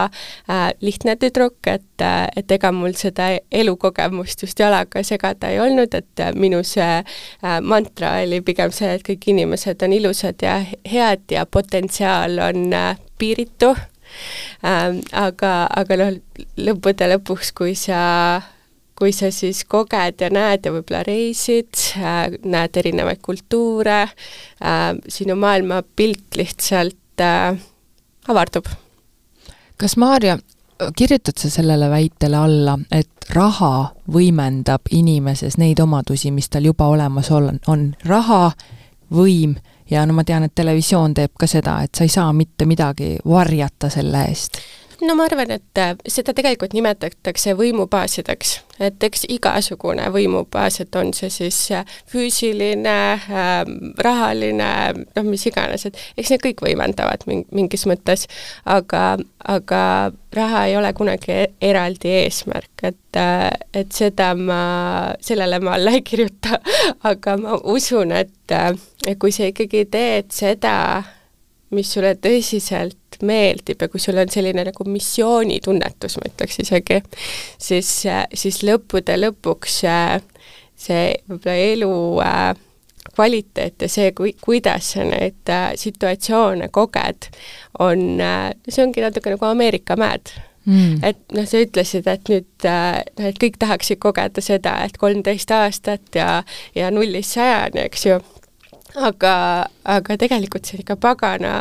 äh, 0.49 0.71
lihtne 0.81 1.17
tüdruk, 1.17 1.59
et, 1.67 2.03
äh, 2.03 2.27
et 2.37 2.51
ega 2.53 2.73
mul 2.73 2.95
seda 2.99 3.33
elukogemust 3.51 4.43
just 4.47 4.61
jalaga 4.61 5.03
segada 5.07 5.51
ei 5.51 5.61
olnud, 5.63 5.95
et 5.95 6.23
äh, 6.23 6.33
minu 6.35 6.63
see 6.67 7.03
äh, 7.03 7.59
mantra 7.63 8.17
oli 8.23 8.41
pigem 8.47 8.75
see, 8.75 8.95
et 8.97 9.05
kõik 9.07 9.29
inimesed 9.33 9.83
on 9.83 9.97
ilusad 9.97 10.43
ja 10.43 10.59
head 10.87 11.27
ja 11.31 11.47
potentsiaal 11.47 12.39
on 12.51 12.73
äh, 12.73 12.99
piiritu 13.19 13.75
ähm,. 14.65 15.01
aga, 15.13 15.55
aga 15.71 16.03
noh, 16.03 16.19
lõppude 16.61 17.09
lõpuks, 17.17 17.55
kui 17.57 17.75
sa 17.79 18.43
kui 18.97 19.13
sa 19.13 19.29
siis 19.35 19.61
koged 19.69 20.23
ja 20.25 20.29
näed 20.33 20.65
ja 20.65 20.73
võib-olla 20.73 21.03
reisid 21.05 21.75
äh,, 22.01 22.37
näed 22.45 22.79
erinevaid 22.81 23.21
kultuure 23.25 24.03
äh,, 24.07 24.93
sinu 25.09 25.37
maailmapilt 25.41 26.39
lihtsalt 26.39 27.25
äh, 27.25 27.57
avardub. 28.29 28.67
kas 29.77 29.97
Maarja, 29.97 30.39
kirjutad 30.97 31.39
sa 31.39 31.51
sellele 31.51 31.91
väitele 31.91 32.37
alla, 32.37 32.79
et 32.91 33.31
raha 33.31 33.93
võimendab 34.13 34.89
inimeses 34.91 35.59
neid 35.59 35.81
omadusi, 35.81 36.31
mis 36.31 36.49
tal 36.49 36.65
juba 36.65 36.87
olemas 36.87 37.31
on, 37.31 37.61
on 37.67 37.95
raha, 38.05 38.53
võim 39.13 39.57
ja 39.91 40.07
no 40.07 40.15
ma 40.15 40.25
tean, 40.25 40.47
et 40.47 40.55
televisioon 40.55 41.15
teeb 41.15 41.33
ka 41.39 41.47
seda, 41.47 41.81
et 41.83 41.95
sa 41.95 42.05
ei 42.05 42.11
saa 42.11 42.33
mitte 42.33 42.67
midagi 42.67 43.17
varjata 43.25 43.91
selle 43.91 44.25
eest 44.29 44.61
no 45.05 45.15
ma 45.17 45.27
arvan, 45.29 45.51
et 45.57 45.81
äh, 45.81 45.95
seda 46.11 46.33
tegelikult 46.37 46.75
nimetatakse 46.77 47.53
võimubaasideks, 47.59 48.53
et 48.87 49.05
eks 49.05 49.27
igasugune 49.33 50.07
võimubaas, 50.13 50.81
et 50.81 50.97
on 50.99 51.13
see 51.17 51.31
siis 51.33 51.59
äh, 51.77 51.97
füüsiline 52.11 52.97
äh,, 53.17 53.57
rahaline, 54.05 54.71
noh, 55.05 55.27
mis 55.29 55.47
iganes, 55.51 55.87
et 55.89 56.01
eks 56.17 56.33
need 56.33 56.45
kõik 56.47 56.65
võimendavad 56.69 57.27
mingis 57.29 57.87
mõttes, 57.91 58.27
aga, 58.65 59.17
aga 59.45 59.83
raha 60.37 60.67
ei 60.71 60.79
ole 60.81 60.93
kunagi 60.97 61.35
e-, 61.35 61.51
eraldi 61.71 62.13
eesmärk, 62.23 62.87
et, 62.89 63.21
äh, 63.21 63.51
et 63.77 63.93
seda 63.97 64.33
ma, 64.39 64.61
sellele 65.21 65.61
ma 65.65 65.77
alla 65.77 65.97
ei 65.97 66.05
kirjuta, 66.07 66.61
aga 67.13 67.37
ma 67.41 67.61
usun, 67.69 68.17
et, 68.17 68.57
et 68.57 69.21
kui 69.21 69.35
sa 69.35 69.51
ikkagi 69.51 69.87
teed 69.93 70.33
seda, 70.35 70.77
mis 71.75 71.89
sulle 71.91 72.15
tõsiselt 72.23 73.06
meeldib 73.25 73.81
ja 73.83 73.89
kui 73.89 74.03
sul 74.03 74.19
on 74.21 74.29
selline 74.33 74.67
nagu 74.67 74.89
missioonitunnetus, 74.91 76.19
ma 76.21 76.31
ütleks 76.31 76.61
isegi, 76.65 77.01
siis, 77.59 77.91
siis 78.35 78.63
lõppude 78.67 79.17
lõpuks 79.21 79.83
see 80.77 81.05
võib-olla 81.29 81.57
elu 81.73 81.93
äh, 82.25 82.51
kvaliteet 83.17 83.83
ja 83.83 83.89
see, 83.91 84.11
kui, 84.17 84.35
kuidas 84.45 84.93
sa 84.95 85.07
neid 85.07 85.53
äh, 85.53 85.71
situatsioone 85.79 86.69
koged, 86.75 87.31
on 87.83 88.21
äh,, 88.21 88.51
see 88.69 88.85
ongi 88.85 89.05
natuke 89.05 89.33
nagu 89.35 89.49
Ameerika 89.49 89.99
mäed. 90.01 90.35
Mm.. 90.67 90.99
et 91.07 91.21
noh, 91.31 91.45
sa 91.47 91.61
ütlesid, 91.63 92.09
et 92.11 92.27
nüüd 92.27 92.65
äh, 92.67 92.97
noh, 93.21 93.29
et 93.29 93.37
kõik 93.39 93.61
tahaksid 93.63 94.01
kogeda 94.03 94.43
seda, 94.43 94.81
et 94.83 94.97
kolmteist 94.99 95.53
aastat 95.55 96.19
ja, 96.19 96.41
ja 96.75 96.89
nullist 96.91 97.37
sajani, 97.37 97.85
eks 97.87 98.09
ju. 98.09 98.17
Aga, 98.97 99.37
aga 99.87 100.17
tegelikult 100.19 100.67
see 100.67 100.79
on 100.79 100.83
ikka 100.83 100.97
pagana 100.99 101.53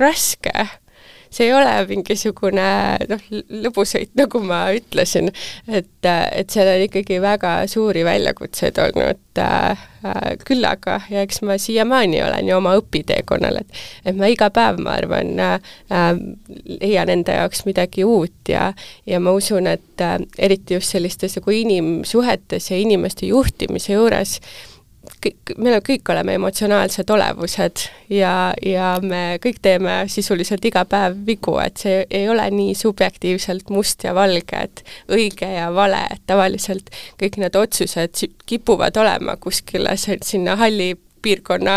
raske. 0.00 0.52
See 1.30 1.46
ei 1.46 1.54
ole 1.54 1.72
mingisugune 1.88 2.66
noh, 3.10 3.26
lõbusõit, 3.64 4.12
nagu 4.18 4.42
ma 4.44 4.64
ütlesin, 4.74 5.30
et, 5.68 5.92
et 6.06 6.50
seal 6.50 6.72
on 6.72 6.86
ikkagi 6.86 7.20
väga 7.22 7.54
suuri 7.70 8.04
väljakutseid 8.06 8.80
olnud. 8.82 9.22
Äh, 9.40 9.86
küllaga 10.48 10.96
ja 11.12 11.22
eks 11.22 11.42
ma 11.46 11.54
siiamaani 11.60 12.22
olen 12.24 12.48
ju 12.48 12.56
oma 12.56 12.72
õpiteekonnal, 12.80 13.60
et 13.60 13.80
et 14.08 14.16
ma 14.16 14.30
iga 14.32 14.48
päev, 14.52 14.80
ma 14.80 14.94
arvan 14.96 15.34
äh,, 15.44 15.60
leian 16.80 17.12
enda 17.12 17.36
jaoks 17.42 17.62
midagi 17.68 18.04
uut 18.08 18.48
ja 18.48 18.72
ja 19.06 19.20
ma 19.20 19.36
usun, 19.36 19.68
et 19.70 20.02
äh, 20.04 20.16
eriti 20.38 20.74
just 20.78 20.96
sellistes 20.96 21.36
nagu 21.38 21.54
inimsuhetes 21.54 22.70
ja 22.72 22.80
inimeste 22.80 23.28
juhtimise 23.30 23.92
juures 23.92 24.38
äh, 24.40 24.69
kõik, 25.24 25.52
me 25.58 25.78
kõik 25.84 26.12
oleme 26.12 26.34
emotsionaalsed 26.38 27.10
olevused 27.10 27.84
ja, 28.12 28.52
ja 28.64 28.92
me 29.02 29.38
kõik 29.42 29.60
teeme 29.62 29.96
sisuliselt 30.12 30.64
iga 30.64 30.84
päev 30.88 31.18
vigu, 31.26 31.56
et 31.62 31.82
see 31.82 32.04
ei 32.10 32.28
ole 32.28 32.46
nii 32.54 32.74
subjektiivselt 32.78 33.70
must 33.74 34.04
ja 34.04 34.14
valge, 34.16 34.64
et 34.68 34.84
õige 35.12 35.48
ja 35.54 35.70
vale, 35.74 36.02
et 36.14 36.24
tavaliselt 36.30 36.90
kõik 37.20 37.40
need 37.42 37.56
otsused 37.56 38.24
kipuvad 38.46 38.96
olema 39.00 39.36
kuskile 39.40 39.96
sinna 39.98 40.56
halli 40.60 40.94
piirkonna 41.22 41.76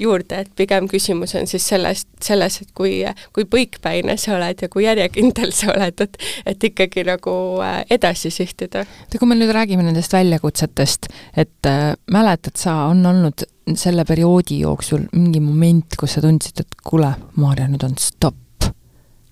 juurde, 0.00 0.42
et 0.44 0.50
pigem 0.56 0.88
küsimus 0.90 1.34
on 1.38 1.48
siis 1.50 1.66
sellest, 1.68 2.08
selles, 2.22 2.60
et 2.62 2.72
kui, 2.76 3.00
kui 3.32 3.46
põikpäine 3.48 4.16
sa 4.20 4.36
oled 4.36 4.64
ja 4.64 4.68
kui 4.72 4.86
järjekindel 4.86 5.54
sa 5.56 5.72
oled, 5.74 6.04
et 6.06 6.20
et 6.46 6.64
ikkagi 6.70 7.04
nagu 7.06 7.34
äh, 7.64 7.80
edasi 7.90 8.30
sihtida. 8.30 8.84
oota, 8.84 9.18
kui 9.18 9.28
me 9.28 9.38
nüüd 9.38 9.52
räägime 9.54 9.84
nendest 9.86 10.12
väljakutsetest, 10.12 11.08
et 11.36 11.70
äh, 11.70 11.92
mäletad 12.10 12.58
sa, 12.60 12.76
on 12.92 13.04
olnud 13.06 13.46
selle 13.78 14.04
perioodi 14.04 14.60
jooksul 14.62 15.06
mingi 15.12 15.40
moment, 15.40 15.96
kus 15.98 16.16
sa 16.16 16.22
tundsid, 16.24 16.64
et 16.64 16.80
kuule, 16.84 17.12
Maarja, 17.36 17.68
nüüd 17.70 17.84
on 17.86 17.98
stopp, 18.00 18.70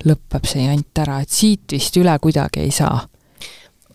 lõpeb 0.06 0.46
see 0.48 0.64
jant 0.64 1.02
ära, 1.02 1.20
et 1.20 1.32
siit 1.32 1.72
vist 1.72 1.96
üle 2.00 2.14
kuidagi 2.22 2.62
ei 2.64 2.74
saa 2.74 3.00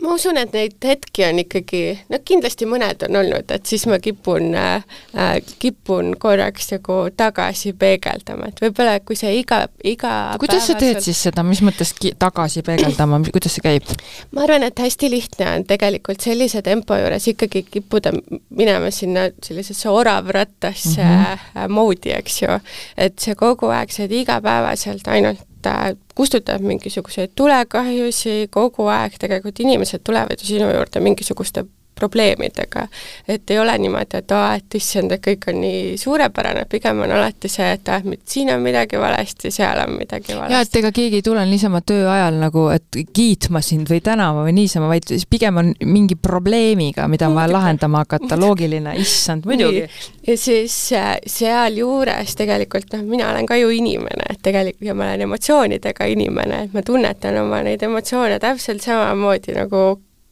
ma 0.06 0.16
usun, 0.16 0.38
et 0.40 0.54
neid 0.56 0.76
hetki 0.86 1.26
on 1.28 1.40
ikkagi, 1.42 1.82
no 2.12 2.20
kindlasti 2.26 2.68
mõned 2.70 3.06
on 3.08 3.20
olnud, 3.22 3.52
et 3.56 3.70
siis 3.70 3.86
ma 3.90 4.00
kipun 4.04 4.56
äh,, 4.60 4.86
äh 5.16 5.34
kipun 5.62 6.14
korraks 6.20 6.72
nagu 6.74 6.98
tagasi 7.18 7.74
peegeldama, 7.80 8.50
et 8.52 8.62
võib-olla 8.64 9.00
kui 9.06 9.18
see 9.20 9.34
iga, 9.40 9.66
iga 9.84 10.12
kuidas 10.42 10.68
sa 10.70 10.78
teed 10.80 11.02
siis 11.06 11.24
seda, 11.28 11.46
mis 11.48 11.62
mõttes 11.66 11.94
tagasi 12.22 12.64
peegeldama, 12.66 13.22
kuidas 13.32 13.58
see 13.58 13.66
käib? 13.66 13.96
ma 14.36 14.46
arvan, 14.46 14.68
et 14.68 14.84
hästi 14.86 15.10
lihtne 15.12 15.50
on 15.54 15.68
tegelikult 15.70 16.24
sellise 16.26 16.62
tempo 16.66 16.98
juures 17.00 17.28
ikkagi 17.34 17.66
kippuda 17.70 18.14
minema 18.56 18.92
sinna 18.94 19.28
sellisesse 19.44 19.90
oravrattasse 19.90 21.02
mm 21.02 21.26
-hmm. 21.26 21.68
moodi, 21.70 22.14
eks 22.16 22.42
ju. 22.42 22.60
et 22.98 23.20
see 23.20 23.36
kogu 23.36 23.72
aeg, 23.74 23.92
sa 23.92 24.04
oled 24.04 24.18
igapäevaselt 24.22 25.08
ainult 25.08 25.44
et 25.90 26.00
kustutab 26.16 26.62
mingisuguseid 26.62 27.34
tulekahjusid, 27.36 28.50
kogu 28.54 28.88
aeg 28.92 29.18
tegelikult 29.22 29.60
inimesed 29.60 30.04
tulevad 30.04 30.42
ju 30.42 30.48
sinu 30.48 30.70
juurde 30.72 31.02
mingisuguste 31.04 31.66
probleemidega. 31.96 32.88
et 33.28 33.52
ei 33.52 33.60
ole 33.60 33.78
niimoodi, 33.78 34.18
et 34.18 34.32
aa, 34.32 34.56
et 34.60 34.76
issand, 34.76 35.12
et 35.16 35.24
kõik 35.24 35.48
on 35.52 35.60
nii 35.62 35.98
suurepärane, 36.00 36.66
pigem 36.70 37.02
on 37.06 37.12
alati 37.12 37.50
see, 37.52 37.72
et 37.78 37.90
ah, 37.90 38.04
siin 38.26 38.52
on 38.54 38.62
midagi 38.64 39.00
valesti, 39.00 39.52
seal 39.52 39.82
on 39.88 39.96
midagi 39.98 40.36
valesti. 40.36 40.54
jaa, 40.54 40.62
et 40.68 40.80
ega 40.82 40.92
keegi 40.96 41.22
ei 41.22 41.26
tule 41.26 41.46
niisama 41.50 41.82
töö 41.82 42.08
ajal 42.12 42.40
nagu, 42.42 42.68
et 42.76 43.00
kiitma 43.14 43.62
sind 43.66 43.90
või 43.92 44.02
tänama 44.06 44.46
või 44.48 44.56
niisama, 44.60 44.90
vaid 44.92 45.08
siis 45.10 45.26
pigem 45.30 45.62
on 45.62 45.74
mingi 45.86 46.16
probleemiga, 46.16 47.08
mida 47.12 47.30
on 47.30 47.38
vaja 47.38 47.52
lahendama 47.54 48.04
hakata, 48.04 48.40
loogiline, 48.40 48.96
issand, 49.02 49.48
muidugi. 49.50 49.86
ja 50.28 50.38
siis 50.38 50.78
äh, 50.96 51.16
sealjuures 51.28 52.36
tegelikult 52.36 52.94
noh, 52.96 53.06
mina 53.16 53.30
olen 53.32 53.48
ka 53.50 53.60
ju 53.60 53.72
inimene, 53.74 54.30
et 54.30 54.42
tegelikult 54.44 54.84
ja 54.86 54.94
ma 54.98 55.08
olen 55.10 55.26
emotsioonidega 55.30 56.10
inimene, 56.12 56.66
et 56.66 56.76
ma 56.76 56.84
tunnetan 56.86 57.38
oma 57.42 57.62
neid 57.66 57.84
emotsioone 57.86 58.40
täpselt 58.44 58.84
samamoodi 58.86 59.56
nagu 59.56 59.86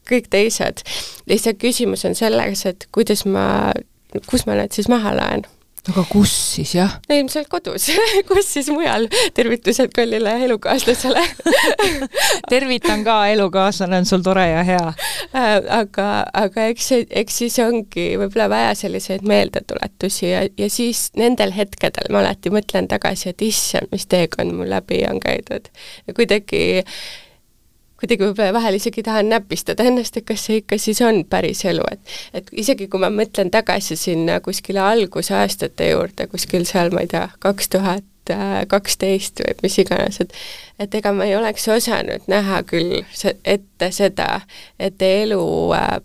kõik 0.09 0.29
teised. 0.33 0.83
lihtsalt 1.29 1.59
küsimus 1.61 2.05
on 2.05 2.15
selles, 2.15 2.65
et 2.69 2.87
kuidas 2.91 3.25
ma, 3.25 3.73
kus 4.27 4.47
ma 4.47 4.59
need 4.59 4.75
siis 4.75 4.89
maha 4.91 5.15
laen 5.17 5.47
aga 5.91 6.03
kus 6.07 6.31
siis, 6.31 6.71
jah? 6.77 6.93
no 7.09 7.15
ilmselt 7.17 7.49
kodus 7.51 7.89
kus 8.29 8.47
siis 8.55 8.69
mujal, 8.71 9.09
tervitused 9.35 9.91
kallile 9.95 10.31
elukaaslasele 10.45 11.23
tervitan 12.53 13.03
ka, 13.03 13.17
elukaaslane 13.33 13.99
on 13.99 14.07
sul 14.07 14.23
tore 14.23 14.45
ja 14.47 14.61
hea 14.67 14.85
äh, 14.87 15.57
aga, 15.81 16.07
aga 16.39 16.69
eks 16.71 16.89
eks 17.03 17.41
siis 17.43 17.59
ongi 17.63 18.13
võib-olla 18.21 18.47
vaja 18.53 18.71
selliseid 18.79 19.27
meeldetuletusi 19.27 20.29
ja, 20.29 20.45
ja 20.59 20.71
siis 20.71 21.09
nendel 21.19 21.51
hetkedel 21.55 22.07
ma 22.15 22.23
alati 22.23 22.53
mõtlen 22.53 22.87
tagasi, 22.91 23.33
et 23.33 23.43
issand, 23.43 23.91
mis 23.91 24.07
teekond 24.07 24.55
mul 24.55 24.71
läbi 24.71 25.03
on 25.09 25.19
käidud. 25.23 25.67
kuidagi 26.15 26.63
kuidagi 28.03 28.27
võib-olla 28.27 28.53
vahel 28.57 28.77
isegi 28.77 29.03
tahan 29.05 29.29
näpistada 29.31 29.85
ennast, 29.87 30.17
et 30.19 30.27
kas 30.27 30.43
see 30.47 30.59
ikka 30.59 30.77
siis 30.81 30.99
on 31.05 31.23
päris 31.29 31.63
elu, 31.69 31.85
et 31.91 32.41
et 32.41 32.49
isegi 32.65 32.89
kui 32.91 32.99
ma 32.99 33.09
mõtlen 33.13 33.51
tagasi 33.53 33.95
sinna 33.99 34.41
kuskile 34.43 34.83
algusaastate 34.83 35.93
juurde, 35.93 36.27
kuskil 36.27 36.67
seal, 36.67 36.91
ma 36.91 37.05
ei 37.05 37.11
tea, 37.13 37.29
kaks 37.43 37.71
tuhat 37.71 38.09
kaksteist 38.71 39.41
või 39.43 39.55
mis 39.65 39.77
iganes, 39.79 40.19
et 40.23 40.33
et 40.79 40.95
ega 40.95 41.11
ma 41.15 41.25
ei 41.27 41.35
oleks 41.35 41.67
osanud 41.67 42.27
näha 42.31 42.61
küll 42.67 43.03
se-, 43.11 43.35
ette 43.43 43.91
seda, 43.91 44.41
et 44.79 45.01
elu 45.03 45.43
äh, 45.75 45.97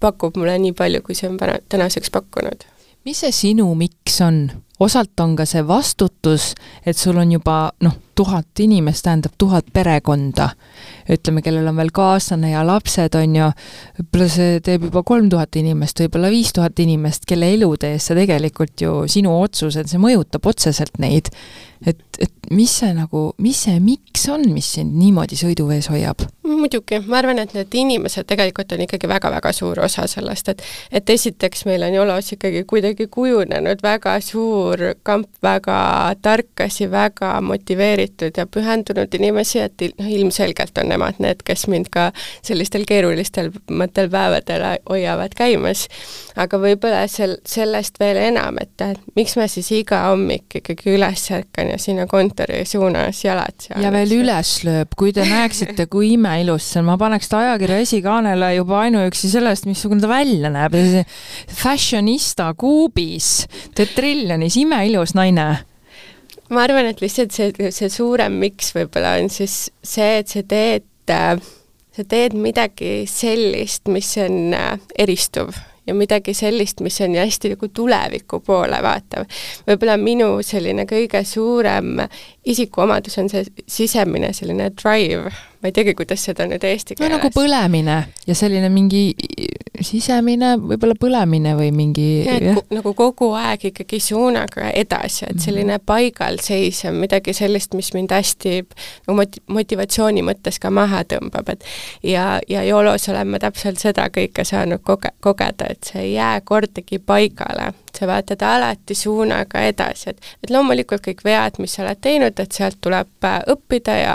pakub 0.00 0.36
mulle 0.36 0.58
nii 0.58 0.74
palju, 0.76 1.02
kui 1.02 1.16
see 1.16 1.30
on 1.30 1.38
tänaseks 1.68 2.10
pakkunud. 2.10 2.66
mis 3.04 3.20
see 3.24 3.32
sinu 3.32 3.74
miks 3.74 4.20
on? 4.20 4.50
Osalt 4.82 5.20
on 5.20 5.36
ka 5.38 5.46
see 5.48 5.62
vastutus, 5.66 6.52
et 6.86 6.98
sul 6.98 7.18
on 7.20 7.32
juba 7.32 7.58
noh, 7.84 7.94
tuhat 8.14 8.60
inimest 8.60 9.06
tähendab 9.06 9.34
tuhat 9.40 9.70
perekonda, 9.72 10.50
ütleme, 11.10 11.42
kellel 11.44 11.70
on 11.70 11.78
veel 11.80 11.92
kaaslane 11.94 12.52
ja 12.52 12.64
lapsed, 12.66 13.16
on 13.18 13.36
ju, 13.38 13.48
võib-olla 13.98 14.28
see 14.34 14.60
teeb 14.64 14.86
juba 14.90 15.02
kolm 15.06 15.30
tuhat 15.32 15.56
inimest, 15.60 16.04
võib-olla 16.04 16.32
viis 16.32 16.52
tuhat 16.52 16.78
inimest, 16.84 17.26
kelle 17.28 17.52
elude 17.54 17.94
eest 17.94 18.12
sa 18.12 18.18
tegelikult 18.18 18.84
ju, 18.84 18.94
sinu 19.10 19.34
otsused, 19.40 19.88
see 19.90 20.02
mõjutab 20.02 20.46
otseselt 20.52 21.00
neid. 21.02 21.32
et, 21.86 21.98
et 22.22 22.52
mis 22.54 22.70
see 22.70 22.92
nagu, 22.94 23.32
mis 23.42 23.64
see 23.64 23.80
miks 23.82 24.28
on, 24.30 24.44
mis 24.54 24.68
sind 24.76 24.94
niimoodi 24.98 25.38
sõiduvees 25.40 25.88
hoiab? 25.90 26.26
muidugi, 26.62 27.00
ma 27.10 27.18
arvan, 27.18 27.40
et 27.42 27.54
need 27.56 27.74
inimesed 27.74 28.26
tegelikult 28.28 28.72
on 28.76 28.84
ikkagi 28.84 29.08
väga-väga 29.10 29.52
suur 29.56 29.80
osa 29.82 30.06
sellest, 30.10 30.52
et 30.52 30.62
et 30.92 31.10
esiteks 31.10 31.64
meil 31.66 31.82
on 31.86 31.96
Jolos 31.96 32.32
ikkagi 32.36 32.62
kuidagi 32.68 33.08
kujunenud 33.10 33.82
väga 33.82 34.18
suur 34.22 34.71
suur 34.72 34.94
kamp 35.02 35.28
väga 35.42 36.14
tarkasi, 36.22 36.88
väga 36.90 37.40
motiveeritud 37.44 38.36
ja 38.36 38.46
pühendunud 38.46 39.12
inimesi, 39.14 39.60
et 39.60 39.84
noh, 39.98 40.08
ilmselgelt 40.08 40.78
on 40.78 40.88
nemad 40.92 41.20
need, 41.22 41.42
kes 41.44 41.66
mind 41.70 41.90
ka 41.92 42.10
sellistel 42.44 42.84
keerulistel 42.88 43.50
päevadel 43.66 44.64
hoiavad 44.88 45.34
käimas. 45.36 45.88
aga 46.36 46.56
võib-olla 46.56 47.04
sel, 47.10 47.36
sellest 47.44 47.98
veel 48.00 48.16
enam, 48.16 48.56
et 48.62 49.02
miks 49.16 49.36
ma 49.36 49.46
siis 49.50 49.68
iga 49.76 50.06
hommik 50.08 50.60
ikkagi 50.62 50.94
üles 50.94 51.26
ärkan 51.34 51.72
ja 51.74 51.78
sinna 51.78 52.06
kontori 52.08 52.64
suunas 52.64 53.24
jalad 53.24 53.56
seal. 53.60 53.82
ja 53.82 53.92
veel 53.92 54.16
üles 54.22 54.54
lööb, 54.64 54.94
kui 54.96 55.12
te 55.12 55.26
näeksite, 55.28 55.86
kui 55.92 56.14
imeilus 56.14 56.70
see 56.72 56.80
on, 56.80 56.88
ma 56.88 56.96
paneks 57.00 57.28
ta 57.28 57.42
ajakirja 57.42 57.82
esikaanele 57.84 58.54
juba 58.56 58.80
ainuüksi 58.86 59.32
sellest, 59.32 59.68
missugune 59.68 60.02
ta 60.02 60.08
välja 60.10 60.52
näeb, 60.52 60.76
fashionista 61.62 62.52
kuubis 62.58 63.42
tetriljonis, 64.52 64.56
imeilus 64.56 65.14
naine 65.14 65.64
ma 66.52 66.64
arvan, 66.66 66.86
et 66.86 67.00
lihtsalt 67.00 67.32
see, 67.32 67.70
see 67.72 67.88
suurem 67.88 68.32
miks 68.40 68.74
võib-olla 68.74 69.18
on 69.20 69.30
siis 69.30 69.70
see, 69.82 70.18
et 70.20 70.28
sa 70.28 70.42
teed, 70.42 70.84
sa 71.08 72.04
teed 72.04 72.34
midagi 72.34 73.06
sellist, 73.08 73.88
mis 73.88 74.16
on 74.20 74.54
äh, 74.54 74.78
eristuv 74.98 75.54
ja 75.86 75.94
midagi 75.94 76.34
sellist, 76.34 76.80
mis 76.80 77.00
on 77.00 77.16
hästi 77.16 77.54
nagu 77.54 77.68
tuleviku 77.68 78.40
poole 78.44 78.82
vaatav. 78.82 79.26
võib-olla 79.66 79.96
minu 79.96 80.42
selline 80.42 80.84
kõige 80.86 81.24
suurem 81.24 82.04
isikuomadus 82.44 83.18
on 83.18 83.32
see 83.32 83.46
sisemine 83.66 84.32
selline 84.32 84.70
drive 84.76 85.32
ma 85.62 85.70
ei 85.70 85.74
teagi, 85.76 85.94
kuidas 85.94 86.24
seda 86.26 86.48
nüüd 86.50 86.64
eesti 86.66 86.96
keeles 86.96 87.12
no 87.12 87.18
nagu 87.20 87.30
põlemine 87.34 87.98
ja 88.26 88.34
selline 88.34 88.66
mingi 88.72 89.04
sisemine 89.82 90.56
võib-olla 90.60 90.96
põlemine 90.98 91.54
või 91.58 91.70
mingi 91.74 92.06
ja, 92.26 92.36
jah. 92.42 92.58
nagu 92.74 92.92
kogu 92.98 93.30
aeg 93.38 93.68
ikkagi 93.70 94.00
suunaga 94.02 94.70
edasi, 94.74 95.26
et 95.28 95.36
mhm. 95.36 95.44
selline 95.44 95.78
paigalseisev, 95.86 96.96
midagi 96.98 97.34
sellist, 97.36 97.76
mis 97.78 97.92
mind 97.96 98.14
hästi 98.14 98.56
nagu 98.62 99.16
moti-, 99.18 99.44
motivatsiooni 99.52 100.24
mõttes 100.26 100.58
ka 100.62 100.72
maha 100.74 101.04
tõmbab, 101.08 101.54
et 101.54 101.66
ja, 102.06 102.26
ja 102.50 102.64
Joolos 102.66 103.08
olen 103.12 103.32
ma 103.32 103.42
täpselt 103.42 103.80
seda 103.82 104.08
kõike 104.12 104.46
saanud 104.48 104.82
koge-, 104.86 105.14
kogeda, 105.24 105.70
et 105.70 105.92
see 105.92 106.08
ei 106.08 106.12
jää 106.16 106.40
kordagi 106.46 106.98
paigale 106.98 107.72
sa 107.98 108.06
vaatad 108.08 108.42
alati 108.46 108.94
suunaga 108.96 109.62
edasi, 109.68 110.12
et, 110.12 110.32
et 110.44 110.52
loomulikult 110.52 111.04
kõik 111.04 111.22
vead, 111.26 111.58
mis 111.62 111.74
sa 111.76 111.84
oled 111.84 112.00
teinud, 112.02 112.38
et 112.40 112.56
sealt 112.56 112.78
tuleb 112.84 113.26
äh, 113.28 113.38
õppida 113.52 113.96
ja, 113.98 114.14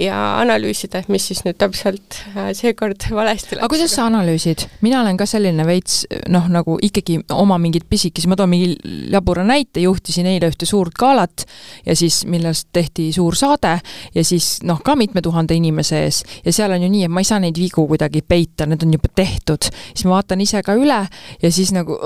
ja 0.00 0.18
analüüsida, 0.40 1.02
et 1.02 1.10
mis 1.12 1.28
siis 1.30 1.44
nüüd 1.46 1.58
täpselt 1.60 2.20
äh, 2.34 2.50
seekord 2.56 3.08
valesti 3.20 3.56
läks. 3.56 3.62
aga 3.62 3.72
kuidas 3.74 3.94
sa 3.96 4.06
analüüsid? 4.08 4.66
mina 4.84 5.02
olen 5.02 5.18
ka 5.20 5.26
selline 5.28 5.66
veits 5.68 6.00
noh, 6.32 6.48
nagu 6.52 6.78
ikkagi 6.82 7.20
oma 7.34 7.58
mingeid 7.62 7.88
pisikesi, 7.90 8.30
ma 8.30 8.38
toon 8.38 8.52
mingi 8.52 8.72
jabura 9.12 9.44
näite, 9.46 9.82
juhtisin 9.84 10.28
eile 10.30 10.50
ühte 10.52 10.68
suurt 10.68 10.96
galat 10.98 11.44
ja 11.86 11.96
siis, 11.96 12.22
millest 12.28 12.70
tehti 12.72 13.10
suur 13.12 13.36
saade 13.38 13.78
ja 14.14 14.24
siis 14.24 14.58
noh, 14.66 14.80
ka 14.84 14.96
mitme 14.98 15.22
tuhande 15.24 15.56
inimese 15.58 16.04
ees 16.06 16.22
ja 16.44 16.54
seal 16.54 16.74
on 16.76 16.84
ju 16.86 16.90
nii, 16.92 17.04
et 17.08 17.12
ma 17.12 17.24
ei 17.24 17.28
saa 17.28 17.40
neid 17.42 17.58
vigu 17.58 17.86
kuidagi 17.90 18.22
peita, 18.26 18.66
need 18.68 18.82
on 18.86 18.96
juba 18.96 19.12
tehtud. 19.14 19.70
siis 19.92 20.06
ma 20.08 20.18
vaatan 20.18 20.40
ise 20.44 20.62
ka 20.64 20.76
üle 20.78 21.00
ja 21.42 21.52
siis 21.52 21.72
nagu 21.76 21.98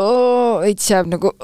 veits 0.62 0.90
jääb 0.90 1.11
nagu 1.12 1.34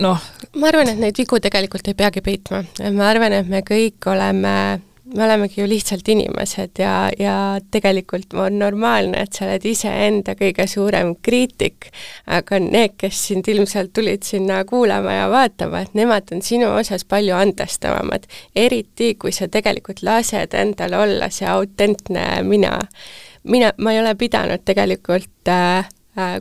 noh. 0.00 0.28
ma 0.56 0.70
arvan, 0.70 0.92
et 0.92 1.00
neid 1.00 1.18
vigu 1.18 1.40
tegelikult 1.42 1.90
ei 1.90 1.98
peagi 1.98 2.22
peitma. 2.24 2.62
ma 2.92 3.10
arvan, 3.10 3.34
et 3.40 3.50
me 3.50 3.64
kõik 3.66 4.08
oleme 4.10 4.54
me 5.14 5.24
olemegi 5.24 5.60
ju 5.60 5.66
lihtsalt 5.66 6.08
inimesed 6.08 6.78
ja, 6.78 7.10
ja 7.18 7.34
tegelikult 7.74 8.34
on 8.38 8.58
normaalne, 8.60 9.24
et 9.24 9.34
sa 9.34 9.46
oled 9.46 9.64
iseenda 9.66 10.36
kõige 10.38 10.66
suurem 10.70 11.16
kriitik, 11.22 11.88
aga 12.30 12.60
need, 12.62 12.94
kes 13.00 13.24
sind 13.30 13.48
ilmselt 13.50 13.90
tulid 13.96 14.22
sinna 14.26 14.62
kuulama 14.68 15.16
ja 15.16 15.26
vaatama, 15.32 15.82
et 15.82 15.98
nemad 15.98 16.30
on 16.34 16.44
sinu 16.46 16.70
osas 16.78 17.02
palju 17.08 17.34
andestavamad. 17.34 18.28
eriti, 18.54 19.14
kui 19.18 19.32
sa 19.34 19.48
tegelikult 19.48 20.04
lased 20.06 20.54
endal 20.54 20.94
olla 20.94 21.30
see 21.30 21.48
autentne 21.48 22.42
mina. 22.46 22.78
mina, 23.42 23.72
ma 23.78 23.92
ei 23.92 24.00
ole 24.00 24.14
pidanud 24.14 24.62
tegelikult 24.64 25.30
Äh, 25.50 25.84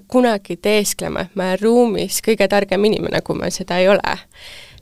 kunagi 0.08 0.58
teesklema, 0.58 1.28
et 1.28 1.36
ma 1.38 1.52
olen 1.52 1.62
ruumis 1.62 2.24
kõige 2.26 2.48
targem 2.50 2.86
inimene, 2.90 3.22
kui 3.22 3.38
ma 3.38 3.52
seda 3.54 3.78
ei 3.78 3.88
ole. 3.90 4.18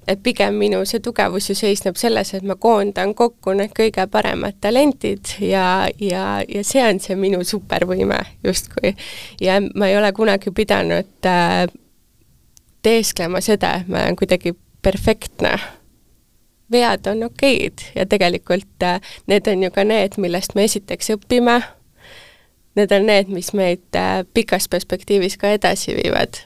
et 0.08 0.21
pigem 0.23 0.56
minu 0.56 0.86
see 0.88 1.02
tugevus 1.04 1.50
ju 1.50 1.56
seisneb 1.60 1.97
selles, 2.00 2.30
et 2.34 2.43
ma 2.47 2.56
koondan 2.56 3.12
kokku 3.15 3.52
need 3.52 3.73
kõige 3.76 4.06
paremad 4.08 4.56
talentid 4.63 5.34
ja, 5.43 5.89
ja, 6.00 6.39
ja 6.47 6.63
see 6.63 6.86
on 6.88 7.02
see 7.04 7.15
minu 7.19 7.43
supervõime 7.43 8.21
justkui. 8.43 8.95
ja 9.41 9.60
ma 9.76 9.89
ei 9.91 9.97
ole 9.97 10.13
kunagi 10.15 10.52
pidanud 10.56 11.28
äh, 11.28 11.67
teesklema 12.82 13.41
seda, 13.41 13.82
et 13.82 13.91
ma 13.91 14.06
olen 14.06 14.15
kuidagi 14.15 14.56
perfektne 14.82 15.58
vead 16.71 17.08
on 17.12 17.28
okeid 17.28 17.84
ja 17.95 18.06
tegelikult 18.06 18.84
äh, 18.84 19.02
need 19.28 19.47
on 19.47 19.63
ju 19.63 19.71
ka 19.71 19.84
need, 19.84 20.15
millest 20.17 20.56
me 20.56 20.63
esiteks 20.67 21.12
õpime 21.17 21.60
need 22.78 22.94
on 22.94 23.10
need, 23.10 23.32
mis 23.34 23.54
meid 23.58 23.98
äh, 23.98 24.22
pikas 24.34 24.70
perspektiivis 24.72 25.40
ka 25.42 25.56
edasi 25.58 25.98
viivad 25.98 26.44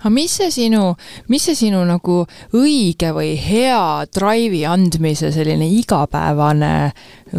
aga 0.00 0.10
mis 0.12 0.34
see 0.40 0.50
sinu, 0.52 0.82
mis 1.30 1.44
see 1.46 1.56
sinu 1.58 1.82
nagu 1.86 2.22
õige 2.58 3.12
või 3.14 3.34
hea 3.38 4.04
drive'i 4.12 4.64
andmise 4.68 5.32
selline 5.34 5.68
igapäevane 5.78 6.74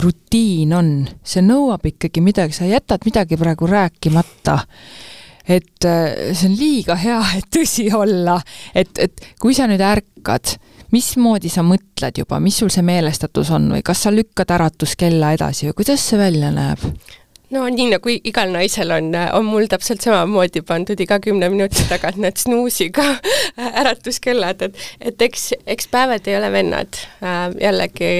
rutiin 0.03 0.75
on? 0.77 0.91
see 1.23 1.43
nõuab 1.45 1.85
ikkagi 1.93 2.23
midagi, 2.23 2.55
sa 2.55 2.67
jätad 2.69 3.05
midagi 3.07 3.39
praegu 3.39 3.67
rääkimata. 3.69 4.59
et 5.43 5.85
äh, 5.85 6.31
see 6.31 6.49
on 6.49 6.59
liiga 6.59 6.95
hea, 6.95 7.19
et 7.39 7.49
tõsi 7.51 7.89
olla, 7.93 8.39
et, 8.73 8.95
et 8.97 9.33
kui 9.41 9.55
sa 9.55 9.67
nüüd 9.67 9.83
ärkad, 9.83 10.55
mismoodi 10.93 11.49
sa 11.49 11.65
mõtled 11.65 12.21
juba, 12.21 12.39
mis 12.39 12.61
sul 12.61 12.71
see 12.71 12.85
meelestatus 12.85 13.51
on 13.51 13.71
või 13.73 13.83
kas 13.85 14.05
sa 14.05 14.13
lükkad 14.13 14.53
äratuskella 14.55 15.33
edasi 15.35 15.67
või 15.67 15.81
kuidas 15.81 16.05
see 16.07 16.21
välja 16.21 16.53
näeb? 16.53 16.87
No 17.53 17.63
nii 17.69 17.89
nagu 17.93 18.13
igal 18.13 18.51
naisel 18.53 18.91
on, 18.95 19.11
on 19.37 19.45
mul 19.47 19.67
täpselt 19.71 20.03
samamoodi 20.05 20.63
pandud 20.65 20.99
iga 21.03 21.19
kümne 21.23 21.49
minuti 21.53 21.85
tagant 21.89 22.19
need 22.21 22.39
snuusiga 22.41 23.05
äratuskellad, 23.81 24.63
et 24.67 24.79
et 25.01 25.25
eks, 25.27 25.51
eks 25.75 25.89
päevad 25.93 26.27
ei 26.27 26.37
ole 26.39 26.51
vennad 26.53 27.01
äh,. 27.21 27.45
jällegi 27.61 28.11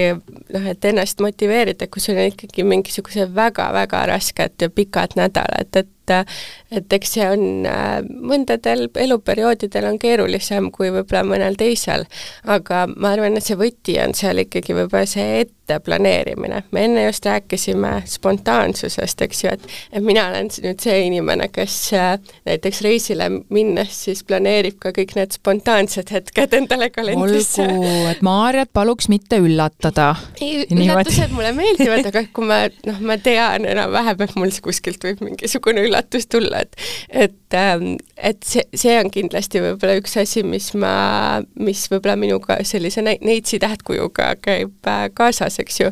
noh, 0.54 0.68
et 0.70 0.84
ennast 0.90 1.22
motiveerida, 1.24 1.88
kui 1.88 2.02
sul 2.04 2.20
on 2.20 2.30
ikkagi 2.30 2.66
mingisugused 2.68 3.34
väga-väga 3.34 4.04
rasked 4.12 4.60
ja 4.60 4.70
pikad 4.70 5.18
nädalad, 5.18 5.74
et 5.74 6.03
et 6.10 6.96
eks 6.98 7.14
see 7.16 7.26
on, 7.28 7.66
äh, 7.68 7.98
mõndadel 8.04 8.88
eluperioodidel 9.06 9.88
on 9.88 9.98
keerulisem 10.02 10.70
kui 10.74 10.90
võib-olla 10.94 11.24
mõnel 11.28 11.58
teisel, 11.60 12.06
aga 12.44 12.84
ma 12.94 13.14
arvan, 13.14 13.38
et 13.38 13.46
see 13.46 13.58
võti 13.58 13.98
on 14.02 14.14
seal 14.16 14.42
ikkagi 14.44 14.76
võib-olla 14.76 15.06
see 15.08 15.44
ette 15.44 15.64
ette 15.64 15.80
planeerimine. 15.80 16.62
me 16.70 16.84
enne 16.84 17.04
just 17.04 17.26
rääkisime 17.26 18.02
spontaansusest, 18.04 19.22
eks 19.22 19.44
ju, 19.44 19.50
et 19.50 19.62
et 19.92 20.04
mina 20.04 20.26
olen 20.28 20.50
nüüd 20.52 20.80
see 20.82 20.98
inimene, 21.06 21.48
kes 21.52 21.76
äh, 21.96 22.18
näiteks 22.44 22.82
reisile 22.84 23.30
minnes 23.54 23.96
siis 24.04 24.20
planeerib 24.28 24.76
ka 24.82 24.92
kõik 24.96 25.14
need 25.16 25.32
spontaansed 25.32 26.12
hetked 26.12 26.56
endale 26.58 26.90
kalendrisse. 26.92 27.64
olgu, 27.64 27.92
et 28.10 28.22
Maarjat 28.22 28.72
paluks 28.76 29.08
mitte 29.08 29.38
üllatada. 29.40 30.14
ei, 30.40 30.66
üllatused 30.68 31.32
mulle 31.32 31.54
meeldivad, 31.56 32.10
aga 32.12 32.26
kui 32.32 32.48
ma 32.50 32.60
noh, 32.84 33.00
ma 33.00 33.16
tean 33.16 33.64
enam-vähem, 33.64 34.20
et 34.20 34.36
mul 34.36 34.52
kuskilt 34.64 35.04
võib 35.04 35.24
mingisugune 35.24 35.86
üllatus 35.88 35.93
tulla, 36.28 36.64
et 36.64 36.76
et 37.10 37.58
ähm, 37.58 37.96
et 38.16 38.42
see, 38.42 38.64
see 38.74 38.98
on 38.98 39.10
kindlasti 39.14 39.62
võib-olla 39.62 39.98
üks 40.00 40.16
asi, 40.20 40.42
mis 40.42 40.72
ma, 40.74 41.42
mis 41.54 41.86
võib-olla 41.92 42.16
minuga 42.16 42.58
sellise 42.66 43.04
neitsi 43.04 43.58
tähtkujuga 43.62 44.34
käib 44.42 44.90
äh, 44.90 45.08
kaasas, 45.14 45.58
eks 45.62 45.80
ju, 45.80 45.90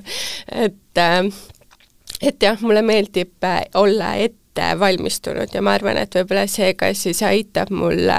et 0.53 1.01
äh, 1.01 1.31
et 2.23 2.43
jah, 2.43 2.61
mulle 2.63 2.83
meeldib 2.87 3.45
äh, 3.45 3.65
olla 3.75 4.15
ette 4.23 4.69
valmistunud 4.79 5.55
ja 5.55 5.63
ma 5.65 5.77
arvan, 5.79 5.99
et 5.99 6.15
võib-olla 6.17 6.45
see 6.51 6.75
ka 6.79 6.93
siis 6.97 7.23
aitab 7.27 7.73
mulle 7.75 8.19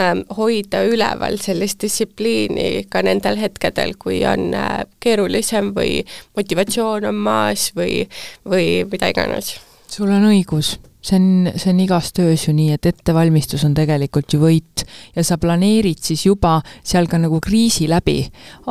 ähm, 0.00 0.22
hoida 0.38 0.82
üleval 0.88 1.38
sellist 1.42 1.82
distsipliini 1.84 2.86
ka 2.90 3.04
nendel 3.06 3.38
hetkedel, 3.40 3.94
kui 4.00 4.22
on 4.28 4.50
äh, 4.56 4.82
keerulisem 5.04 5.72
või 5.76 6.00
motivatsioon 6.38 7.08
on 7.12 7.22
maas 7.28 7.70
või, 7.76 8.06
või 8.48 8.84
mida 8.90 9.12
iganes. 9.12 9.56
sul 9.86 10.10
on 10.10 10.30
õigus 10.32 10.76
see 11.06 11.16
on, 11.16 11.52
see 11.54 11.70
on 11.70 11.80
igas 11.84 12.10
töös 12.16 12.46
ju 12.48 12.54
nii, 12.56 12.74
et 12.76 12.86
ettevalmistus 12.90 13.64
on 13.66 13.74
tegelikult 13.76 14.32
ju 14.34 14.40
võit 14.42 14.84
ja 15.16 15.24
sa 15.26 15.38
planeerid 15.40 16.00
siis 16.02 16.26
juba 16.26 16.58
seal 16.82 17.06
ka 17.10 17.20
nagu 17.20 17.38
kriisi 17.42 17.86
läbi. 17.90 18.18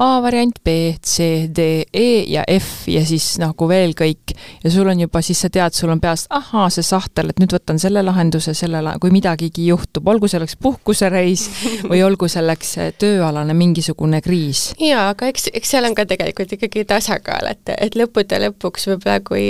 A 0.01 0.19
variant, 0.23 0.57
B, 0.63 0.95
C, 0.99 1.47
D, 1.55 1.85
E 1.93 2.25
ja 2.31 2.43
F 2.51 2.89
ja 2.91 3.05
siis 3.07 3.35
nagu 3.41 3.69
veel 3.69 3.95
kõik. 3.97 4.35
ja 4.63 4.71
sul 4.71 4.89
on 4.91 4.99
juba, 4.99 5.21
siis 5.21 5.39
sa 5.41 5.49
tead, 5.49 5.73
sul 5.75 5.93
on 5.93 6.01
peas, 6.01 6.25
ahaa, 6.29 6.67
see 6.73 6.83
sahtel, 6.85 7.31
et 7.31 7.39
nüüd 7.39 7.53
võtan 7.55 7.79
selle 7.79 8.03
lahenduse, 8.03 8.53
selle 8.57 8.81
la-, 8.83 8.97
kui 9.01 9.13
midagigi 9.13 9.67
juhtub, 9.69 10.07
olgu 10.07 10.27
selleks 10.31 10.57
puhkusereis 10.61 11.47
või 11.89 12.03
olgu 12.03 12.27
selleks 12.31 12.75
eh, 12.83 12.91
tööalane 12.99 13.55
mingisugune 13.55 14.21
kriis. 14.25 14.73
jaa, 14.81 15.09
aga 15.13 15.31
eks, 15.31 15.49
eks 15.53 15.75
seal 15.75 15.87
on 15.87 15.95
ka 15.95 16.07
tegelikult 16.09 16.57
ikkagi 16.57 16.85
tasakaal, 16.89 17.51
et, 17.53 17.75
et 17.77 17.95
lõppude 17.95 18.41
lõpuks 18.47 18.89
võib-olla 18.91 19.19
kui, 19.25 19.47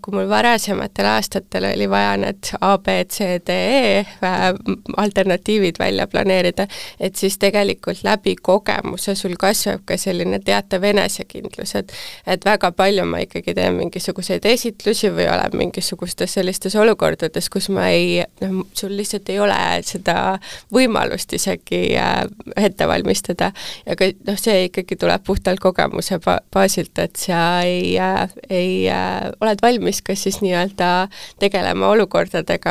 kui 0.00 0.16
mul 0.16 0.30
varasematel 0.30 1.10
aastatel 1.16 1.70
oli 1.72 1.90
vaja 1.90 2.19
need 2.20 2.52
A, 2.60 2.76
B, 2.78 3.04
C, 3.10 3.38
D, 3.46 3.50
E 3.50 3.98
äh, 3.98 4.48
alternatiivid 4.96 5.78
välja 5.78 6.06
planeerida, 6.10 6.66
et 7.00 7.16
siis 7.16 7.38
tegelikult 7.38 8.04
läbi 8.04 8.36
kogemuse 8.36 9.14
sul 9.18 9.36
kasvab 9.40 9.84
ka 9.88 9.98
selline 10.00 10.40
teatav 10.44 10.84
enesekindlus, 10.90 11.74
et 11.80 11.92
et 12.26 12.44
väga 12.44 12.70
palju 12.76 13.04
ma 13.08 13.22
ikkagi 13.24 13.54
teen 13.56 13.76
mingisuguseid 13.78 14.46
esitlusi 14.46 15.10
või 15.14 15.26
olen 15.30 15.56
mingisugustes 15.58 16.34
sellistes 16.38 16.76
olukordades, 16.78 17.48
kus 17.52 17.70
ma 17.74 17.88
ei, 17.92 18.20
noh, 18.42 18.64
sul 18.76 18.94
lihtsalt 18.96 19.28
ei 19.32 19.40
ole 19.42 19.58
seda 19.86 20.38
võimalust 20.74 21.32
isegi 21.36 21.96
äh, 21.98 22.22
ette 22.56 22.88
valmistada. 22.88 23.52
aga 23.90 24.10
noh, 24.26 24.38
see 24.40 24.66
ikkagi 24.68 24.98
tuleb 25.00 25.24
puhtalt 25.26 25.60
kogemuse 25.62 26.20
ba-, 26.24 26.40
baasilt, 26.52 26.98
et 26.98 27.16
sa 27.16 27.60
ei 27.66 27.96
äh,, 27.98 28.28
ei 28.50 28.88
äh, 28.90 29.30
oled 29.40 29.62
valmis 29.62 30.02
kas 30.02 30.24
siis 30.26 30.40
nii-öelda 30.44 31.08
tegelema 31.40 31.88
olukordadega, 31.88 32.09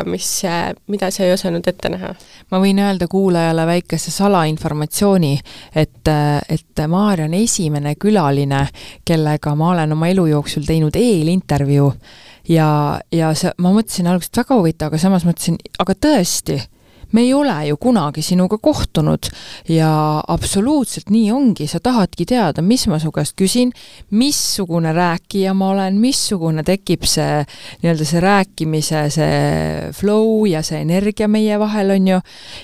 mis, 0.06 0.30
mida 0.90 1.10
sa 1.10 1.24
ei 1.24 1.32
osanud 1.34 1.66
ette 1.66 1.92
näha. 1.92 2.14
ma 2.50 2.60
võin 2.62 2.78
öelda 2.82 3.08
kuulajale 3.10 3.66
väikese 3.66 4.10
salainformatsiooni, 4.14 5.34
et, 5.74 6.10
et 6.48 6.84
Maarja 6.88 7.28
on 7.28 7.34
esimene 7.34 7.94
külaline, 8.00 8.66
kellega 9.04 9.54
ma 9.54 9.70
olen 9.74 9.92
oma 9.92 10.08
elu 10.08 10.26
jooksul 10.34 10.66
teinud 10.66 10.96
eelintervjuu 10.96 11.92
ja, 12.48 13.00
ja 13.12 13.32
see, 13.38 13.52
ma 13.58 13.72
mõtlesin 13.74 14.10
alguses, 14.10 14.32
et 14.32 14.42
väga 14.42 14.58
huvitav, 14.58 14.90
aga 14.90 15.00
samas 15.02 15.26
mõtlesin, 15.28 15.58
aga 15.82 15.96
tõesti 15.96 16.60
me 17.12 17.24
ei 17.24 17.32
ole 17.34 17.56
ju 17.68 17.76
kunagi 17.80 18.22
sinuga 18.22 18.58
kohtunud 18.62 19.30
ja 19.68 19.90
absoluutselt 20.28 21.10
nii 21.10 21.30
ongi, 21.32 21.66
sa 21.70 21.80
tahadki 21.82 22.26
teada, 22.28 22.62
mis 22.62 22.86
ma 22.90 23.00
su 23.02 23.12
käest 23.14 23.36
küsin, 23.38 23.72
missugune 24.10 24.92
rääkija 24.94 25.54
ma 25.56 25.70
olen, 25.74 25.98
missugune 26.00 26.64
tekib 26.66 27.06
see 27.08 27.42
nii-öelda 27.82 28.06
see 28.06 28.22
rääkimise, 28.24 29.04
see 29.14 29.90
flow 29.96 30.46
ja 30.50 30.62
see 30.66 30.82
energia 30.84 31.28
meie 31.30 31.58
vahel, 31.60 31.94
on 31.96 32.08
ju, 32.14 32.20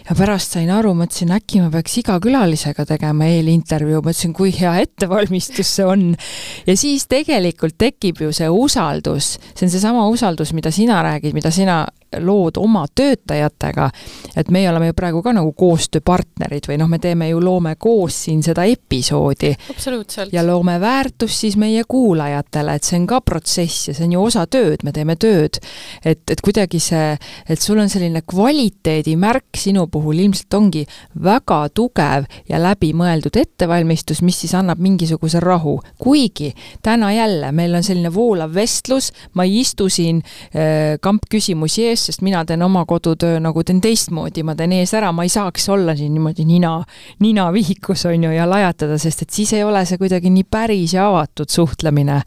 ja 0.09 0.19
pärast 0.19 0.57
sain 0.57 0.71
aru, 0.73 0.95
mõtlesin, 0.99 1.35
äkki 1.37 1.63
ma 1.65 1.71
peaks 1.75 1.99
iga 2.03 2.19
külalisega 2.23 2.87
tegema 2.89 3.29
eelintervjuu, 3.31 4.03
mõtlesin, 4.05 4.35
kui 4.37 4.55
hea 4.57 4.77
ettevalmistus 4.85 5.75
see 5.79 5.87
on. 5.87 6.09
ja 6.67 6.77
siis 6.79 7.07
tegelikult 7.11 7.79
tekib 7.79 8.23
ju 8.23 8.33
see 8.37 8.49
usaldus, 8.53 9.37
see 9.55 9.67
on 9.67 9.73
seesama 9.75 10.07
usaldus, 10.13 10.55
mida 10.57 10.71
sina 10.75 11.03
räägid, 11.07 11.35
mida 11.37 11.51
sina 11.55 11.85
lood 12.21 12.59
oma 12.61 12.85
töötajatega, 12.95 13.89
et 14.37 14.51
meie 14.55 14.71
oleme 14.71 14.91
ju 14.91 14.97
praegu 14.97 15.23
ka 15.23 15.33
nagu 15.37 15.53
koostööpartnerid 15.57 16.69
või 16.69 16.79
noh, 16.81 16.91
me 16.91 16.99
teeme 17.03 17.29
ju, 17.31 17.41
loome 17.43 17.75
koos 17.79 18.23
siin 18.27 18.43
seda 18.43 18.65
episoodi. 18.65 19.55
ja 20.33 20.47
loome 20.47 20.79
väärtust 20.81 21.41
siis 21.41 21.57
meie 21.57 21.85
kuulajatele, 21.89 22.75
et 22.77 22.85
see 22.85 23.01
on 23.01 23.07
ka 23.07 23.21
protsess 23.21 23.89
ja 23.89 23.95
see 23.95 24.07
on 24.07 24.13
ju 24.17 24.23
osa 24.23 24.47
tööd, 24.47 24.85
me 24.85 24.93
teeme 24.93 25.17
tööd. 25.17 25.61
et, 26.05 26.23
et 26.31 26.41
kuidagi 26.41 26.81
see, 26.81 27.17
et 27.49 27.61
sul 27.61 27.79
on 27.79 27.89
selline 27.89 28.23
kvaliteedimärk 28.23 29.57
sinu 29.57 29.87
puhul 29.87 30.19
ilmselt 30.27 30.55
ongi 30.55 30.87
väga 31.25 31.69
tugev 31.75 32.27
ja 32.49 32.61
läbimõeldud 32.63 33.37
ettevalmistus, 33.37 34.23
mis 34.23 34.41
siis 34.41 34.55
annab 34.55 34.79
mingisuguse 34.79 35.41
rahu. 35.41 35.81
kuigi 35.99 36.53
täna 36.83 37.13
jälle 37.13 37.53
meil 37.53 37.75
on 37.75 37.83
selline 37.83 38.13
voolav 38.15 38.55
vestlus, 38.55 39.13
ma 39.35 39.45
ei 39.47 39.61
istu 39.61 39.89
siin 39.93 40.23
äh, 40.23 40.97
kampküsimusi 41.01 41.87
ees, 41.91 42.06
sest 42.07 42.23
mina 42.27 42.45
teen 42.47 42.63
oma 42.63 42.85
kodutöö 42.89 43.41
nagu 43.43 43.65
teen 43.67 43.81
teistmoodi, 43.85 44.45
ma 44.47 44.55
teen 44.59 44.75
ees 44.79 44.95
ära, 44.97 45.13
ma 45.13 45.27
ei 45.27 45.33
saaks 45.33 45.69
olla 45.75 45.97
siin 45.97 46.15
niimoodi 46.15 46.47
nina, 46.49 46.79
nina 47.25 47.49
vihikus, 47.55 48.07
on 48.11 48.29
ju, 48.29 48.35
ja 48.35 48.47
lajatada, 48.49 48.99
sest 49.03 49.27
et 49.27 49.35
siis 49.35 49.53
ei 49.57 49.65
ole 49.67 49.85
see 49.87 49.99
kuidagi 50.01 50.33
nii 50.33 50.47
päris 50.51 50.97
ja 50.97 51.09
avatud 51.11 51.51
suhtlemine. 51.53 52.23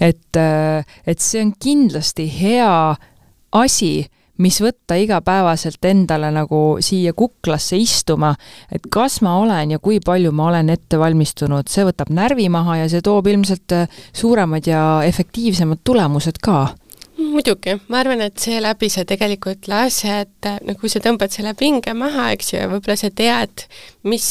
et, 0.00 0.38
et 1.06 1.18
see 1.18 1.42
on 1.42 1.52
kindlasti 1.58 2.28
hea 2.40 2.94
asi, 3.52 4.06
mis 4.38 4.60
võtta 4.62 4.94
igapäevaselt 5.00 5.84
endale 5.90 6.30
nagu 6.34 6.78
siia 6.84 7.12
kuklasse 7.16 7.78
istuma, 7.80 8.34
et 8.72 8.84
kas 8.90 9.20
ma 9.26 9.34
olen 9.42 9.74
ja 9.74 9.80
kui 9.82 9.98
palju 10.04 10.32
ma 10.32 10.50
olen 10.52 10.70
ette 10.70 10.98
valmistunud, 11.00 11.66
see 11.70 11.86
võtab 11.88 12.12
närvi 12.14 12.48
maha 12.52 12.84
ja 12.84 12.90
see 12.90 13.02
toob 13.04 13.26
ilmselt 13.26 13.74
suuremad 14.14 14.70
ja 14.70 14.84
efektiivsemad 15.08 15.82
tulemused 15.84 16.38
ka 16.42 16.68
muidugi, 17.30 17.74
ma 17.92 18.00
arvan, 18.02 18.22
et 18.24 18.38
seeläbi 18.42 18.88
sa 18.92 19.04
tegelikult 19.08 19.68
lased, 19.70 20.48
no 20.66 20.74
kui 20.80 20.90
sa 20.92 21.02
tõmbad 21.04 21.32
selle 21.34 21.54
pinge 21.58 21.94
maha, 21.96 22.30
eks 22.34 22.52
ju, 22.52 22.58
ja 22.60 22.68
võib-olla 22.70 22.96
sa 23.00 23.10
tead, 23.14 23.64
mis, 24.08 24.26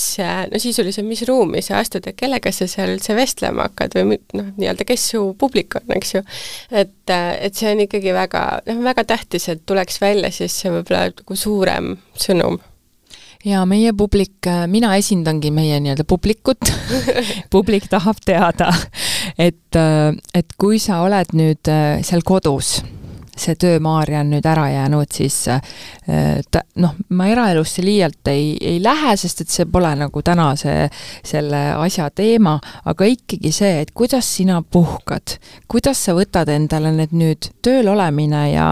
no 0.52 0.62
sisuliselt, 0.62 1.08
mis 1.08 1.24
ruumi 1.30 1.64
sa 1.66 1.82
astud 1.82 2.08
ja 2.08 2.16
kellega 2.18 2.54
sa 2.54 2.70
seal 2.70 2.96
üldse 2.96 3.18
vestlema 3.18 3.70
hakkad 3.70 3.98
või 3.98 4.22
noh, 4.38 4.54
nii-öelda 4.58 4.88
kes 4.88 5.10
su 5.14 5.24
publik 5.40 5.80
on, 5.80 5.90
eks 5.98 6.16
ju. 6.18 6.24
et, 6.72 6.96
et 7.12 7.58
see 7.58 7.74
on 7.74 7.86
ikkagi 7.88 8.16
väga, 8.16 8.48
noh, 8.70 8.82
väga 8.88 9.08
tähtis, 9.16 9.50
et 9.54 9.66
tuleks 9.68 10.02
välja 10.04 10.34
siis 10.34 10.56
see 10.64 10.74
võib-olla 10.74 11.08
nagu 11.12 11.40
suurem 11.40 11.96
sõnum. 12.18 12.60
Ja 13.46 13.62
meie 13.70 13.94
publik, 13.96 14.48
mina 14.68 14.96
esindangi 14.98 15.52
meie 15.54 15.78
nii-öelda 15.80 16.04
publikut. 16.10 16.72
Publik 17.54 17.86
tahab 17.92 18.18
teada, 18.26 18.72
et, 19.38 19.78
et 19.78 20.54
kui 20.58 20.80
sa 20.82 21.04
oled 21.06 21.34
nüüd 21.38 21.70
äh, 21.70 22.02
seal 22.06 22.26
kodus 22.26 22.80
see 23.40 23.56
töö 23.60 23.80
Maarja 23.84 24.22
on 24.24 24.32
nüüd 24.34 24.46
ära 24.48 24.68
jäänud, 24.72 25.12
siis 25.14 25.38
äh, 25.52 25.62
ta 26.52 26.62
noh, 26.82 26.96
ma 27.10 27.28
eraelusse 27.32 27.84
liialt 27.86 28.28
ei, 28.32 28.56
ei 28.62 28.82
lähe, 28.84 29.16
sest 29.18 29.44
et 29.44 29.54
see 29.54 29.68
pole 29.70 29.92
nagu 29.98 30.22
täna 30.26 30.50
see, 30.60 30.88
selle 31.26 31.62
asja 31.78 32.10
teema, 32.16 32.58
aga 32.86 33.08
ikkagi 33.10 33.52
see, 33.56 33.82
et 33.84 33.94
kuidas 33.98 34.28
sina 34.38 34.62
puhkad, 34.62 35.38
kuidas 35.70 36.04
sa 36.08 36.16
võtad 36.18 36.50
endale 36.54 36.92
need 36.96 37.16
nüüd 37.18 37.50
tööl 37.66 37.92
olemine 37.94 38.44
ja, 38.52 38.68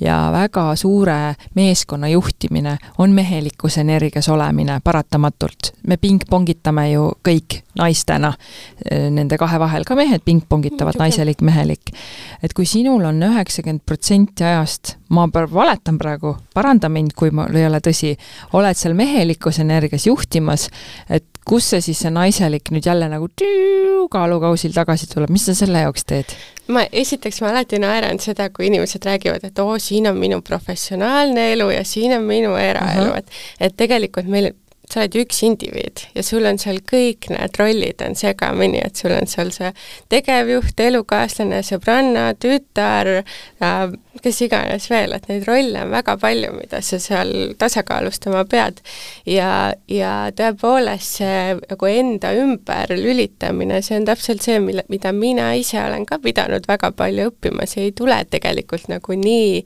ja 0.00 0.18
väga 0.34 0.70
suure 0.78 1.18
meeskonna 1.58 2.10
juhtimine 2.12 2.76
on 2.98 3.14
mehelikus 3.16 3.78
energias 3.82 4.28
olemine 4.28 4.80
paratamatult. 4.84 5.72
me 5.86 5.96
pingpongitame 5.96 6.90
ju 6.90 7.10
kõik 7.24 7.62
naistena 7.78 8.32
äh, 8.34 9.08
nende 9.10 9.38
kahe 9.38 9.58
vahel, 9.60 9.86
ka 9.86 9.96
mehed 9.98 10.24
pingpongitavad, 10.26 10.98
naiselik, 10.98 11.42
mehelik. 11.42 11.94
et 12.42 12.52
kui 12.54 12.66
sinul 12.66 13.04
on 13.04 13.22
üheksakümmend 13.22 13.84
protsenti 13.86 14.07
ajast, 14.10 14.96
ma 15.08 15.26
valetan 15.32 15.98
praegu, 15.98 16.36
paranda 16.54 16.88
mind, 16.88 17.14
kui 17.16 17.30
mul 17.30 17.56
ei 17.56 17.66
ole 17.66 17.80
tõsi, 17.84 18.14
oled 18.52 18.76
seal 18.76 18.94
mehelikus 18.98 19.58
energias 19.62 20.06
juhtimas, 20.06 20.68
et 21.10 21.24
kus 21.48 21.70
see 21.72 21.80
siis, 21.80 22.02
see 22.02 22.12
naiselik 22.12 22.70
nüüd 22.74 22.86
jälle 22.86 23.08
nagu 23.08 23.28
tüü, 23.28 24.06
kaalukausil 24.12 24.74
tagasi 24.76 25.08
tuleb, 25.10 25.32
mis 25.32 25.48
sa 25.48 25.56
selle 25.56 25.84
jaoks 25.86 26.06
teed? 26.08 26.36
ma 26.68 26.84
esiteks, 26.92 27.40
ma 27.40 27.52
alati 27.54 27.80
naeran 27.80 28.20
seda, 28.20 28.50
kui 28.52 28.68
inimesed 28.68 29.04
räägivad, 29.08 29.44
et 29.48 29.60
oo, 29.64 29.78
siin 29.80 30.10
on 30.10 30.18
minu 30.20 30.42
professionaalne 30.44 31.52
elu 31.54 31.70
ja 31.72 31.84
siin 31.88 32.12
on 32.18 32.26
minu 32.28 32.56
eraelu 32.60 33.10
uh, 33.10 33.14
-huh. 33.14 33.18
et 33.18 33.70
et 33.70 33.76
tegelikult 33.76 34.28
meil 34.28 34.52
sa 34.92 35.02
oled 35.02 35.14
ju 35.14 35.24
üks 35.26 35.42
indiviid 35.46 36.04
ja 36.16 36.24
sul 36.26 36.48
on 36.48 36.58
seal 36.60 36.80
kõik 36.88 37.28
need 37.32 37.60
rollid 37.60 38.04
on 38.04 38.16
segamini, 38.18 38.80
et 38.84 38.96
sul 38.96 39.14
on 39.16 39.28
seal 39.30 39.52
see 39.54 39.72
tegevjuht, 40.12 40.80
elukaaslane, 40.88 41.62
sõbranna, 41.66 42.30
tütar 42.40 43.12
äh,, 43.20 43.92
kes 44.22 44.40
iganes 44.46 44.88
veel, 44.90 45.14
et 45.16 45.28
neid 45.30 45.46
rolle 45.48 45.82
on 45.84 45.92
väga 45.92 46.16
palju, 46.20 46.52
mida 46.56 46.80
sa 46.84 46.98
seal 47.02 47.32
tasakaalustama 47.58 48.44
pead. 48.50 48.80
ja, 49.26 49.72
ja 49.88 50.12
tõepoolest 50.36 51.20
see 51.20 51.56
nagu 51.58 51.90
enda 51.90 52.32
ümber 52.38 52.94
lülitamine, 52.96 53.80
see 53.82 53.98
on 54.00 54.08
täpselt 54.08 54.44
see, 54.44 54.58
mille, 54.62 54.84
mida 54.88 55.12
mina 55.12 55.50
ise 55.58 55.80
olen 55.82 56.06
ka 56.08 56.20
pidanud 56.22 56.66
väga 56.68 56.92
palju 56.96 57.30
õppima, 57.32 57.66
see 57.66 57.88
ei 57.88 57.94
tule 57.96 58.18
tegelikult 58.30 58.88
nagu 58.92 59.18
nii 59.18 59.62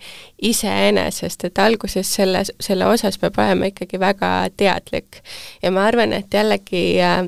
iseenesest, 0.53 1.49
et 1.49 1.63
alguses 1.63 2.09
selle, 2.09 2.45
selle 2.61 2.89
osas 2.91 3.19
peab 3.23 3.39
olema 3.39 3.71
ikkagi 3.71 4.01
väga 4.01 4.33
teadlik. 4.57 5.23
ja 5.63 5.71
ma 5.71 5.87
arvan, 5.91 6.13
et 6.13 6.35
jällegi 6.35 6.85
äh, 7.03 7.25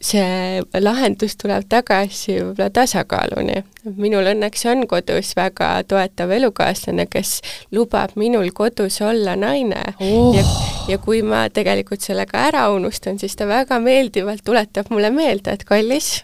see 0.00 0.62
lahendus 0.80 1.36
tuleb 1.36 1.66
tagasi 1.68 2.38
võib-olla 2.38 2.70
tasakaaluni. 2.72 3.60
minul 3.96 4.30
õnneks 4.32 4.64
on 4.72 4.86
kodus 4.88 5.34
väga 5.36 5.68
toetav 5.88 6.32
elukaaslane, 6.36 7.06
kes 7.10 7.40
lubab 7.72 8.16
minul 8.16 8.48
kodus 8.56 9.00
olla 9.04 9.36
naine 9.36 9.82
oh. 10.00 10.32
ja, 10.36 10.44
ja 10.88 10.98
kui 10.98 11.22
ma 11.22 11.46
tegelikult 11.52 12.00
sellega 12.00 12.46
ära 12.48 12.68
unustan, 12.72 13.18
siis 13.20 13.36
ta 13.36 13.48
väga 13.48 13.80
meeldivalt 13.80 14.44
tuletab 14.44 14.88
mulle 14.90 15.12
meelde, 15.12 15.52
et 15.52 15.64
kallis, 15.68 16.20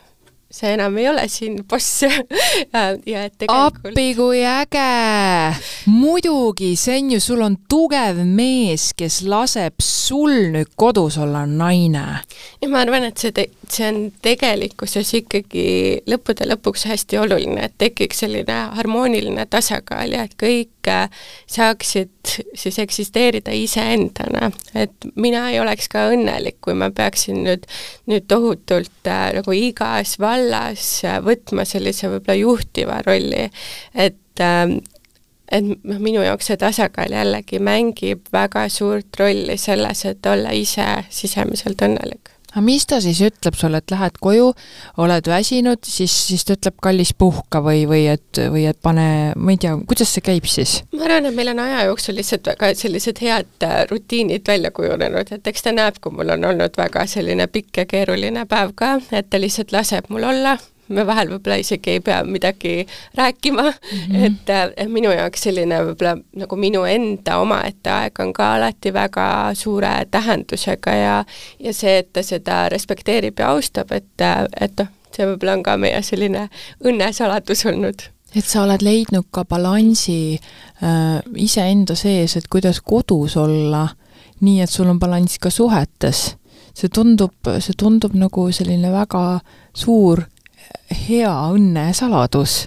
sa 0.56 0.72
enam 0.72 0.96
ei 0.98 1.08
ole 1.10 1.26
siin 1.28 1.58
boss 1.68 2.02
ja 3.12 3.24
et 3.26 3.34
tegelikult 3.38 3.90
appi 3.90 4.06
kui 4.16 4.42
äge! 4.46 4.86
muidugi, 5.92 6.72
see 6.80 7.00
on 7.02 7.12
ju, 7.14 7.20
sul 7.22 7.44
on 7.44 7.58
tugev 7.68 8.22
mees, 8.24 8.90
kes 8.96 9.20
laseb 9.28 9.82
sul 9.82 10.32
nüüd 10.54 10.72
kodus 10.78 11.18
olla 11.22 11.44
naine. 11.46 12.06
ja 12.62 12.70
ma 12.72 12.82
arvan, 12.84 13.08
et 13.10 13.20
see, 13.20 13.46
see 13.68 13.88
on 13.90 14.00
tegelikkuses 14.24 15.12
ikkagi 15.20 15.66
lõppude 16.08 16.48
lõpuks 16.48 16.86
hästi 16.90 17.20
oluline, 17.22 17.68
et 17.68 17.76
tekiks 17.78 18.24
selline 18.24 18.60
harmooniline 18.78 19.46
tasakaal 19.50 20.16
ja 20.16 20.24
et 20.26 20.36
kõik 20.40 20.75
saaksid 21.50 22.12
siis 22.54 22.78
eksisteerida 22.82 23.54
iseendana. 23.54 24.50
et 24.74 24.92
mina 25.14 25.46
ei 25.50 25.60
oleks 25.60 25.88
ka 25.92 26.08
õnnelik, 26.12 26.58
kui 26.64 26.74
ma 26.74 26.90
peaksin 26.90 27.42
nüüd, 27.46 27.66
nüüd 28.10 28.26
tohutult 28.28 29.10
äh, 29.10 29.30
nagu 29.38 29.56
igas 29.56 30.18
vallas 30.22 30.88
äh, 31.04 31.18
võtma 31.24 31.66
sellise 31.68 32.10
võib-olla 32.12 32.38
juhtiva 32.40 33.00
rolli, 33.06 33.48
et 33.94 34.44
äh, 34.44 34.76
et 35.46 35.62
noh, 35.62 36.00
minu 36.02 36.24
jaoks 36.26 36.48
see 36.50 36.58
tasakaal 36.58 37.12
jällegi 37.14 37.60
mängib 37.62 38.26
väga 38.34 38.64
suurt 38.72 39.14
rolli 39.20 39.54
selles, 39.60 40.02
et 40.10 40.26
olla 40.26 40.50
ise 40.50 40.86
sisemiselt 41.14 41.86
õnnelik 41.86 42.35
aga 42.56 42.64
mis 42.64 42.86
ta 42.88 42.98
siis 43.04 43.20
ütleb 43.20 43.56
sulle, 43.58 43.82
et 43.82 43.92
lähed 43.92 44.16
koju, 44.24 44.46
oled 45.04 45.28
väsinud, 45.28 45.82
siis, 45.84 46.14
siis 46.30 46.46
ta 46.48 46.56
ütleb 46.56 46.78
kallis 46.82 47.12
puhka 47.12 47.60
või, 47.64 47.84
või 47.88 48.06
et, 48.14 48.40
või 48.52 48.64
et 48.70 48.78
pane, 48.82 49.08
ma 49.36 49.52
ei 49.52 49.60
tea, 49.60 49.74
kuidas 49.88 50.14
see 50.16 50.24
käib 50.24 50.48
siis? 50.48 50.78
ma 50.96 51.04
arvan, 51.04 51.28
et 51.28 51.36
meil 51.36 51.52
on 51.52 51.60
aja 51.66 51.84
jooksul 51.90 52.16
lihtsalt 52.16 52.48
väga 52.48 52.72
sellised 52.78 53.20
head 53.20 53.66
äh, 53.66 53.82
rutiinid 53.90 54.48
välja 54.48 54.72
kujunenud, 54.72 55.34
et 55.36 55.52
eks 55.52 55.66
ta 55.66 55.74
näeb, 55.76 56.00
kui 56.00 56.16
mul 56.16 56.32
on 56.32 56.48
olnud 56.52 56.80
väga 56.80 57.04
selline 57.10 57.48
pikk 57.52 57.82
ja 57.82 57.86
keeruline 57.90 58.46
päev 58.48 58.72
ka, 58.78 58.96
et 59.12 59.28
ta 59.28 59.42
lihtsalt 59.42 59.76
laseb 59.76 60.08
mul 60.08 60.24
olla 60.32 60.56
me 60.88 61.06
vahel 61.06 61.30
võib-olla 61.34 61.58
isegi 61.60 61.96
ei 61.96 62.00
pea 62.00 62.22
midagi 62.24 62.86
rääkima 63.14 63.62
mm, 63.62 63.98
-hmm. 63.98 64.24
et, 64.26 64.74
et 64.76 64.90
minu 64.90 65.10
jaoks 65.10 65.46
selline 65.48 65.80
võib-olla 65.90 66.16
nagu 66.42 66.56
minu 66.56 66.84
enda 66.84 67.38
omaette 67.42 67.90
aeg 67.90 68.20
on 68.20 68.32
ka 68.32 68.54
alati 68.54 68.92
väga 68.92 69.28
suure 69.54 69.94
tähendusega 70.10 70.94
ja 70.94 71.24
ja 71.60 71.72
see, 71.72 71.98
et 71.98 72.12
ta 72.12 72.22
seda 72.22 72.68
respekteerib 72.68 73.38
ja 73.38 73.50
austab, 73.50 73.92
et, 73.92 74.26
et 74.60 74.78
noh, 74.78 74.92
see 75.12 75.26
võib-olla 75.26 75.58
on 75.58 75.62
ka 75.62 75.76
meie 75.76 76.02
selline 76.02 76.48
õnnesaladus 76.84 77.66
olnud 77.66 78.10
et 78.36 78.44
sa 78.44 78.64
oled 78.64 78.82
leidnud 78.84 79.28
ka 79.32 79.44
balansi 79.48 80.36
äh, 80.36 81.20
iseenda 81.40 81.96
sees, 81.96 82.36
et 82.36 82.48
kuidas 82.52 82.82
kodus 82.84 83.36
olla, 83.40 83.86
nii 84.44 84.60
et 84.60 84.70
sul 84.70 84.90
on 84.92 85.00
balanss 85.00 85.38
ka 85.38 85.50
suhetes. 85.50 86.36
see 86.76 86.90
tundub, 86.92 87.32
see 87.64 87.72
tundub 87.72 88.12
nagu 88.12 88.50
selline 88.52 88.90
väga 88.92 89.40
suur 89.72 90.20
hea 91.08 91.34
õnne 91.52 91.90
saladus 91.96 92.66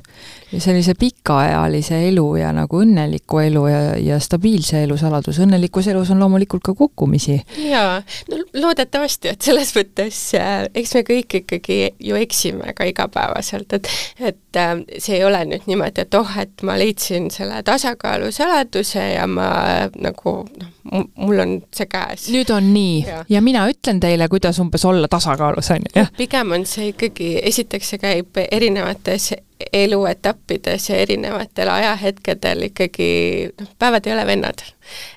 sellise 0.58 0.94
pikaajalise 0.98 2.00
elu 2.08 2.26
ja 2.40 2.50
nagu 2.54 2.80
õnneliku 2.82 3.42
elu 3.44 3.66
ja, 3.70 3.82
ja 4.02 4.18
stabiilse 4.20 4.82
elu 4.84 4.98
saladus. 4.98 5.38
õnnelikus 5.44 5.88
elus 5.92 6.10
on 6.10 6.20
loomulikult 6.24 6.64
ka 6.66 6.74
kukkumisi. 6.74 7.38
jaa, 7.70 8.02
no 8.32 8.40
loodetavasti, 8.58 9.36
et 9.36 9.46
selles 9.46 9.74
mõttes 9.78 10.22
äh, 10.40 10.66
eks 10.74 10.96
me 10.98 11.04
kõik 11.06 11.38
ikkagi 11.44 11.80
ju 12.10 12.18
eksime 12.18 12.74
ka 12.74 12.88
igapäevaselt, 12.90 13.78
et 13.78 13.92
et 14.20 14.58
äh, 14.58 14.74
see 14.98 15.20
ei 15.20 15.24
ole 15.28 15.44
nüüd 15.52 15.70
niimoodi, 15.70 16.08
et 16.08 16.18
oh, 16.18 16.34
et 16.42 16.66
ma 16.66 16.78
leidsin 16.82 17.30
selle 17.34 17.62
tasakaalu 17.64 18.32
saladuse 18.34 19.06
ja 19.14 19.28
ma 19.30 19.52
äh, 19.76 19.86
nagu 20.02 20.36
noh, 20.50 20.74
mul 20.92 21.40
on 21.40 21.56
see 21.76 21.90
käes. 21.90 22.30
nüüd 22.34 22.50
on 22.54 22.72
nii 22.74 23.04
ja. 23.08 23.26
ja 23.30 23.42
mina 23.42 23.66
ütlen 23.72 24.00
teile, 24.00 24.28
kuidas 24.32 24.60
umbes 24.60 24.86
olla 24.86 25.08
tasakaalus, 25.08 25.72
on 25.76 25.86
ju. 25.96 26.06
pigem 26.18 26.52
on 26.58 26.66
see 26.70 26.92
ikkagi, 26.94 27.36
esiteks 27.52 27.94
see 27.94 28.02
käib 28.02 28.42
erinevates 28.50 29.32
eluetappides 29.74 30.90
ja 30.90 30.96
erinevatel 30.96 31.70
ajahetkedel 31.70 32.64
ikkagi 32.70 33.10
noh, 33.60 33.72
päevad 33.80 34.08
ei 34.08 34.14
ole 34.14 34.26
vennad. 34.26 34.62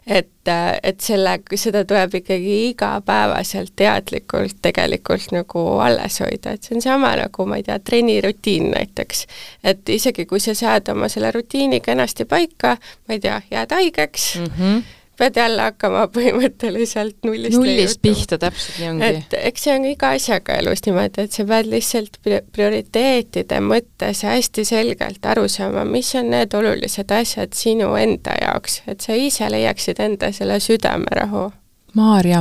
et, 0.07 0.51
et 0.83 1.01
selle, 1.01 1.37
seda 1.55 1.85
tuleb 1.89 2.15
ikkagi 2.19 2.57
igapäevaselt 2.69 3.73
teadlikult 3.77 4.59
tegelikult 4.63 5.31
nagu 5.33 5.63
alles 5.85 6.19
hoida, 6.21 6.53
et 6.53 6.67
see 6.67 6.77
on 6.77 6.83
sama 6.83 7.15
nagu 7.23 7.47
ma 7.47 7.61
ei 7.61 7.67
tea, 7.69 7.79
trennirutiin 7.79 8.71
näiteks. 8.75 9.27
et 9.65 9.89
isegi, 9.89 10.27
kui 10.27 10.41
sa 10.41 10.55
saad 10.59 10.91
oma 10.93 11.09
selle 11.09 11.31
rutiini 11.31 11.81
kenasti 11.81 12.25
paika, 12.25 12.77
ma 13.09 13.19
ei 13.19 13.23
tea, 13.23 13.41
jääd 13.51 13.79
haigeks 13.79 14.35
mm, 14.41 14.51
-hmm 14.59 14.83
pead 15.19 15.37
jälle 15.37 15.63
hakkama 15.63 16.07
põhimõtteliselt 16.17 17.25
nullist 17.27 17.57
nullist 17.59 18.03
pihta, 18.03 18.39
täpselt 18.41 18.79
nii 18.81 18.89
ongi. 18.91 19.09
et 19.09 19.37
eks 19.51 19.67
see 19.67 19.75
on 19.77 19.87
iga 19.91 20.13
asjaga 20.17 20.59
elus 20.63 20.85
niimoodi, 20.87 21.27
et 21.27 21.37
sa 21.37 21.47
pead 21.49 21.71
lihtsalt 21.73 22.19
prioriteetide 22.53 23.61
mõttes 23.65 24.25
hästi 24.27 24.65
selgelt 24.69 25.27
aru 25.35 25.49
saama, 25.53 25.85
mis 25.89 26.15
on 26.19 26.33
need 26.35 26.55
olulised 26.59 27.13
asjad 27.15 27.57
sinu 27.57 27.93
enda 28.01 28.37
jaoks, 28.41 28.81
et 28.87 29.05
sa 29.05 29.17
ise 29.19 29.51
leiaksid 29.53 30.01
enda 30.03 30.33
selle 30.33 30.61
südamerahu. 30.63 31.51
Maarja, 31.95 32.41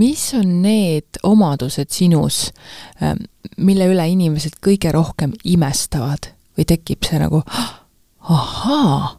mis 0.00 0.22
on 0.34 0.62
need 0.62 1.20
omadused 1.22 1.92
sinus, 1.92 2.48
ähm, 3.02 3.26
mille 3.56 3.90
üle 3.92 4.08
inimesed 4.08 4.56
kõige 4.64 4.92
rohkem 4.94 5.34
imestavad 5.44 6.32
või 6.56 6.64
tekib 6.68 7.04
see 7.04 7.20
nagu 7.20 7.42
ahaa 8.28 9.17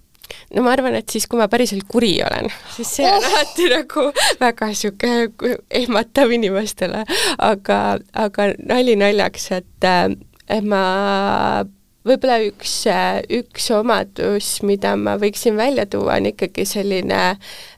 no 0.55 0.63
ma 0.65 0.73
arvan, 0.75 0.97
et 0.99 1.09
siis, 1.09 1.27
kui 1.30 1.39
ma 1.39 1.49
päriselt 1.51 1.88
kuri 1.89 2.15
olen, 2.25 2.51
siis 2.75 2.93
see 2.99 3.07
on 3.09 3.17
oh. 3.19 3.32
alati 3.32 3.69
nagu 3.73 4.05
väga 4.41 4.69
niisugune 4.71 5.57
ehmatav 5.82 6.32
inimestele, 6.36 7.03
aga, 7.49 7.82
aga 8.13 8.53
nali 8.59 8.95
naljaks, 8.99 9.51
et, 9.59 9.89
et 10.49 10.65
ma 10.65 10.84
võib-olla 12.07 12.39
üks, 12.47 12.75
üks 13.39 13.69
omadus, 13.75 14.57
mida 14.65 14.95
ma 14.99 15.17
võiksin 15.19 15.59
välja 15.59 15.86
tuua, 15.89 16.17
on 16.17 16.32
ikkagi 16.32 16.65
selline 16.67 17.21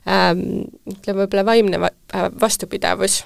ähm, 0.06 0.46
ütleme, 0.88 1.24
võib-olla 1.24 1.46
vaimne 1.52 1.92
vastupidavus 2.40 3.22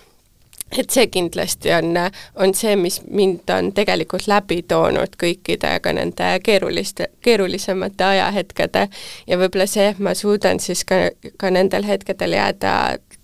et 0.79 0.91
see 0.91 1.07
kindlasti 1.07 1.71
on, 1.73 1.95
on 2.43 2.55
see, 2.55 2.77
mis 2.77 3.01
mind 3.11 3.51
on 3.55 3.71
tegelikult 3.77 4.27
läbi 4.31 4.63
toonud 4.69 5.15
kõikide 5.21 5.77
ka 5.83 5.93
nende 5.95 6.33
keeruliste, 6.43 7.11
keerulisemate 7.23 8.05
ajahetkede. 8.05 8.89
Ja 9.27 9.39
võib-olla 9.39 9.69
see, 9.71 9.93
et 9.93 10.03
ma 10.03 10.15
suudan 10.15 10.61
siis 10.61 10.85
ka, 10.85 11.09
ka 11.39 11.51
nendel 11.55 11.87
hetkedel 11.87 12.37
jääda 12.39 12.75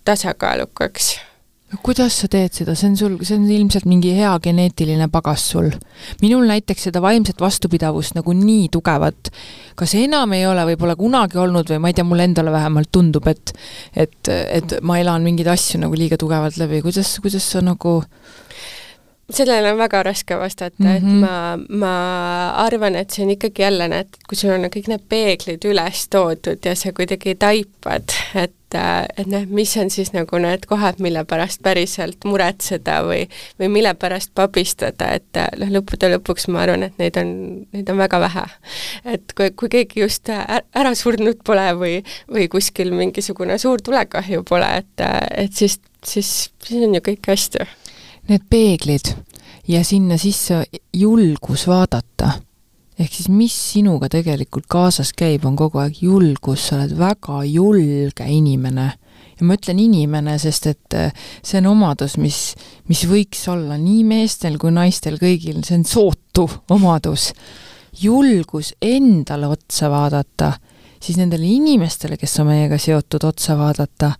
tasakaalukaks 0.05 1.13
kuidas 1.81 2.19
sa 2.21 2.27
teed 2.31 2.53
seda, 2.53 2.75
see 2.77 2.91
on 2.91 2.97
sul, 2.99 3.17
see 3.25 3.37
on 3.39 3.45
ilmselt 3.49 3.87
mingi 3.89 4.13
hea 4.17 4.33
geneetiline 4.43 5.07
pagas 5.13 5.45
sul. 5.53 5.71
minul 6.21 6.45
näiteks 6.49 6.89
seda 6.89 7.01
vaimset 7.01 7.41
vastupidavust 7.41 8.17
nagu 8.17 8.33
nii 8.37 8.67
tugevat 8.73 9.31
kas 9.79 9.95
enam 9.97 10.33
ei 10.37 10.45
ole 10.47 10.65
või 10.69 10.77
pole 10.79 10.95
kunagi 10.99 11.39
olnud 11.41 11.69
või 11.71 11.81
ma 11.81 11.91
ei 11.91 11.97
tea, 11.97 12.05
mulle 12.07 12.27
endale 12.29 12.53
vähemalt 12.53 12.91
tundub, 12.93 13.27
et 13.27 13.53
et, 13.95 14.29
et 14.29 14.77
ma 14.81 14.99
elan 15.01 15.25
mingeid 15.25 15.49
asju 15.53 15.81
nagu 15.81 15.97
liiga 15.97 16.17
tugevalt 16.19 16.57
läbi, 16.61 16.81
kuidas, 16.85 17.17
kuidas 17.23 17.45
sa 17.55 17.63
nagu 17.65 18.01
sellele 19.37 19.73
on 19.73 19.77
väga 19.81 20.03
raske 20.03 20.37
vastata 20.39 20.83
mm, 20.83 20.89
-hmm. 20.89 20.97
et 20.97 21.03
mhm. 21.03 21.19
ma, 21.19 21.57
ma 21.69 22.49
arvan, 22.65 22.95
et 22.95 23.11
see 23.11 23.25
on 23.25 23.35
ikkagi 23.35 23.61
jälle 23.65 23.87
need, 23.87 24.19
kui 24.27 24.37
sul 24.39 24.55
on 24.55 24.69
kõik 24.73 24.89
need 24.91 25.07
peeglid 25.09 25.65
üles 25.69 26.07
toodud 26.09 26.65
ja 26.65 26.75
sa 26.75 26.93
kuidagi 26.93 27.35
taipad, 27.39 28.17
et 28.35 28.59
et 28.73 29.27
noh, 29.29 29.43
mis 29.53 29.69
on 29.77 29.91
siis 29.93 30.09
nagu 30.15 30.39
need 30.41 30.65
kohad, 30.65 30.97
mille 31.03 31.23
pärast 31.29 31.61
päriselt 31.61 32.25
muretseda 32.25 33.03
või, 33.05 33.27
või 33.61 33.69
mille 33.69 33.93
pärast 33.99 34.31
pabistada, 34.35 35.11
et 35.19 35.41
noh, 35.61 35.73
lõppude 35.77 36.09
lõpuks 36.15 36.47
ma 36.49 36.63
arvan, 36.63 36.87
et 36.87 36.97
neid 37.01 37.19
on, 37.21 37.35
neid 37.75 37.91
on 37.93 38.01
väga 38.01 38.19
vähe. 38.23 38.45
et 39.13 39.35
kui, 39.37 39.51
kui 39.51 39.69
keegi 39.69 40.01
just 40.01 40.29
ära 40.29 40.95
surnud 40.97 41.43
pole 41.45 41.67
või, 41.77 42.01
või 42.31 42.49
kuskil 42.49 42.93
mingisugune 42.97 43.57
suur 43.61 43.81
tulekahju 43.81 44.43
pole, 44.49 44.73
et, 44.81 45.07
et 45.45 45.53
siis, 45.53 45.79
siis, 46.01 46.33
siis 46.65 46.83
on 46.83 46.97
ju 46.97 47.05
kõik 47.11 47.29
hästi 47.29 47.67
need 48.29 48.45
peeglid 48.49 49.13
ja 49.67 49.83
sinna 49.83 50.17
sisse 50.17 50.63
julgus 50.93 51.67
vaadata. 51.67 52.39
ehk 52.99 53.13
siis 53.13 53.29
mis 53.29 53.53
sinuga 53.71 54.07
tegelikult 54.09 54.67
kaasas 54.69 55.13
käib, 55.17 55.45
on 55.49 55.55
kogu 55.57 55.79
aeg 55.81 55.97
julgus, 56.03 56.67
sa 56.67 56.77
oled 56.77 56.93
väga 56.97 57.43
julge 57.49 58.27
inimene. 58.27 58.91
ja 59.39 59.45
ma 59.47 59.57
ütlen 59.57 59.79
inimene, 59.79 60.37
sest 60.39 60.67
et 60.67 60.97
äh, 60.97 61.11
see 61.43 61.57
on 61.63 61.71
omadus, 61.73 62.17
mis, 62.17 62.55
mis 62.87 63.05
võiks 63.09 63.47
olla 63.51 63.77
nii 63.77 64.03
meestel 64.07 64.59
kui 64.61 64.71
naistel 64.71 65.17
kõigil, 65.21 65.63
see 65.65 65.79
on 65.79 65.85
sootu 65.85 66.49
omadus. 66.69 67.31
julgus 68.01 68.73
endale 68.81 69.47
otsa 69.47 69.89
vaadata, 69.89 70.53
siis 71.01 71.17
nendele 71.17 71.47
inimestele, 71.47 72.17
kes 72.17 72.39
on 72.39 72.51
meiega 72.51 72.77
seotud, 72.77 73.23
otsa 73.23 73.57
vaadata 73.57 74.13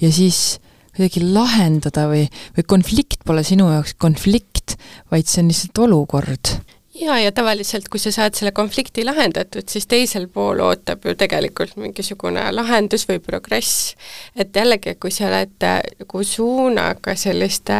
ja 0.00 0.12
siis 0.12 0.60
kuidagi 0.96 1.24
lahendada 1.24 2.06
või, 2.10 2.26
või 2.56 2.66
konflikt 2.68 3.24
pole 3.24 3.44
sinu 3.46 3.70
jaoks 3.72 3.96
konflikt, 4.00 4.76
vaid 5.12 5.28
see 5.30 5.42
on 5.42 5.52
lihtsalt 5.52 5.84
olukord 5.86 6.56
jaa, 6.94 7.18
ja 7.18 7.32
tavaliselt, 7.32 7.88
kui 7.88 8.00
sa 8.00 8.12
saad 8.12 8.36
selle 8.36 8.52
konflikti 8.52 9.04
lahendatud, 9.04 9.64
siis 9.68 9.86
teisel 9.88 10.28
pool 10.32 10.60
ootab 10.60 11.06
ju 11.06 11.14
tegelikult 11.18 11.76
mingisugune 11.80 12.44
lahendus 12.52 13.06
või 13.08 13.20
progress. 13.22 13.94
et 14.36 14.56
jällegi, 14.56 14.94
kui 15.00 15.10
sa 15.10 15.28
oled 15.30 15.56
nagu 15.62 16.24
suunaga 16.24 17.16
selliste 17.16 17.78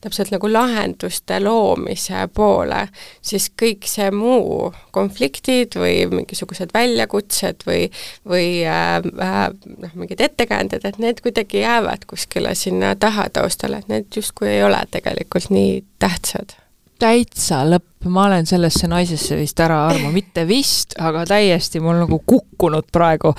täpselt 0.00 0.30
nagu 0.30 0.48
lahenduste 0.52 1.38
loomise 1.40 2.26
poole, 2.34 2.86
siis 3.24 3.48
kõik 3.62 3.88
see 3.90 4.10
muu, 4.14 4.70
konfliktid 4.94 5.74
või 5.80 6.04
mingisugused 6.12 6.72
väljakutsed 6.74 7.64
või, 7.66 7.88
või 8.28 8.50
äh, 8.68 9.00
äh, 9.00 9.40
noh, 9.82 9.96
mingid 9.96 10.20
ettekäänded, 10.20 10.84
et 10.84 11.00
need 11.02 11.24
kuidagi 11.24 11.64
jäävad 11.64 12.06
kuskile 12.06 12.54
sinna 12.54 12.94
taha 12.96 13.28
taustale, 13.32 13.82
et 13.82 13.90
need 13.92 14.20
justkui 14.20 14.52
ei 14.54 14.62
ole 14.64 14.84
tegelikult 14.92 15.50
nii 15.50 15.82
tähtsad 15.98 16.56
täitsa 16.98 17.62
lõpp, 17.68 18.06
ma 18.08 18.26
olen 18.28 18.46
sellesse 18.46 18.88
naisesse 18.88 19.36
vist 19.38 19.60
ära, 19.60 19.82
Armo, 19.90 20.10
mitte 20.14 20.46
vist, 20.48 20.96
aga 20.98 21.24
täiesti 21.28 21.82
mul 21.82 22.00
nagu 22.04 22.22
kukkunud 22.26 22.90
praegu. 22.92 23.34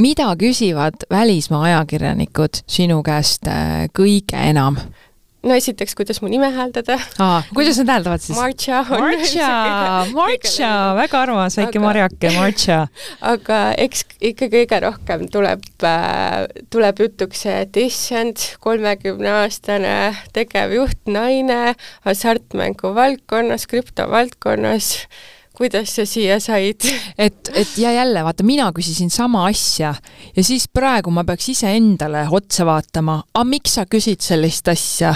mida 0.00 0.30
küsivad 0.36 1.04
välismaa 1.10 1.62
ajakirjanikud 1.62 2.62
sinu 2.66 3.02
käest 3.02 3.46
äh, 3.46 3.88
kõige 3.92 4.40
enam? 4.50 4.78
No 5.42 5.56
esiteks, 5.58 5.94
kuidas 5.98 6.20
mu 6.22 6.30
nime 6.30 6.50
hääldada. 6.54 6.98
kuidas 7.54 7.78
nad 7.82 7.92
hääldavad 7.96 8.22
siis? 8.22 8.38
Marcha. 8.38 8.82
Marcha, 8.90 9.50
Marcha, 10.14 10.70
väga 10.98 11.22
armas 11.26 11.58
väike 11.58 11.78
aga... 11.78 11.84
marjake, 11.86 12.32
Marcha. 12.36 12.78
aga 13.32 13.60
eks 13.82 14.04
ikka 14.32 14.48
kõige 14.52 14.80
rohkem 14.86 15.26
tuleb 15.32 15.66
äh,, 15.88 16.46
tuleb 16.70 17.04
jutuks 17.06 17.44
see, 17.46 17.58
et 17.66 17.76
issand, 17.82 18.46
kolmekümneaastane 18.62 19.96
tegevjuht, 20.36 21.00
naine 21.10 21.74
hasartmängu 22.06 22.94
valdkonnas, 22.96 23.66
krüptovaldkonnas 23.70 24.94
kuidas 25.56 25.94
sa 25.96 26.06
siia 26.08 26.38
said? 26.40 26.86
et, 27.18 27.50
et 27.54 27.72
ja 27.78 27.92
jälle, 27.92 28.24
vaata, 28.24 28.44
mina 28.44 28.70
küsisin 28.74 29.10
sama 29.10 29.46
asja 29.46 29.94
ja 30.36 30.44
siis 30.44 30.68
praegu 30.72 31.10
ma 31.10 31.24
peaks 31.28 31.48
iseendale 31.52 32.24
otsa 32.30 32.66
vaatama, 32.66 33.18
aga 33.34 33.44
miks 33.48 33.76
sa 33.78 33.84
küsid 33.90 34.24
sellist 34.24 34.68
asja? 34.72 35.14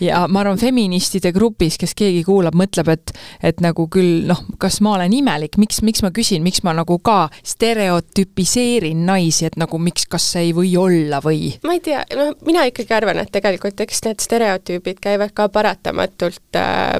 ja 0.00 0.24
ma 0.28 0.42
arvan, 0.42 0.60
feministide 0.60 1.32
grupis, 1.32 1.78
kes 1.80 1.94
keegi 1.98 2.24
kuulab, 2.26 2.56
mõtleb, 2.58 2.92
et, 2.92 3.14
et 3.42 3.62
nagu 3.64 3.88
küll 3.92 4.26
noh, 4.28 4.44
kas 4.60 4.80
ma 4.84 4.96
olen 4.98 5.14
imelik, 5.20 5.58
miks, 5.60 5.80
miks 5.86 6.04
ma 6.04 6.12
küsin, 6.14 6.44
miks 6.44 6.62
ma 6.66 6.74
nagu 6.76 6.98
ka 7.04 7.20
stereotüpiseerin 7.42 9.06
naisi, 9.08 9.48
et 9.48 9.58
nagu 9.60 9.80
miks, 9.82 10.08
kas 10.10 10.28
ei 10.40 10.52
või 10.56 10.74
olla 10.80 11.22
või? 11.24 11.54
ma 11.64 11.78
ei 11.78 11.82
tea, 11.84 12.04
noh, 12.18 12.34
mina 12.46 12.66
ikkagi 12.68 12.94
arvan, 12.96 13.22
et 13.24 13.32
tegelikult 13.32 13.80
eks 13.86 14.04
need 14.06 14.22
stereotüübid 14.24 15.00
käivad 15.02 15.34
ka 15.36 15.48
paratamatult 15.52 16.60
äh, 16.60 16.96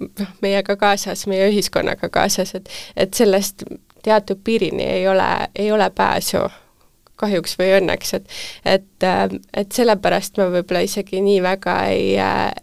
noh, 0.00 0.36
meiega 0.42 0.76
kaasas, 0.76 1.26
meie 1.30 1.48
ühiskonnaga 1.50 2.10
kaasas, 2.12 2.54
et, 2.54 2.70
et 2.96 3.14
sellest 3.14 3.64
teatud 4.06 4.40
piirini 4.44 4.84
ei 4.84 5.08
ole, 5.08 5.28
ei 5.56 5.72
ole 5.72 5.90
pääsu 5.90 6.46
kahjuks 7.16 7.56
või 7.58 7.70
õnneks, 7.78 8.12
et 8.18 8.26
et, 8.64 9.06
et 9.56 9.72
sellepärast 9.72 10.36
ma 10.40 10.48
võib-olla 10.52 10.82
isegi 10.84 11.20
nii 11.24 11.38
väga 11.44 11.76
ei, 11.92 12.10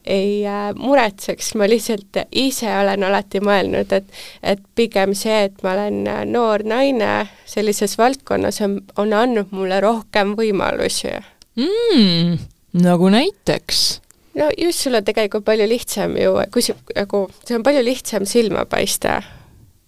ei 0.06 0.44
muretseks, 0.78 1.54
ma 1.60 1.68
lihtsalt 1.70 2.22
ise 2.30 2.70
olen 2.70 3.08
alati 3.10 3.42
mõelnud, 3.44 3.94
et 3.98 4.14
et 4.54 4.64
pigem 4.76 5.16
see, 5.18 5.44
et 5.50 5.66
ma 5.66 5.74
olen 5.74 6.04
noor 6.32 6.66
naine 6.70 7.14
sellises 7.50 7.98
valdkonnas, 7.98 8.62
on, 8.66 8.80
on 8.98 9.14
andnud 9.18 9.52
mulle 9.52 9.82
rohkem 9.84 10.38
võimalusi 10.40 11.16
mm,. 11.58 12.40
nagu 12.86 13.10
näiteks? 13.14 14.03
No 14.36 14.50
just, 14.58 14.84
sul 14.84 14.98
on 14.98 15.06
tegelikult 15.06 15.46
palju 15.46 15.68
lihtsam 15.70 16.18
ju, 16.18 16.36
kui 16.54 16.66
see, 16.66 16.76
nagu, 16.98 17.26
see 17.48 17.58
on 17.58 17.66
palju 17.66 17.84
lihtsam 17.86 18.28
silma 18.30 18.66
paista, 18.70 19.20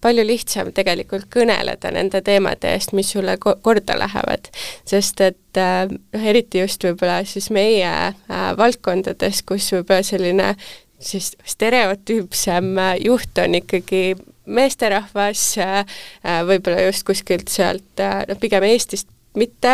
palju 0.04 0.24
lihtsam 0.26 0.70
tegelikult 0.76 1.28
kõneleda 1.32 1.90
nende 1.94 2.20
teemade 2.24 2.70
eest, 2.74 2.94
mis 2.96 3.10
sulle 3.14 3.36
ko 3.42 3.56
korda 3.62 3.98
lähevad. 3.98 4.50
sest 4.84 5.20
et 5.24 5.60
äh, 5.60 5.86
noh, 5.90 6.26
eriti 6.32 6.62
just 6.62 6.84
võib-olla 6.84 7.22
siis 7.26 7.50
meie 7.50 7.90
äh, 7.90 8.48
valdkondades, 8.58 9.42
kus 9.46 9.72
võib-olla 9.74 10.06
selline 10.06 10.54
siis 11.00 11.34
stereotüüpsem 11.44 12.78
äh, 12.78 12.94
juht 13.04 13.38
on 13.42 13.58
ikkagi 13.60 14.16
meesterahvas 14.46 15.58
äh,, 15.58 15.98
äh 16.24 16.40
võib-olla 16.46 16.86
just 16.86 17.06
kuskilt 17.06 17.50
sealt 17.52 18.00
äh, 18.00 18.22
noh, 18.28 18.38
pigem 18.40 18.64
Eestist 18.68 19.10
mitte, 19.36 19.72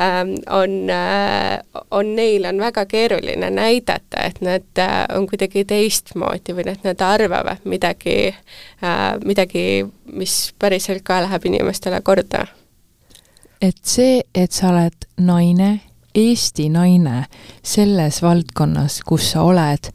ähm, 0.00 0.34
on, 0.50 0.90
äh, 0.90 1.58
on 1.90 2.14
neil 2.16 2.44
on 2.44 2.60
väga 2.60 2.84
keeruline 2.86 3.50
näidata, 3.50 4.22
et 4.24 4.40
nad 4.40 4.78
äh, 4.78 5.06
on 5.16 5.26
kuidagi 5.26 5.64
teistmoodi 5.68 6.54
või 6.56 6.68
et 6.72 6.84
nad 6.86 7.00
arvavad 7.04 7.64
midagi, 7.64 8.34
äh, 8.84 9.10
midagi, 9.24 9.86
mis 10.12 10.38
päriselt 10.58 11.04
ka 11.04 11.22
läheb 11.24 11.48
inimestele 11.50 12.00
korda. 12.00 12.46
et 13.62 13.78
see, 13.82 14.22
et 14.34 14.52
sa 14.52 14.70
oled 14.72 15.08
naine, 15.18 15.80
Eesti 16.18 16.68
naine 16.72 17.26
selles 17.62 18.22
valdkonnas, 18.22 19.02
kus 19.06 19.32
sa 19.32 19.42
oled, 19.46 19.90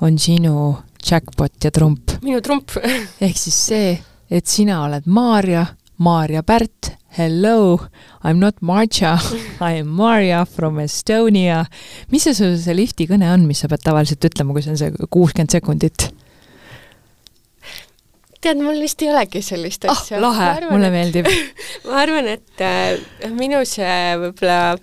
on 0.00 0.18
sinu 0.18 0.76
jackpot 1.10 1.64
ja 1.64 1.70
trump. 1.70 2.18
minu 2.22 2.40
trump 2.40 2.76
ehk 3.20 3.36
siis 3.38 3.58
see, 3.66 3.96
et 4.30 4.46
sina 4.46 4.82
oled 4.84 5.06
Maarja, 5.06 5.66
Maarja 5.98 6.42
Pärt 6.42 6.95
Hello, 7.16 7.80
I 8.24 8.28
am 8.28 8.38
not 8.38 8.60
Marcia, 8.60 9.16
I 9.58 9.78
am 9.80 9.86
Marja 9.88 10.44
from 10.44 10.76
Estonia. 10.76 11.64
mis 12.12 12.26
see 12.26 12.34
su 12.36 12.50
see 12.60 12.74
lifti 12.76 13.06
kõne 13.08 13.30
on, 13.32 13.46
mis 13.48 13.62
sa 13.64 13.70
pead 13.72 13.80
tavaliselt 13.86 14.26
ütlema, 14.28 14.52
kui 14.52 14.60
see 14.60 14.74
on 14.74 14.80
see 14.80 15.08
kuuskümmend 15.08 15.54
sekundit? 15.56 16.10
tead, 18.44 18.60
mul 18.60 18.76
vist 18.84 19.00
ei 19.00 19.08
olegi 19.14 19.40
sellist 19.42 19.88
ah, 19.88 19.96
asja. 19.96 20.18
ah, 20.18 20.26
lahe, 20.26 20.50
mulle 20.68 20.90
meeldib 20.92 21.30
ma 21.88 22.02
arvan, 22.04 22.28
et 22.36 22.62
äh, 22.62 23.30
minu 23.32 23.62
see 23.64 23.96
võib-olla 24.20 24.76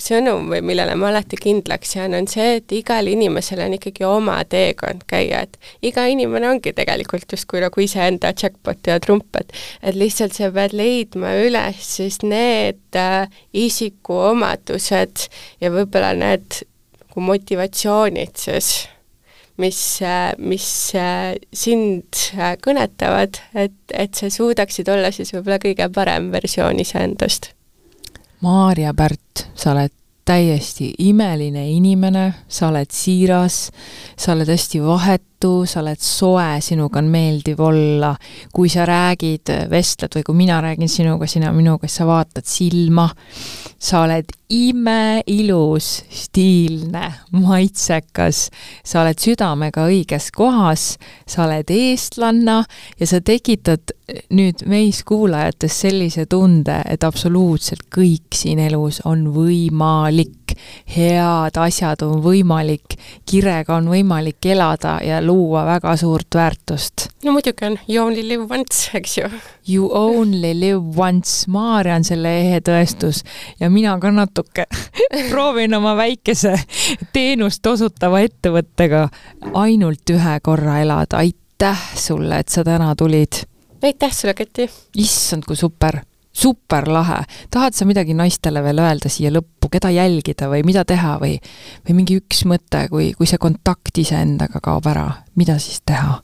sõnum 0.00 0.48
või 0.48 0.62
millele 0.64 0.94
ma 0.96 1.10
alati 1.10 1.36
kindlaks 1.36 1.96
jään, 1.96 2.14
on 2.16 2.28
see, 2.30 2.56
et 2.60 2.72
igal 2.72 3.08
inimesel 3.10 3.60
on 3.64 3.76
ikkagi 3.76 4.06
oma 4.08 4.38
teekond 4.48 5.04
käia, 5.10 5.42
et 5.44 5.58
iga 5.84 6.06
inimene 6.08 6.48
ongi 6.48 6.72
tegelikult 6.76 7.34
justkui 7.36 7.60
nagu 7.64 7.84
iseenda 7.84 8.32
jackpot 8.32 8.88
ja 8.88 8.98
trump, 9.02 9.36
et 9.36 9.52
et 9.82 9.98
lihtsalt 9.98 10.36
sa 10.36 10.50
pead 10.54 10.72
leidma 10.76 11.34
üles 11.44 11.84
siis 11.98 12.22
need 12.24 12.96
äh, 12.96 13.28
isikuomadused 13.52 15.28
ja 15.60 15.72
võib-olla 15.74 16.14
need 16.16 16.62
nagu 17.02 17.26
motivatsioonid 17.28 18.36
siis, 18.40 18.88
mis, 19.60 19.80
äh, 20.00 20.32
mis 20.38 20.68
äh, 20.96 21.36
sind 21.52 22.16
äh, 22.32 22.56
kõnetavad, 22.64 23.42
et, 23.52 23.76
et 23.92 24.14
sa 24.16 24.32
suudaksid 24.32 24.88
olla 24.88 25.12
siis 25.12 25.34
võib-olla 25.36 25.60
kõige 25.60 25.92
parem 25.92 26.32
versioon 26.32 26.80
iseendast 26.80 27.52
Maarja 28.42 28.90
Pärt, 28.94 29.44
sa 29.54 29.70
oled 29.70 29.92
täiesti 30.26 30.88
imeline 31.06 31.62
inimene, 31.70 32.24
sa 32.50 32.72
oled 32.72 32.90
siiras, 32.90 33.68
sa 34.18 34.32
oled 34.34 34.50
hästi 34.50 34.80
vahetu, 34.82 35.52
sa 35.66 35.78
oled 35.82 36.02
soe, 36.02 36.48
sinuga 36.62 36.98
on 36.98 37.10
meeldiv 37.10 37.60
olla. 37.62 38.16
kui 38.52 38.68
sa 38.68 38.86
räägid, 38.86 39.52
vestled 39.70 40.14
või 40.18 40.26
kui 40.26 40.34
mina 40.34 40.60
räägin 40.60 40.90
sinuga, 40.90 41.26
sina 41.26 41.52
minuga, 41.52 41.86
siis 41.86 42.02
sa 42.02 42.06
vaatad 42.06 42.46
silma. 42.46 43.08
Sa 43.82 44.04
oled 44.04 44.30
imeilus, 44.52 45.88
stiilne, 46.12 47.08
maitsekas, 47.34 48.44
sa 48.86 49.02
oled 49.02 49.18
südamega 49.18 49.88
õiges 49.90 50.28
kohas, 50.34 50.84
sa 51.26 51.46
oled 51.48 51.72
eestlanna 51.74 52.60
ja 53.00 53.08
sa 53.10 53.18
tekitad 53.24 53.94
nüüd 54.30 54.62
meis 54.70 55.02
kuulajates 55.08 55.80
sellise 55.84 56.28
tunde, 56.30 56.78
et 56.86 57.02
absoluutselt 57.04 57.88
kõik 57.92 58.36
siin 58.36 58.62
elus 58.62 59.00
on 59.08 59.26
võimalik. 59.34 60.41
Head 60.96 61.58
asjad 61.60 62.02
on 62.06 62.22
võimalik, 62.24 62.96
kirega 63.28 63.76
on 63.78 63.90
võimalik 63.92 64.44
elada 64.52 64.98
ja 65.04 65.20
luua 65.24 65.64
väga 65.66 65.96
suurt 65.96 66.38
väärtust. 66.38 67.08
no 67.24 67.34
muidugi 67.36 67.66
on, 67.66 67.78
you 67.88 68.06
only 68.06 68.26
live 68.28 68.46
once, 68.50 68.90
eks 68.94 69.18
ju. 69.18 69.30
You 69.68 69.90
only 69.92 70.54
live 70.58 70.96
once, 70.96 71.46
Maarja 71.50 71.96
on 72.00 72.04
selle 72.04 72.34
ehe 72.40 72.60
tõestus 72.60 73.22
ja 73.60 73.70
mina 73.70 73.98
ka 74.02 74.10
natuke 74.10 74.66
proovin 75.30 75.74
oma 75.74 75.94
väikese 75.96 76.56
teenust 77.12 77.66
osutava 77.66 78.20
ettevõttega 78.24 79.08
ainult 79.54 80.10
ühe 80.10 80.36
korra 80.42 80.80
elada, 80.82 81.22
aitäh 81.22 81.88
sulle, 81.96 82.42
et 82.42 82.48
sa 82.48 82.64
täna 82.66 82.94
tulid 82.98 83.44
aitäh 83.82 84.12
sulle, 84.12 84.34
Kati! 84.34 84.70
issand, 84.96 85.42
kui 85.46 85.56
super! 85.56 86.02
Super 86.32 86.88
lahe, 86.88 87.22
tahad 87.52 87.76
sa 87.76 87.86
midagi 87.88 88.16
naistele 88.16 88.62
veel 88.64 88.80
öelda 88.82 89.12
siia 89.12 89.32
lõppu, 89.32 89.70
keda 89.72 89.92
jälgida 89.92 90.48
või 90.52 90.64
mida 90.66 90.84
teha 90.88 91.18
või, 91.22 91.38
või 91.86 91.98
mingi 92.00 92.18
üks 92.22 92.44
mõte, 92.48 92.86
kui, 92.92 93.12
kui 93.18 93.28
see 93.28 93.40
kontakt 93.40 93.98
iseendaga 94.00 94.62
kaob 94.64 94.88
ära, 94.90 95.08
mida 95.36 95.58
siis 95.62 95.82
teha? 95.86 96.20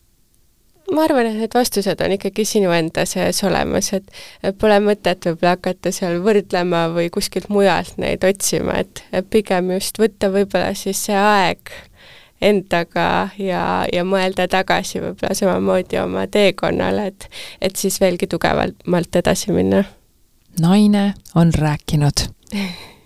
ma 0.88 1.04
arvan, 1.04 1.26
et 1.28 1.36
need 1.36 1.52
vastused 1.52 2.00
on 2.00 2.14
ikkagi 2.14 2.46
sinu 2.48 2.70
enda 2.72 3.04
sees 3.09 3.42
olemas, 3.44 3.90
et 3.92 4.09
pole 4.61 4.78
mõtet 4.80 5.26
võib-olla 5.28 5.56
hakata 5.59 5.92
seal 5.92 6.22
võrdlema 6.24 6.86
või 6.94 7.11
kuskilt 7.12 7.50
mujalt 7.52 7.98
neid 8.00 8.24
otsima, 8.24 8.78
et 8.80 9.04
pigem 9.28 9.74
just 9.76 10.00
võtta 10.00 10.32
võib-olla 10.32 10.72
siis 10.78 11.02
see 11.09 11.18
aeg 11.18 11.74
endaga 12.40 13.28
ja, 13.38 13.62
ja 13.92 14.04
mõelda 14.06 14.46
tagasi 14.50 15.02
võib-olla 15.02 15.34
samamoodi 15.36 16.00
oma 16.00 16.26
teekonnale, 16.30 17.09
et 17.12 17.28
et 17.61 17.76
siis 17.76 18.00
veelgi 18.00 18.30
tugevamalt 18.30 19.22
edasi 19.22 19.52
minna. 19.52 19.84
Naine 20.61 21.14
on 21.34 21.55
rääkinud 21.55 22.12